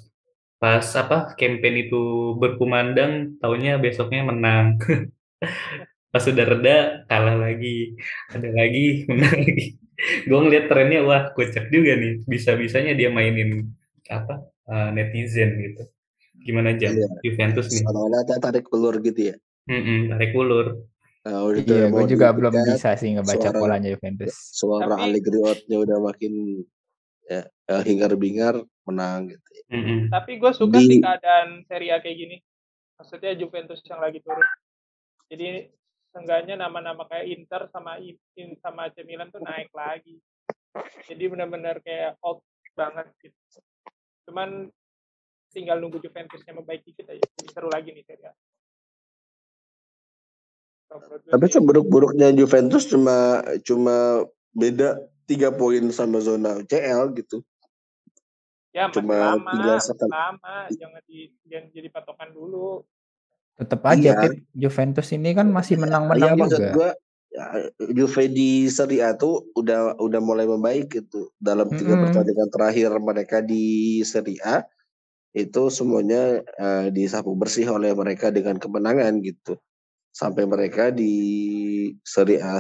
pas 0.62 0.86
apa 1.02 1.34
campaign 1.40 1.76
itu 1.88 2.00
berkumandang 2.42 3.12
tahunya 3.42 3.72
besoknya 3.84 4.20
menang 4.30 4.66
pas 6.12 6.20
sudah 6.20 6.44
reda 6.44 6.76
kalah 7.06 7.34
lagi 7.34 7.96
ada 8.28 8.48
lagi 8.48 8.84
menang 9.08 9.32
lagi 9.34 9.80
gue 10.22 10.38
ngeliat 10.38 10.66
trennya 10.66 11.00
wah 11.00 11.32
kocak 11.32 11.66
juga 11.68 11.96
nih 11.96 12.20
bisa 12.22 12.52
bisanya 12.52 12.92
dia 12.92 13.08
mainin 13.08 13.72
apa 14.06 14.44
eh, 14.66 14.88
netizen 14.92 15.56
gitu 15.58 15.82
gimana 16.38 16.74
jam 16.74 16.92
Iya. 16.92 17.08
Juventus 17.22 17.70
nih 17.70 17.80
Seolah-olah 17.80 18.20
ada 18.20 18.34
tarik 18.36 18.66
ulur 18.68 18.98
gitu 18.98 19.30
ya. 19.30 19.36
Mm-mm, 19.64 20.10
tarik 20.10 20.32
ulur 20.32 20.66
Nah, 21.22 21.38
udah 21.46 21.62
Iya, 21.62 21.86
gue 21.86 22.04
juga 22.08 22.34
belum 22.34 22.50
bisa 22.50 22.92
sih 22.92 23.14
ngebaca 23.14 23.38
suara- 23.46 23.54
polanya 23.56 23.88
Juventus. 23.88 24.34
Suara 24.50 24.90
Tapi- 24.90 25.02
Allegri 25.06 25.38
out-nya 25.38 25.76
udah 25.78 25.98
makin 26.02 26.32
ya, 27.24 27.42
eh, 27.46 27.82
hingar-bingar 27.86 28.58
menang 28.82 29.30
gitu. 29.30 29.46
ya. 29.48 29.62
Mm-mm. 29.70 29.98
Tapi 30.10 30.32
gue 30.36 30.50
suka 30.50 30.74
Di- 30.76 30.88
sih 30.88 30.98
keadaan 30.98 31.62
Serie 31.62 31.94
A 31.94 32.02
kayak 32.02 32.16
gini. 32.18 32.36
Maksudnya 32.98 33.38
Juventus 33.38 33.78
yang 33.86 34.02
lagi 34.02 34.18
turun. 34.18 34.42
Jadi 35.30 35.70
seenggaknya 36.12 36.60
nama-nama 36.60 37.08
kayak 37.08 37.26
Inter 37.32 37.66
sama 37.72 37.96
In 37.98 38.54
sama 38.60 38.92
AC 38.92 39.00
Milan 39.02 39.32
tuh 39.32 39.40
naik 39.40 39.72
lagi. 39.72 40.20
Jadi 41.08 41.24
benar-benar 41.28 41.80
kayak 41.80 42.20
old 42.20 42.44
banget 42.76 43.08
gitu. 43.20 43.36
Cuman 44.28 44.68
tinggal 45.52 45.80
nunggu 45.80 46.00
Juventusnya 46.00 46.52
membaiki 46.56 46.92
kita 46.96 47.16
ya. 47.16 47.24
Jadi 47.24 47.48
seru 47.52 47.68
lagi 47.68 47.92
nih 47.92 48.04
Serie 48.04 48.28
A. 48.28 48.32
Tapi 51.32 51.46
sih, 51.48 51.56
seburuk-buruknya 51.56 52.36
Juventus 52.36 52.84
cuma 52.84 53.40
cuma 53.64 54.28
beda 54.52 55.00
tiga 55.24 55.48
poin 55.48 55.88
sama 55.88 56.20
zona 56.20 56.60
UCL 56.60 57.16
gitu. 57.16 57.40
ya 58.72 58.88
cuma 58.88 59.36
lama, 59.36 59.52
masih 59.52 59.92
sekali. 59.92 60.12
lama. 60.12 60.56
Jangan 60.72 61.02
di 61.08 61.32
jangan 61.48 61.68
jadi 61.72 61.88
patokan 61.92 62.28
dulu. 62.32 62.84
Tetap 63.62 63.80
aja 63.86 64.10
Iya. 64.10 64.14
Pip, 64.18 64.32
Juventus 64.52 65.08
ini 65.14 65.30
kan 65.32 65.46
masih 65.48 65.78
menang-menang 65.78 66.34
maksud 66.34 66.58
juga. 66.58 66.72
gua 66.74 66.90
ya, 67.30 67.44
Juve 67.94 68.26
di 68.28 68.66
Serie 68.66 69.06
A 69.06 69.14
tuh 69.14 69.46
udah 69.54 69.94
udah 70.02 70.20
mulai 70.20 70.50
membaik 70.50 70.90
gitu. 70.90 71.30
Dalam 71.38 71.70
tiga 71.70 71.94
Mm-mm. 71.94 72.10
pertandingan 72.10 72.48
terakhir 72.50 72.90
mereka 72.98 73.38
di 73.40 73.64
Serie 74.02 74.42
A 74.42 74.66
itu 75.32 75.62
semuanya 75.70 76.42
eh, 76.44 76.86
disapu 76.90 77.32
bersih 77.38 77.70
oleh 77.70 77.94
mereka 77.94 78.28
dengan 78.28 78.58
kemenangan 78.58 79.22
gitu. 79.22 79.56
Sampai 80.12 80.44
mereka 80.44 80.90
di 80.92 81.14
Serie 82.04 82.42
A 82.42 82.58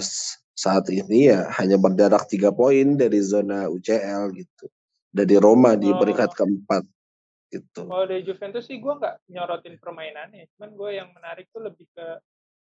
saat 0.52 0.86
ini 0.88 1.32
ya 1.32 1.50
hanya 1.58 1.76
berjarak 1.76 2.30
tiga 2.30 2.48
poin 2.48 2.96
dari 2.96 3.20
zona 3.20 3.68
UCL 3.68 4.32
gitu. 4.32 4.64
Dari 5.12 5.36
Roma 5.36 5.76
di 5.76 5.92
Oh. 5.92 6.00
peringkat 6.00 6.32
keempat 6.32 6.84
gitu. 7.52 7.84
Kalau 7.84 8.08
dari 8.08 8.24
Juventus 8.24 8.64
sih 8.64 8.80
gue 8.80 8.92
nggak 8.96 9.28
nyorotin 9.28 9.76
permainannya, 9.76 10.48
cuman 10.56 10.70
gue 10.72 10.90
yang 10.96 11.12
menarik 11.12 11.52
tuh 11.52 11.60
lebih 11.60 11.84
ke 11.92 12.06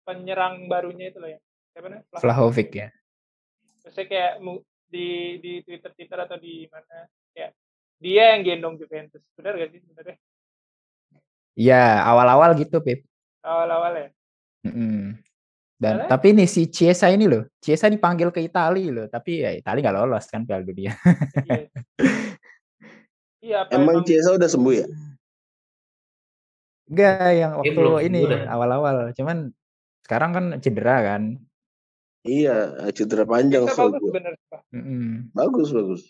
penyerang 0.03 0.67
barunya 0.67 1.09
itu 1.09 1.17
loh 1.17 1.32
ya. 1.32 1.39
Siapa 1.71 1.88
namanya? 1.88 2.03
Vlahovic. 2.11 2.21
Vlahovic 2.21 2.69
ya. 2.76 2.88
Maksudnya 3.82 4.07
kayak 4.07 4.34
di 4.86 5.07
di 5.39 5.53
Twitter 5.63 5.91
Twitter 5.95 6.19
atau 6.19 6.38
di 6.38 6.67
mana 6.67 7.07
kayak 7.32 7.51
dia 7.95 8.36
yang 8.36 8.41
gendong 8.43 8.76
Juventus, 8.76 9.23
benar 9.34 9.55
gak 9.55 9.71
sih 9.71 9.80
sebenarnya 9.82 10.17
Iya, 11.55 12.03
awal-awal 12.03 12.51
gitu 12.59 12.84
Pip. 12.84 13.07
awal-awal 13.39 13.95
ya? 13.95 14.07
Mm-mm. 14.67 15.15
Dan 15.80 16.03
Soalnya- 16.03 16.09
tapi 16.11 16.28
nih 16.36 16.47
si 16.51 16.67
Chiesa 16.67 17.07
ini 17.07 17.32
loh, 17.32 17.47
Chiesa 17.63 17.88
dipanggil 17.88 18.28
ke 18.36 18.43
Italia 18.43 18.91
loh, 18.91 19.07
tapi 19.07 19.39
ya 19.39 19.55
Italia 19.55 19.80
nggak 19.88 19.95
lolos 20.03 20.28
kan 20.28 20.43
Piala 20.43 20.67
Dunia. 20.67 20.91
Iya. 21.47 21.71
Iya, 23.46 23.70
Emang 23.70 24.02
emang 24.02 24.10
Chiesa 24.10 24.34
udah 24.34 24.50
sembuh 24.50 24.74
ya? 24.74 24.88
Enggak, 26.89 27.30
yang 27.38 27.52
waktu 27.62 27.74
belum 27.78 28.02
ini 28.02 28.22
awal-awal. 28.50 29.14
Cuman 29.14 29.54
sekarang 30.02 30.32
kan 30.34 30.46
cedera 30.58 30.98
kan. 31.06 31.38
Iya, 32.26 32.89
cedera 32.89 33.30
panjang 33.30 33.70
setahu 33.70 33.93
bagus 33.93 34.02
gua. 34.02 34.14
bener. 34.18 34.34
Pak. 34.50 34.62
Mm-mm. 34.74 35.30
Bagus 35.30 35.70
bagus. 35.70 36.02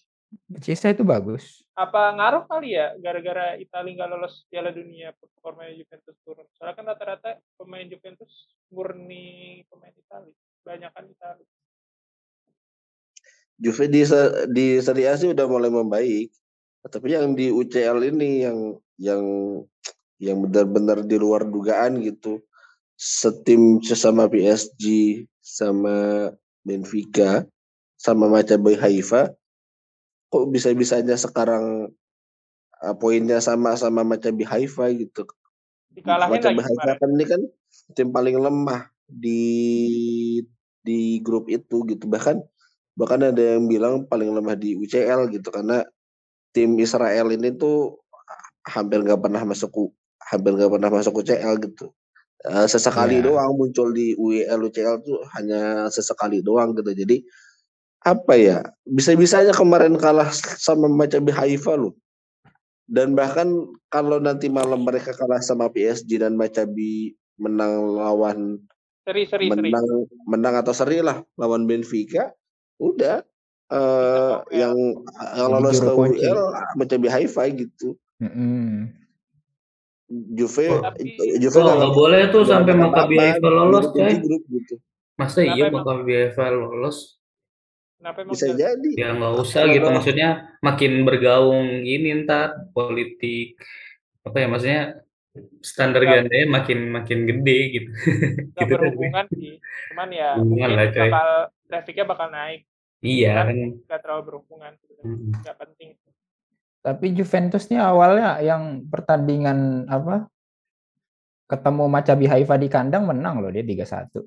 Chiesa 0.63 0.95
itu 0.95 1.03
bagus. 1.03 1.63
Apa 1.75 2.15
ngaruh 2.15 2.47
kali 2.47 2.75
ya 2.75 2.95
gara-gara 3.03 3.59
Italia 3.59 3.91
nggak 3.99 4.09
lolos 4.15 4.47
Piala 4.47 4.71
Dunia 4.71 5.11
performa 5.15 5.67
Juventus 5.75 6.15
turun? 6.23 6.47
Soalnya 6.55 6.75
kan 6.79 6.85
rata-rata 6.87 7.39
pemain 7.59 7.87
Juventus 7.87 8.47
murni 8.71 9.63
pemain 9.67 9.91
Italia, 9.91 10.35
banyak 10.63 10.91
kan 10.91 11.03
Italia. 11.07 11.47
Juve 13.55 13.87
di 13.87 14.03
di 14.51 14.65
Serie 14.83 15.07
A 15.07 15.15
sih 15.19 15.31
udah 15.31 15.47
mulai 15.47 15.71
membaik. 15.71 16.31
Tapi 16.85 17.07
yang 17.17 17.33
di 17.33 17.49
UCL 17.49 17.97
ini 18.13 18.45
yang 18.45 18.57
yang 19.01 19.23
yang 20.21 20.37
benar-benar 20.45 21.03
di 21.03 21.17
luar 21.17 21.43
dugaan 21.43 21.99
gitu. 22.05 22.39
Setim 22.95 23.83
sesama 23.83 24.29
PSG 24.31 25.25
sama 25.43 26.29
Benfica 26.63 27.43
sama 27.99 28.31
Maccabi 28.31 28.77
Haifa 28.79 29.35
kok 30.29 30.45
bisa-bisanya 30.51 31.15
sekarang 31.15 31.89
uh, 32.83 32.95
poinnya 32.97 33.39
sama 33.39 33.75
sama 33.75 34.03
Maccabi 34.03 34.43
Haifa 34.43 34.91
gitu. 34.93 35.27
Dikalahin 35.91 36.31
Maccabi 36.39 36.61
Haifa 36.63 36.91
kan 37.01 37.09
ini 37.15 37.25
kan 37.25 37.41
tim 37.93 38.09
paling 38.13 38.37
lemah 38.39 38.89
di 39.05 39.41
di 40.85 41.19
grup 41.21 41.49
itu 41.49 41.85
gitu 41.85 42.05
bahkan 42.05 42.41
bahkan 42.97 43.21
ada 43.21 43.57
yang 43.57 43.65
bilang 43.69 44.05
paling 44.05 44.31
lemah 44.33 44.55
di 44.57 44.77
UCL 44.77 45.33
gitu 45.33 45.49
karena 45.49 45.83
tim 46.55 46.79
Israel 46.79 47.35
ini 47.35 47.51
tuh 47.51 47.99
hampir 48.63 49.03
nggak 49.03 49.19
pernah 49.19 49.43
masuk 49.43 49.91
hampir 50.31 50.55
nggak 50.55 50.71
pernah 50.71 50.89
masuk 50.89 51.19
UCL 51.19 51.59
gitu 51.59 51.91
uh, 52.47 52.65
sesekali 52.65 53.19
yeah. 53.19 53.27
doang 53.27 53.51
muncul 53.59 53.91
di 53.91 54.15
UEL 54.15 54.71
UCL 54.71 55.03
tuh 55.03 55.19
hanya 55.35 55.91
sesekali 55.91 56.39
doang 56.39 56.71
gitu 56.71 56.95
jadi 56.95 57.19
apa 58.05 58.33
ya 58.37 58.57
bisa-bisanya 58.87 59.51
kemarin 59.51 59.99
kalah 59.99 60.29
sama 60.33 60.87
Maccabi 60.87 61.35
Haifa 61.35 61.75
loh 61.75 61.97
dan 62.85 63.17
bahkan 63.17 63.49
kalau 63.89 64.21
nanti 64.21 64.45
malam 64.45 64.85
mereka 64.85 65.11
kalah 65.11 65.41
sama 65.41 65.73
PSG 65.73 66.21
dan 66.21 66.37
Maccabi 66.37 67.17
menang 67.41 67.97
lawan 67.97 68.61
seri, 69.03 69.25
seri, 69.25 69.49
menang 69.49 69.83
seri. 69.83 70.05
menang 70.29 70.55
atau 70.61 70.73
seri 70.73 71.01
lah 71.01 71.17
lawan 71.35 71.65
Benfica 71.65 72.29
udah 72.77 73.25
uh, 73.71 74.43
yang 74.51 74.75
yang 75.37 75.47
lolos 75.49 75.79
ke 75.81 75.89
UEL 75.89 76.37
Maccabi 76.77 77.07
Haifa 77.09 77.47
gitu 77.53 77.95
mm 78.21 78.29
-hmm. 78.29 78.73
Juve 80.37 80.69
oh, 80.69 80.81
tapi, 80.85 81.17
Juve 81.41 81.59
oh, 81.65 81.73
nggak 81.73 81.93
boleh 81.93 82.21
tuh 82.29 82.43
sampai 82.45 82.73
Maccabi 82.77 83.15
Haifa 83.17 83.47
lolos 83.49 83.89
coy 83.89 84.13
gitu. 84.21 84.75
masa 85.17 85.41
iya 85.41 85.71
Maccabi 85.71 86.11
Haifa 86.13 86.53
lolos 86.53 87.15
Kenapa 88.05 88.21
Bisa 88.27 88.53
jadi. 88.53 88.91
Ya 88.93 89.17
nggak 89.17 89.33
usah 89.41 89.65
gitu, 89.71 89.87
maksudnya 89.89 90.53
makin 90.61 91.09
bergaung 91.09 91.81
ini 91.81 92.21
ntar 92.21 92.69
politik 92.69 93.57
apa 94.21 94.37
ya 94.41 94.47
maksudnya 94.49 94.83
standar 95.65 96.05
gak, 96.05 96.29
gandanya 96.29 96.47
makin 96.53 96.79
makin 96.93 97.19
gede 97.25 97.59
gitu. 97.73 97.89
Gak 98.53 98.61
gitu 98.69 98.73
berhubungan 98.77 99.25
sih, 99.33 99.57
cuman 99.89 100.09
ya 100.13 100.29
hubungan 100.37 100.69
lah, 100.77 100.85
coy. 100.93 101.09
bakal 101.09 101.29
trafficnya 101.65 102.05
bakal 102.05 102.27
naik. 102.29 102.61
Iya 103.05 103.31
kan. 103.45 103.57
Gak 103.85 104.01
terlalu 104.01 104.21
berhubungan, 104.33 104.73
hmm. 105.05 105.45
gak 105.45 105.57
penting. 105.61 105.93
Tapi 106.81 107.05
Juventus 107.17 107.65
nih 107.69 107.81
awalnya 107.81 108.41
yang 108.41 108.85
pertandingan 108.89 109.89
apa 109.89 110.29
ketemu 111.45 111.85
Maccabi 111.89 112.25
Haifa 112.25 112.57
di 112.57 112.69
kandang 112.69 113.05
menang 113.05 113.41
loh 113.41 113.53
dia 113.53 113.61
3-1. 113.61 114.21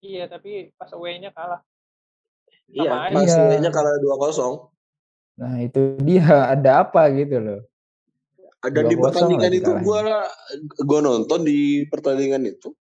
Iya, 0.00 0.24
tapi 0.26 0.72
pas 0.74 0.90
away-nya 0.96 1.30
kalah. 1.30 1.60
iya, 2.72 3.12
pas 3.12 3.26
iya. 3.26 3.36
away-nya 3.36 3.70
kalah 3.70 3.94
2-0. 3.98 4.70
Nah, 5.40 5.54
itu 5.60 5.80
dia 6.02 6.24
ada 6.54 6.86
apa 6.86 7.06
gitu 7.14 7.36
loh. 7.38 7.60
Ada 8.60 8.84
di 8.84 8.96
pertandingan 8.96 9.52
itu 9.56 9.70
gua 9.80 10.28
gua 10.84 11.00
nonton 11.00 11.48
di 11.48 11.88
pertandingan 11.88 12.44
itu. 12.44 12.76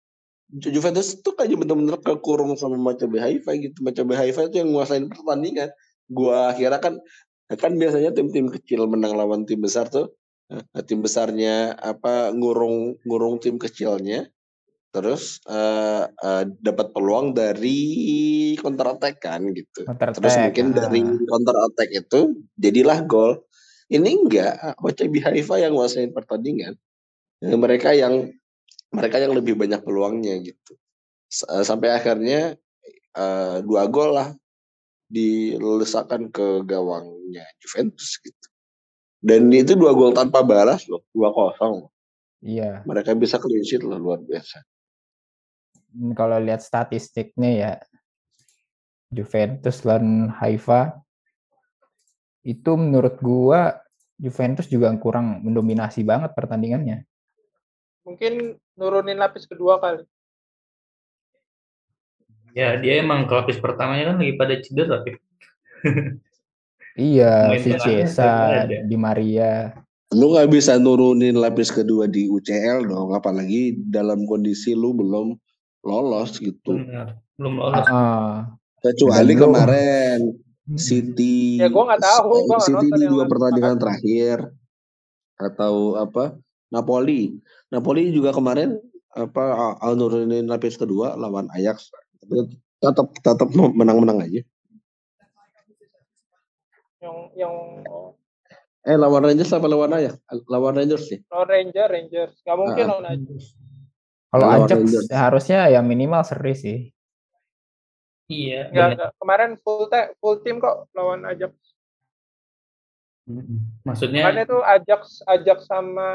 Juventus 0.53 1.17
itu 1.17 1.29
kayak 1.33 1.57
bener-bener 1.57 1.97
kekurung 1.97 2.53
sama 2.53 2.77
Maccabi 2.77 3.17
Haifa 3.17 3.57
gitu. 3.57 3.81
Maccabi 3.81 4.13
Haifa 4.13 4.45
itu 4.45 4.61
yang 4.61 4.69
nguasain 4.71 5.09
pertandingan. 5.09 5.73
Gua 6.05 6.53
kira 6.53 6.77
kan 6.77 7.01
kan 7.49 7.71
biasanya 7.77 8.13
tim-tim 8.13 8.49
kecil 8.53 8.85
menang 8.85 9.17
lawan 9.17 9.49
tim 9.49 9.61
besar 9.61 9.89
tuh. 9.89 10.13
Nah, 10.45 10.61
tim 10.85 11.01
besarnya 11.01 11.73
apa 11.73 12.29
ngurung 12.29 13.01
ngurung 13.01 13.41
tim 13.41 13.57
kecilnya 13.57 14.29
terus 14.93 15.43
uh, 15.49 16.07
uh, 16.07 16.43
dapat 16.63 16.95
peluang 16.95 17.35
dari 17.35 18.53
counter 18.61 18.95
attack 18.95 19.19
kan 19.19 19.43
gitu. 19.51 19.83
Counter 19.83 20.13
terus 20.15 20.37
mungkin 20.39 20.71
ah. 20.71 20.73
dari 20.85 21.01
counter 21.03 21.57
attack 21.67 21.89
itu 21.91 22.19
jadilah 22.55 23.03
gol. 23.03 23.43
Ini 23.85 24.09
enggak, 24.17 24.81
Maccabi 24.81 25.21
Haifa 25.21 25.61
yang 25.61 25.77
nguasain 25.77 26.09
pertandingan. 26.09 26.73
Mereka 27.37 27.93
yang 27.93 28.33
mereka 28.93 29.17
yang 29.21 29.33
lebih 29.33 29.55
banyak 29.57 29.81
peluangnya 29.81 30.37
gitu. 30.43 30.73
Sampai 31.65 31.91
akhirnya 31.91 32.55
uh, 33.17 33.59
dua 33.65 33.89
gol 33.89 34.15
lah 34.15 34.29
dilesakan 35.09 36.33
ke 36.33 36.63
gawangnya 36.65 37.45
Juventus 37.61 38.17
gitu. 38.21 38.47
Dan 39.21 39.49
itu 39.49 39.73
dua 39.73 39.97
gol 39.97 40.13
tanpa 40.13 40.45
balas 40.45 40.85
loh, 40.85 41.01
dua 41.09 41.33
kosong. 41.33 41.89
Iya. 42.45 42.85
Mereka 42.85 43.17
bisa 43.17 43.41
clean 43.41 43.65
sheet 43.65 43.81
loh 43.81 43.97
luar 43.97 44.21
biasa 44.21 44.61
kalau 46.15 46.37
lihat 46.43 46.59
statistiknya 46.59 47.51
ya 47.55 47.71
Juventus 49.07 49.79
dan 49.79 50.27
Haifa 50.27 50.99
itu 52.43 52.75
menurut 52.75 53.15
gua 53.23 53.79
Juventus 54.19 54.67
juga 54.67 54.91
kurang 54.99 55.43
mendominasi 55.43 56.03
banget 56.07 56.31
pertandingannya. 56.35 57.03
Mungkin 58.07 58.55
nurunin 58.75 59.19
lapis 59.19 59.47
kedua 59.47 59.79
kali. 59.79 60.03
Ya, 62.55 62.79
dia 62.79 63.03
emang 63.03 63.27
ke 63.27 63.35
lapis 63.35 63.59
pertamanya 63.59 64.15
kan 64.15 64.17
lagi 64.23 64.33
pada 64.39 64.55
cedera, 64.63 65.03
tapi. 65.03 65.19
iya, 67.11 67.51
si 67.59 67.75
Cesa, 67.75 68.63
Di 68.67 68.95
Maria. 68.95 69.75
Lu 70.15 70.31
nggak 70.31 70.47
bisa 70.47 70.79
nurunin 70.79 71.35
lapis 71.35 71.67
kedua 71.67 72.07
di 72.07 72.31
UCL 72.31 72.87
dong, 72.87 73.11
apalagi 73.11 73.75
dalam 73.91 74.23
kondisi 74.23 74.71
lu 74.71 74.95
belum 74.95 75.35
lolos 75.83 76.39
gitu. 76.39 76.79
Benar. 76.79 77.19
Belum 77.35 77.59
lolos. 77.59 77.85
Uh, 77.91 78.47
Kecuali 78.79 79.33
kemarin. 79.35 80.19
City. 80.79 81.61
Ya 81.61 81.67
gua 81.69 81.93
nggak 81.93 82.01
tahu. 82.01 82.49
Gua 82.49 82.57
City 82.63 82.87
di 82.89 83.05
dua 83.05 83.27
pertandingan 83.29 83.77
terakhir 83.77 84.49
atau 85.35 85.99
apa 85.99 86.39
Napoli. 86.73 87.37
Napoli 87.69 88.09
juga 88.09 88.33
kemarin 88.33 88.77
apa 89.15 89.79
nurunin 89.95 90.45
lapis 90.49 90.75
kedua 90.75 91.15
lawan 91.15 91.47
Ajax. 91.55 91.91
Tetap 92.81 93.07
tetap 93.21 93.49
menang-menang 93.53 94.21
aja. 94.21 94.41
Yang 96.99 97.17
yang 97.37 97.55
Eh 98.85 98.93
lawan 99.01 99.25
Rangers 99.25 99.49
apa 99.49 99.65
lawan 99.65 99.97
Ajax? 99.97 100.21
Lawan 100.45 100.77
Rangers 100.77 101.09
sih. 101.09 101.19
Lawan 101.33 101.49
Rangers, 101.49 101.89
Rangers. 101.89 102.33
Gak 102.45 102.53
mungkin 102.53 102.85
ah. 102.85 102.89
lawan 102.93 103.05
Ajax. 103.17 103.41
Kalau 104.29 104.47
Ajax 104.51 104.81
harusnya 105.09 105.59
ya 105.73 105.81
minimal 105.81 106.21
seri 106.21 106.53
sih. 106.53 106.77
Iya. 108.29 108.69
Gak, 108.69 109.17
kemarin 109.17 109.57
full 109.57 109.89
te, 109.89 110.13
full 110.21 110.37
tim 110.45 110.61
kok 110.61 110.85
lawan 110.93 111.25
Ajax. 111.25 111.57
Maksudnya? 113.85 114.29
Karena 114.29 114.41
itu 114.45 114.57
Ajax 114.61 115.01
Ajax 115.25 115.59
sama 115.65 116.09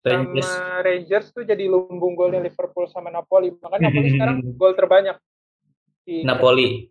Rangers. 0.00 0.48
sama 0.48 0.80
Rangers 0.80 1.26
tuh 1.36 1.44
jadi 1.44 1.64
lumbung 1.68 2.16
golnya 2.16 2.40
Liverpool 2.40 2.88
sama 2.88 3.12
Napoli. 3.12 3.52
Makanya 3.52 3.92
Napoli 3.92 4.08
sekarang 4.16 4.36
gol 4.56 4.72
terbanyak 4.72 5.16
di 6.06 6.24
Napoli. 6.24 6.88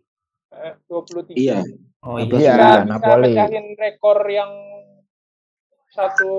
Eh, 0.54 0.74
23. 0.86 1.34
Iya. 1.34 1.58
Oh 2.06 2.22
iya, 2.22 2.38
iya 2.38 2.86
Napoli. 2.86 3.34
Bisa 3.34 3.50
rekor 3.74 4.18
yang 4.30 4.52
satu 5.90 6.32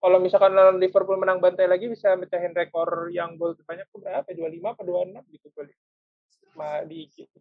kalau 0.00 0.16
misalkan 0.22 0.56
Liverpool 0.78 1.20
menang 1.20 1.42
bantai 1.42 1.68
lagi 1.68 1.90
bisa 1.90 2.14
mecahin 2.14 2.54
rekor 2.54 3.10
yang 3.10 3.34
gol 3.34 3.58
terbanyak 3.58 3.90
tuh 3.90 4.00
berapa? 4.00 4.24
25 4.30 4.72
atau 4.78 4.84
26 4.86 5.34
gitu 5.34 5.48
kali. 5.50 5.74
Ma 6.54 6.84
di 6.86 7.10
gitu. 7.10 7.38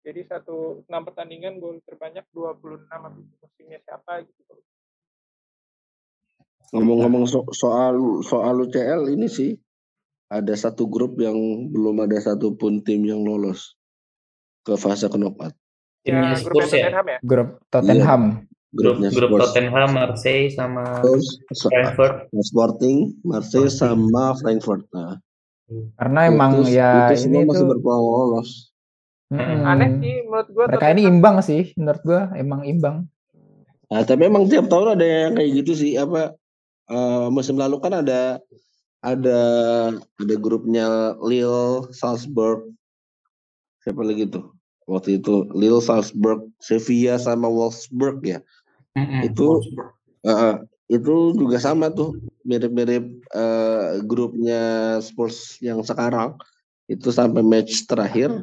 Jadi 0.00 0.20
satu 0.24 0.80
enam 0.88 1.04
pertandingan 1.04 1.60
gol 1.60 1.76
terbanyak 1.84 2.24
26 2.32 2.88
habis 2.88 3.26
musimnya 3.40 3.78
siapa 3.84 4.24
gitu. 4.24 4.54
Ngomong-ngomong 6.70 7.26
so 7.26 7.44
soal 7.52 8.22
soal 8.24 8.64
UCL 8.64 9.10
ini 9.12 9.26
sih 9.26 9.58
ada 10.30 10.54
satu 10.54 10.86
grup 10.86 11.18
yang 11.18 11.36
belum 11.68 12.06
ada 12.06 12.16
satupun 12.16 12.80
tim 12.86 13.02
yang 13.04 13.26
lolos 13.26 13.76
ke 14.64 14.78
fase 14.78 15.10
knockout. 15.10 15.52
Ya, 16.06 16.32
grup 16.40 16.64
Tottenham 16.64 17.06
ya? 17.10 17.18
Grup 17.20 17.48
Tottenham. 17.68 18.22
Iya 18.40 18.50
grup 18.70 19.02
grup 19.02 19.30
Tottenham, 19.42 19.90
Marseille 19.98 20.50
sama 20.54 21.02
Frankfurt. 21.50 22.30
Sporting, 22.38 23.18
Marseille 23.26 23.70
sama 23.70 24.38
Frankfurt. 24.38 24.86
Nah. 24.94 25.18
Karena 25.98 26.20
emang 26.26 26.62
itu, 26.62 26.78
ya 26.78 27.10
itu 27.10 27.30
ini 27.30 27.46
masih 27.46 27.66
berpeluang 27.66 28.02
lolos. 28.02 28.69
Hmm. 29.30 29.62
Aneh 29.62 29.88
sih 30.02 30.14
menurut 30.26 30.48
gua. 30.50 30.64
Mereka 30.66 30.86
ini 30.90 31.02
imbang 31.06 31.36
sih 31.38 31.62
menurut 31.78 32.02
gua, 32.02 32.20
emang 32.34 32.66
imbang. 32.66 33.06
Nah, 33.90 34.02
tapi 34.02 34.26
emang 34.26 34.50
tiap 34.50 34.66
tahun 34.66 34.98
ada 34.98 35.06
yang 35.06 35.32
kayak 35.38 35.50
gitu 35.62 35.72
sih 35.74 35.92
apa 35.98 36.34
uh, 36.90 37.26
musim 37.30 37.58
lalu 37.58 37.78
kan 37.82 37.94
ada 37.94 38.42
ada 39.02 39.40
ada 39.94 40.34
grupnya 40.36 41.14
Lille, 41.22 41.88
Salzburg, 41.94 42.70
siapa 43.82 44.02
lagi 44.02 44.26
tuh? 44.28 44.50
Waktu 44.90 45.22
itu 45.22 45.46
Lille, 45.54 45.78
Salzburg, 45.78 46.50
Sevilla 46.58 47.16
sama 47.16 47.46
Wolfsburg 47.46 48.18
ya. 48.26 48.38
Mm-mm, 48.98 49.30
itu 49.30 49.46
Wolfsburg. 49.62 49.90
uh, 50.26 50.54
itu 50.90 51.38
juga 51.38 51.62
sama 51.62 51.86
tuh 51.94 52.18
mirip-mirip 52.42 53.06
uh, 53.30 54.02
grupnya 54.02 54.98
Spurs 54.98 55.62
yang 55.62 55.86
sekarang 55.86 56.34
itu 56.90 57.14
sampai 57.14 57.46
match 57.46 57.86
terakhir 57.86 58.42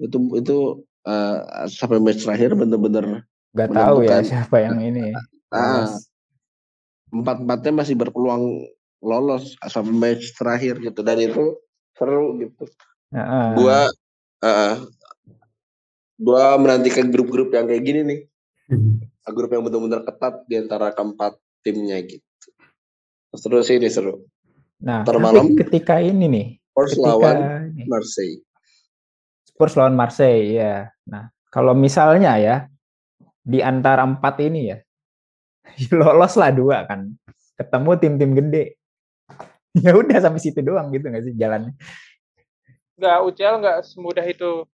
itu 0.00 0.16
itu 0.40 0.56
uh, 1.04 1.68
sampai 1.68 2.00
match 2.00 2.24
terakhir 2.24 2.56
bener-bener 2.56 3.24
Gak 3.50 3.74
tahu 3.74 4.06
ya 4.06 4.22
siapa 4.22 4.62
yang 4.62 4.78
ini. 4.80 5.12
Uh, 5.50 5.82
empat 7.10 7.42
empatnya 7.42 7.82
masih 7.82 7.98
berpeluang 7.98 8.70
lolos 9.02 9.58
sampai 9.66 9.90
match 9.90 10.30
terakhir 10.38 10.78
gitu 10.78 11.02
dan 11.02 11.18
itu 11.18 11.58
seru 11.98 12.38
gitu. 12.38 12.70
Uh, 13.10 13.50
gua 13.58 13.90
uh, 14.46 14.78
gua 16.22 16.54
menantikan 16.54 17.10
grup-grup 17.10 17.50
yang 17.50 17.66
kayak 17.66 17.82
gini 17.82 18.00
nih. 18.06 18.20
Hmm. 18.70 19.02
Grup 19.34 19.50
yang 19.50 19.66
benar-benar 19.66 20.06
ketat 20.06 20.46
di 20.46 20.54
antara 20.62 20.94
keempat 20.94 21.34
timnya 21.66 21.98
gitu. 21.98 22.22
Terus 23.34 23.74
ini 23.74 23.90
seru. 23.90 24.22
Nah, 24.78 25.02
malam 25.02 25.58
ketika 25.58 25.98
ini 25.98 26.30
nih, 26.30 26.46
Spurs 26.70 26.94
lawan 26.94 27.74
ini. 27.74 27.90
Marseille. 27.90 28.38
Spurs 29.60 29.76
lawan 29.76 29.92
Marseille, 29.92 30.56
ya. 30.56 30.88
Nah, 31.04 31.28
kalau 31.52 31.76
misalnya 31.76 32.40
ya 32.40 32.64
di 33.44 33.60
antara 33.60 34.08
empat 34.08 34.40
ini 34.40 34.72
ya, 34.72 34.80
lolos 36.00 36.32
lah 36.40 36.48
dua 36.48 36.88
kan, 36.88 37.12
ketemu 37.60 37.90
tim-tim 38.00 38.32
gede. 38.32 38.80
ya 39.84 39.92
udah 39.92 40.16
sampai 40.16 40.40
situ 40.40 40.64
doang 40.64 40.88
gitu 40.96 41.12
nggak 41.12 41.28
sih 41.28 41.36
jalannya? 41.36 41.76
Nggak 42.96 43.18
UCL 43.28 43.56
nggak 43.60 43.78
semudah 43.84 44.24
itu 44.24 44.64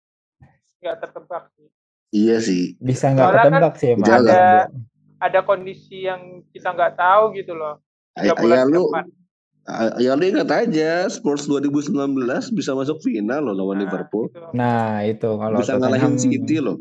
nggak 0.78 0.96
tertebak 1.02 1.50
sih. 1.58 1.66
Iya 2.14 2.36
sih. 2.38 2.78
Bisa 2.78 3.10
nggak 3.10 3.26
ketebak 3.42 3.74
kan 3.74 3.80
sih 3.82 3.88
emang. 3.90 4.06
Ada 4.06 4.70
ada 5.18 5.40
kondisi 5.42 6.06
yang 6.06 6.46
kita 6.54 6.70
nggak 6.70 6.94
tahu 6.94 7.34
gitu 7.34 7.58
loh. 7.58 7.82
Ya, 8.22 8.38
ya 8.38 8.62
lu 8.62 8.86
Ya 9.98 10.14
lu 10.14 10.22
ingat 10.22 10.46
aja 10.46 11.10
Spurs 11.10 11.50
2019 11.50 11.90
bisa 12.54 12.70
masuk 12.78 13.02
final 13.02 13.50
loh 13.50 13.54
lawan 13.58 13.82
nah, 13.82 13.90
Liverpool. 13.90 14.30
Itu. 14.30 14.40
Nah 14.54 15.02
itu 15.02 15.30
kalau 15.34 15.58
bisa 15.58 15.74
ngalahin 15.74 16.14
City 16.14 16.62
loh. 16.62 16.78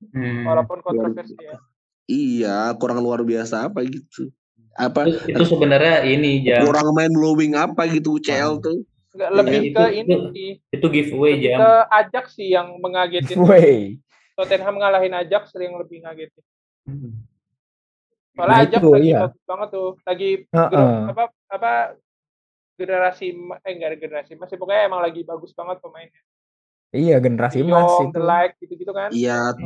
Hmm. 0.00 0.48
Walaupun 0.48 0.80
kontroversi 0.80 1.36
ya. 1.36 1.60
Iya 2.08 2.58
kurang 2.80 3.04
luar 3.04 3.20
biasa 3.22 3.68
apa 3.68 3.84
gitu. 3.84 4.32
Apa 4.72 5.04
itu, 5.04 5.36
itu 5.36 5.44
sebenarnya 5.44 6.00
ini 6.08 6.40
jam. 6.48 6.64
Kurang 6.64 6.96
main 6.96 7.12
blowing 7.12 7.52
apa 7.60 7.84
gitu 7.92 8.16
UCL 8.16 8.64
tuh. 8.64 8.88
Enggak 9.12 9.30
lebih 9.36 9.60
ya, 9.60 9.60
ke 9.60 9.84
itu, 9.92 10.00
ini 10.00 10.14
sih. 10.32 10.50
Itu 10.72 10.86
giveaway 10.88 11.44
jam. 11.44 11.60
Ke 11.60 11.72
Ajax 11.92 12.24
sih 12.40 12.48
yang 12.56 12.80
mengagetin. 12.80 13.36
Giveaway. 13.36 14.00
Tottenham 14.32 14.80
ngalahin 14.80 15.12
Ajax 15.12 15.52
sering 15.52 15.76
lebih 15.76 16.00
ngagetin. 16.00 16.44
Hmm. 16.88 17.28
Soalnya 18.32 18.56
nah, 18.56 18.64
Ajax 18.64 18.80
itu, 18.80 18.88
lagi 18.88 19.08
iya. 19.12 19.20
bagus 19.28 19.42
banget 19.44 19.68
tuh. 19.68 19.90
Lagi 20.08 20.30
uh 20.48 20.60
-uh. 20.64 20.96
apa 21.12 21.24
apa 21.52 22.00
generasi 22.80 23.36
eh 23.36 23.72
enggak 23.76 24.00
generasi 24.00 24.32
masih 24.40 24.56
pokoknya 24.56 24.88
emang 24.88 25.04
lagi 25.04 25.20
bagus 25.22 25.52
banget 25.52 25.78
pemainnya. 25.84 26.22
Iya 26.92 27.24
generasi 27.24 27.64
emas 27.64 27.88
itu. 28.04 28.20
like 28.20 28.54
gitu-gitu 28.60 28.92
kan. 28.92 29.08
Iya, 29.16 29.56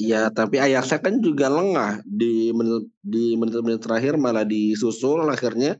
iya 0.00 0.22
tapi 0.32 0.56
Ajax 0.56 0.96
kan 0.96 1.20
juga 1.20 1.52
lengah 1.52 2.00
di 2.08 2.56
menit 2.56 2.88
di 3.04 3.36
menit-menit 3.36 3.84
terakhir 3.84 4.16
malah 4.16 4.48
disusul 4.48 5.28
akhirnya 5.28 5.76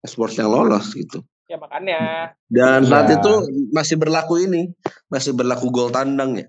Spurs 0.00 0.40
yang 0.40 0.48
lolos 0.48 0.96
gitu. 0.96 1.20
Ya 1.52 1.60
makanya. 1.60 2.32
Dan 2.48 2.84
ya. 2.84 2.88
saat 2.88 3.08
itu 3.12 3.32
masih 3.76 3.96
berlaku 4.00 4.40
ini, 4.40 4.72
masih 5.12 5.36
berlaku 5.36 5.68
gol 5.68 5.92
tandang 5.92 6.40
ya. 6.40 6.46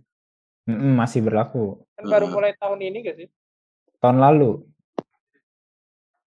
Mm 0.68 0.76
-mm, 0.80 0.92
masih 0.96 1.20
berlaku. 1.20 1.84
Kan 2.00 2.08
baru 2.08 2.32
mulai 2.32 2.56
tahun 2.56 2.80
ini 2.80 2.98
gak 3.04 3.16
sih? 3.20 3.28
Tahun 4.00 4.16
lalu. 4.16 4.64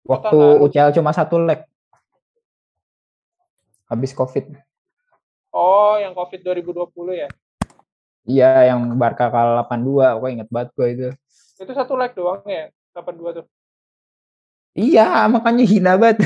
Waktu 0.04 0.40
UCL 0.68 1.00
cuma 1.00 1.16
satu 1.16 1.40
leg. 1.40 1.64
Habis 3.88 4.12
Covid. 4.16 4.56
Oh, 5.54 6.00
yang 6.02 6.18
Covid 6.18 6.42
2020 6.42 7.14
ya? 7.14 7.30
Iya, 8.24 8.74
yang 8.74 8.96
Barca 8.96 9.28
kalah 9.28 9.68
8-2. 9.68 10.20
Gue 10.20 10.30
inget 10.32 10.50
banget 10.50 10.70
gue 10.74 10.88
itu. 10.90 11.10
Itu 11.60 11.72
satu 11.76 12.00
leg 12.00 12.16
doang 12.16 12.42
ya, 12.48 12.72
8-2 12.96 13.44
tuh. 13.44 13.46
Iya, 14.74 15.30
makanya 15.30 15.66
hina 15.70 15.94
banget. 16.02 16.26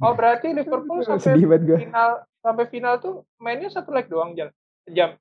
oh, 0.00 0.12
berarti 0.16 0.56
Liverpool 0.56 1.04
sampai 1.04 1.36
final 1.36 2.24
sampai 2.40 2.64
final 2.72 2.96
tuh 2.96 3.28
mainnya 3.36 3.68
satu 3.68 3.92
leg 3.92 4.08
doang 4.08 4.32
jam. 4.32 4.48
Jam. 4.88 5.20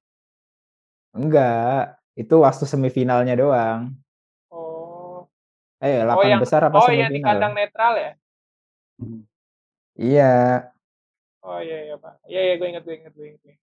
Enggak, 1.11 1.99
itu 2.15 2.31
waktu 2.39 2.63
semifinalnya 2.63 3.35
doang. 3.35 3.91
Oh. 4.47 5.27
Eh, 5.83 5.99
8 5.99 6.15
oh, 6.15 6.23
yang, 6.23 6.39
besar 6.39 6.63
apa 6.63 6.79
oh, 6.79 6.87
semifinal? 6.87 6.95
Oh, 6.95 7.03
yang 7.03 7.11
di 7.11 7.19
kandang 7.19 7.53
netral 7.59 7.93
ya? 7.99 8.11
Iya. 9.99 10.67
Oh 11.43 11.59
iya 11.59 11.77
iya 11.91 11.95
pak. 11.95 12.19
Iya 12.27 12.41
iya 12.51 12.53
gue 12.59 12.67
inget 12.67 12.83
gue 12.83 12.95
inget 12.95 13.13
gue 13.15 13.27
inget. 13.35 13.57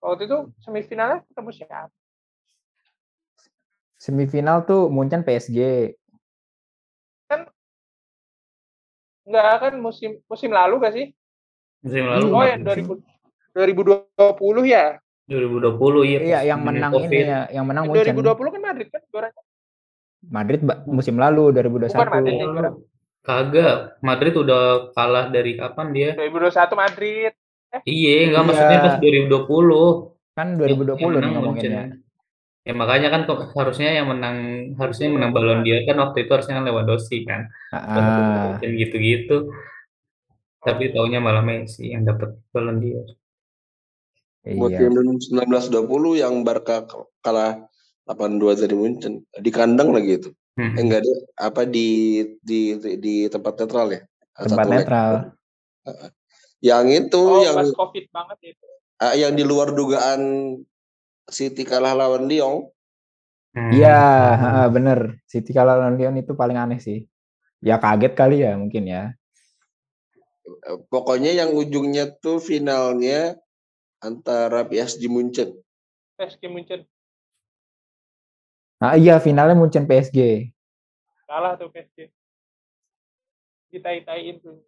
Waktu 0.00 0.24
itu 0.24 0.38
semifinalnya 0.64 1.20
ketemu 1.28 1.50
siapa? 1.52 1.92
Semifinal 4.00 4.64
tuh 4.64 4.88
Munchen 4.88 5.20
PSG. 5.20 5.92
Kan 7.28 7.52
enggak 9.28 9.52
kan 9.60 9.74
musim 9.76 10.24
musim 10.24 10.50
lalu 10.52 10.80
gak 10.80 10.94
sih? 10.96 11.06
Musim 11.84 12.04
lalu. 12.08 12.26
Oh 12.32 12.44
ya 12.44 12.56
2000 12.56 12.96
2020 13.52 14.64
ya? 14.64 14.96
2020 15.28 16.08
iya. 16.08 16.18
Iya 16.24 16.38
yang 16.56 16.60
menang 16.64 16.92
COVID. 16.96 17.12
ini 17.12 17.18
ya, 17.28 17.40
yang 17.52 17.64
menang 17.68 17.84
Munchen. 17.92 18.16
2020 18.16 18.54
kan 18.56 18.62
Madrid 18.64 18.88
kan 18.88 19.02
juara. 19.12 19.28
Madrid 20.20 20.60
musim 20.88 21.16
lalu 21.16 21.52
2021. 21.52 21.96
Bukan 21.96 22.08
Madrid, 22.12 22.36
ya, 22.36 22.72
Kagak, 23.20 24.00
Madrid 24.00 24.32
udah 24.32 24.96
kalah 24.96 25.28
dari 25.28 25.60
kapan 25.60 25.92
dia? 25.92 26.10
2021 26.16 26.72
Madrid. 26.72 27.32
Eh? 27.70 27.80
Iya, 27.84 28.32
enggak 28.32 28.42
iya. 28.42 28.48
maksudnya 28.48 28.78
pas 28.80 28.94
2020. 28.98 30.36
Kan 30.36 30.48
2020 30.56 31.20
nih 31.20 31.30
ngomonginnya. 31.36 31.84
Ya 32.60 32.72
makanya 32.76 33.08
kan 33.08 33.24
kok 33.24 33.56
harusnya 33.56 33.88
yang 33.88 34.12
menang 34.12 34.36
harusnya 34.76 35.08
yang 35.08 35.16
menang 35.16 35.32
balon 35.32 35.64
dia 35.64 35.80
kan 35.88 35.96
waktu 35.96 36.28
itu 36.28 36.30
harusnya 36.32 36.60
kan 36.60 36.64
Lewandowski 36.68 37.24
kan. 37.24 37.48
Ah. 37.72 38.56
Dan 38.60 38.76
gitu-gitu. 38.76 39.52
Tapi 40.60 40.92
taunya 40.92 41.24
malah 41.24 41.40
Messi 41.40 41.92
yang 41.92 42.04
dapat 42.04 42.36
balon 42.52 42.80
dia. 42.80 43.00
Iya. 44.44 44.56
Musim 44.56 44.92
1920 45.36 46.20
yang 46.20 46.40
Barca 46.44 46.84
kalah 47.20 47.68
8-2 48.08 48.56
dari 48.56 48.74
Munchen. 48.76 49.24
Di 49.28 49.50
kandang 49.52 49.92
lagi 49.92 50.20
itu. 50.20 50.30
Hmm. 50.58 50.74
Eh, 50.74 50.82
enggak 50.82 51.00
ada 51.06 51.14
apa 51.46 51.62
di 51.68 51.88
di 52.42 52.74
di 52.98 53.14
tempat 53.30 53.54
netral 53.60 53.86
ya? 53.94 54.00
Tempat 54.34 54.66
Satu 54.66 54.72
netral. 54.72 55.10
Leg. 55.14 56.12
Yang 56.60 56.86
itu 57.06 57.22
oh, 57.22 57.42
yang 57.44 57.56
pas 57.56 57.70
Covid 57.72 58.06
banget 58.12 58.38
itu. 58.54 58.66
Uh, 59.00 59.14
yang 59.16 59.32
di 59.32 59.44
luar 59.48 59.72
dugaan 59.72 60.20
City 61.30 61.62
kalah 61.64 61.96
lawan 61.96 62.28
Lyon. 62.28 62.68
Hmm. 63.56 63.72
Iya, 63.72 64.02
hmm. 64.36 64.66
bener. 64.74 64.98
City 65.24 65.54
kalah 65.56 65.78
lawan 65.78 65.96
Lyon 65.96 66.20
itu 66.20 66.36
paling 66.36 66.58
aneh 66.58 66.82
sih. 66.82 67.06
Ya 67.64 67.80
kaget 67.80 68.12
kali 68.12 68.44
ya 68.44 68.58
mungkin 68.58 68.88
ya. 68.90 69.14
Pokoknya 70.90 71.32
yang 71.32 71.54
ujungnya 71.54 72.10
tuh 72.20 72.42
finalnya 72.42 73.38
antara 74.02 74.66
PSG 74.68 75.08
Munchen. 75.08 75.56
PSG 76.20 76.50
Munchen. 76.52 76.84
Nah 78.80 78.96
iya 78.96 79.20
finalnya 79.20 79.52
Munchen 79.52 79.84
PSG. 79.84 80.48
Kalah 81.28 81.60
tuh 81.60 81.68
PSG. 81.68 82.08
Ditai-taiin 83.68 84.40
tuh. 84.40 84.64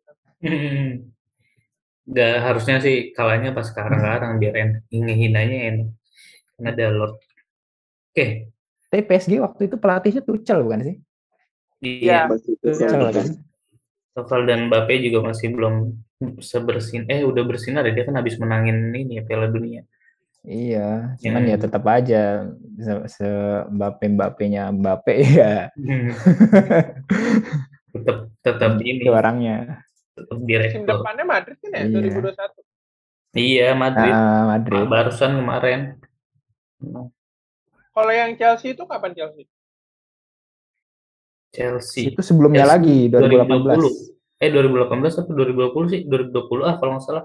Gak 2.12 2.34
harusnya 2.44 2.76
sih 2.84 3.16
kalahnya 3.16 3.56
pas 3.56 3.66
sekarang-sekarang 3.72 4.36
biar 4.36 4.54
enak. 4.54 4.82
Ngehinanya 4.92 5.58
enak. 5.72 5.88
Karena 6.54 6.68
ada 6.76 6.86
Lord. 6.92 7.14
Oke. 7.16 7.24
Okay. 8.12 8.30
Tapi 8.92 9.02
PSG 9.08 9.40
waktu 9.40 9.72
itu 9.72 9.76
pelatihnya 9.80 10.20
Tuchel 10.20 10.60
bukan 10.60 10.80
sih? 10.84 10.96
Iya. 11.80 12.28
Tuchel 12.60 13.08
kan. 13.08 13.26
Tuchel 14.12 14.42
dan 14.44 14.68
Mbappe 14.68 14.92
juga 15.00 15.32
masih 15.32 15.56
belum 15.56 15.96
sebersin 16.38 17.08
eh 17.10 17.24
udah 17.26 17.42
bersinar 17.42 17.82
ya 17.88 17.96
dia 17.96 18.04
kan 18.06 18.14
habis 18.20 18.38
menangin 18.38 18.92
ini 18.92 19.18
ya 19.18 19.22
Piala 19.24 19.48
Dunia. 19.48 19.82
Iya, 20.42 21.14
cuman 21.22 21.42
ya, 21.46 21.54
ya 21.54 21.56
tetap 21.62 21.86
aja 21.86 22.50
se, 22.74 22.92
se 23.06 23.28
Mbappe 23.70 24.10
Mbappe-nya 24.18 24.74
Mbappe 24.74 25.14
ya. 25.22 25.70
Hmm. 25.78 26.10
tetap 27.94 28.18
tetap 28.42 28.72
ini. 28.82 29.06
orangnya. 29.06 29.86
Tetap 30.18 30.38
direktur. 30.42 30.82
Musim 30.82 30.90
depannya 30.90 31.24
Madrid 31.24 31.56
kan 31.62 31.70
ya 31.70 31.82
iya. 31.86 32.10
2021. 32.10 32.72
Iya, 33.32 33.68
Madrid. 33.78 34.12
Uh, 34.12 34.42
Madrid. 34.50 34.82
Barusan 34.90 35.32
kemarin. 35.38 35.80
Kalau 37.94 38.12
yang 38.12 38.34
Chelsea 38.34 38.74
itu 38.74 38.82
kapan 38.84 39.14
Chelsea? 39.14 39.46
Chelsea. 41.54 42.10
Itu 42.10 42.20
sebelumnya 42.20 42.66
Chelsea. 42.66 42.74
lagi 42.76 42.98
2018. 43.08 43.78
2020. 43.78 44.42
Eh 44.42 44.50
2018 44.50 45.20
atau 45.22 45.32
2020 45.38 45.92
sih? 45.94 46.00
2020 46.10 46.66
ah 46.66 46.74
kalau 46.82 46.98
nggak 46.98 47.04
salah. 47.06 47.24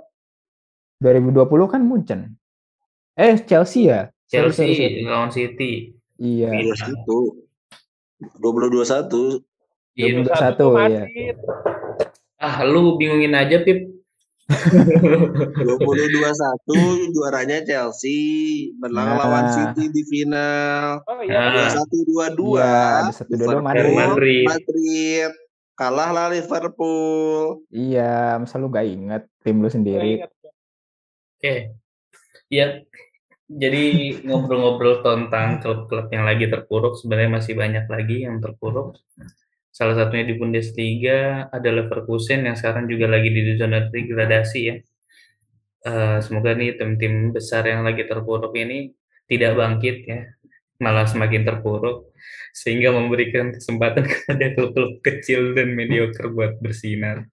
2020 1.02 1.74
kan 1.74 1.82
Munchen. 1.82 2.22
Eh 3.18 3.42
Chelsea 3.50 3.90
ya? 3.90 4.14
Chelsea 4.30 4.70
sorry, 4.70 4.78
sorry. 4.78 5.10
lawan 5.10 5.32
City. 5.34 5.72
Iya. 6.22 6.54
Iya 6.54 6.74
itu. 6.86 7.20
2021. 8.38 9.42
Iya, 9.98 10.22
2021 10.22 10.94
ya. 10.94 11.04
Ah, 12.38 12.62
lu 12.62 13.02
bingungin 13.02 13.34
aja, 13.34 13.66
Pip. 13.66 13.98
2021 15.58 17.10
juaranya 17.12 17.66
Chelsea 17.66 18.72
menang 18.78 19.18
nah. 19.18 19.26
lawan 19.26 19.46
City 19.50 19.90
di 19.90 20.06
final. 20.06 21.02
Oh 21.10 21.18
iya. 21.26 21.74
21 21.74 22.38
22. 22.38 22.54
Iya, 22.54 22.78
ada 23.02 23.14
satu 23.18 23.34
dua 23.34 23.58
Madrid. 23.66 23.98
Madrid. 23.98 24.46
Madrid. 24.46 25.32
Kalah 25.74 26.10
lah 26.14 26.30
Liverpool. 26.30 27.66
Iya, 27.74 28.38
masa 28.38 28.62
lu 28.62 28.70
gak 28.70 28.86
inget 28.86 29.26
tim 29.42 29.58
lu 29.58 29.70
sendiri. 29.70 30.22
Oke. 30.22 30.30
Okay. 31.42 31.60
Ya, 32.48 32.82
jadi 33.48 33.84
ngobrol-ngobrol 34.28 35.00
tentang 35.00 35.64
klub-klub 35.64 36.12
yang 36.12 36.28
lagi 36.28 36.52
terpuruk 36.52 37.00
sebenarnya 37.00 37.32
masih 37.40 37.54
banyak 37.56 37.88
lagi 37.88 38.28
yang 38.28 38.44
terpuruk. 38.44 39.00
Salah 39.72 39.96
satunya 39.96 40.28
di 40.28 40.36
Bundesliga 40.36 41.48
ada 41.48 41.70
Leverkusen 41.72 42.44
yang 42.44 42.60
sekarang 42.60 42.92
juga 42.92 43.08
lagi 43.08 43.32
di 43.32 43.56
zona 43.56 43.88
degradasi 43.88 44.62
ya. 44.68 44.76
Uh, 45.88 46.20
semoga 46.20 46.52
nih 46.60 46.76
tim-tim 46.76 47.32
besar 47.32 47.64
yang 47.64 47.88
lagi 47.88 48.04
terpuruk 48.04 48.52
ini 48.60 48.92
tidak 49.32 49.56
bangkit 49.56 49.98
ya, 50.04 50.28
malah 50.84 51.08
semakin 51.08 51.48
terpuruk 51.48 52.12
sehingga 52.52 52.92
memberikan 52.92 53.56
kesempatan 53.56 54.04
kepada 54.12 54.46
klub-klub 54.60 55.00
kecil 55.00 55.56
dan 55.56 55.72
mediocre 55.72 56.28
buat 56.36 56.60
bersinar. 56.60 57.24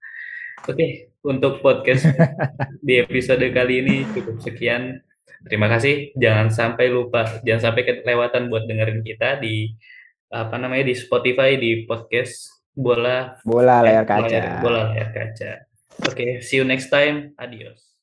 Oke, 0.64 0.76
okay, 0.78 0.90
untuk 1.26 1.58
podcast 1.58 2.06
di 2.86 3.02
episode 3.02 3.42
kali 3.50 3.82
ini 3.82 3.96
cukup 4.14 4.38
sekian. 4.44 5.02
Terima 5.44 5.68
kasih. 5.68 6.16
Jangan 6.16 6.48
sampai 6.48 6.88
lupa, 6.90 7.40
jangan 7.44 7.70
sampai 7.70 7.82
kelewatan 7.84 8.48
buat 8.48 8.64
dengerin 8.64 9.04
kita 9.04 9.38
di 9.38 9.72
apa 10.32 10.58
namanya 10.58 10.90
di 10.90 10.94
Spotify 10.98 11.54
di 11.54 11.86
podcast 11.86 12.64
bola 12.74 13.38
bola 13.46 13.86
layar 13.86 14.02
kaca. 14.02 14.64
Bola 14.64 14.90
layar 14.90 15.14
kaca. 15.14 15.68
Oke 16.10 16.10
okay, 16.10 16.30
see 16.42 16.58
you 16.58 16.66
next 16.66 16.90
time. 16.90 17.36
Adios 17.38 17.93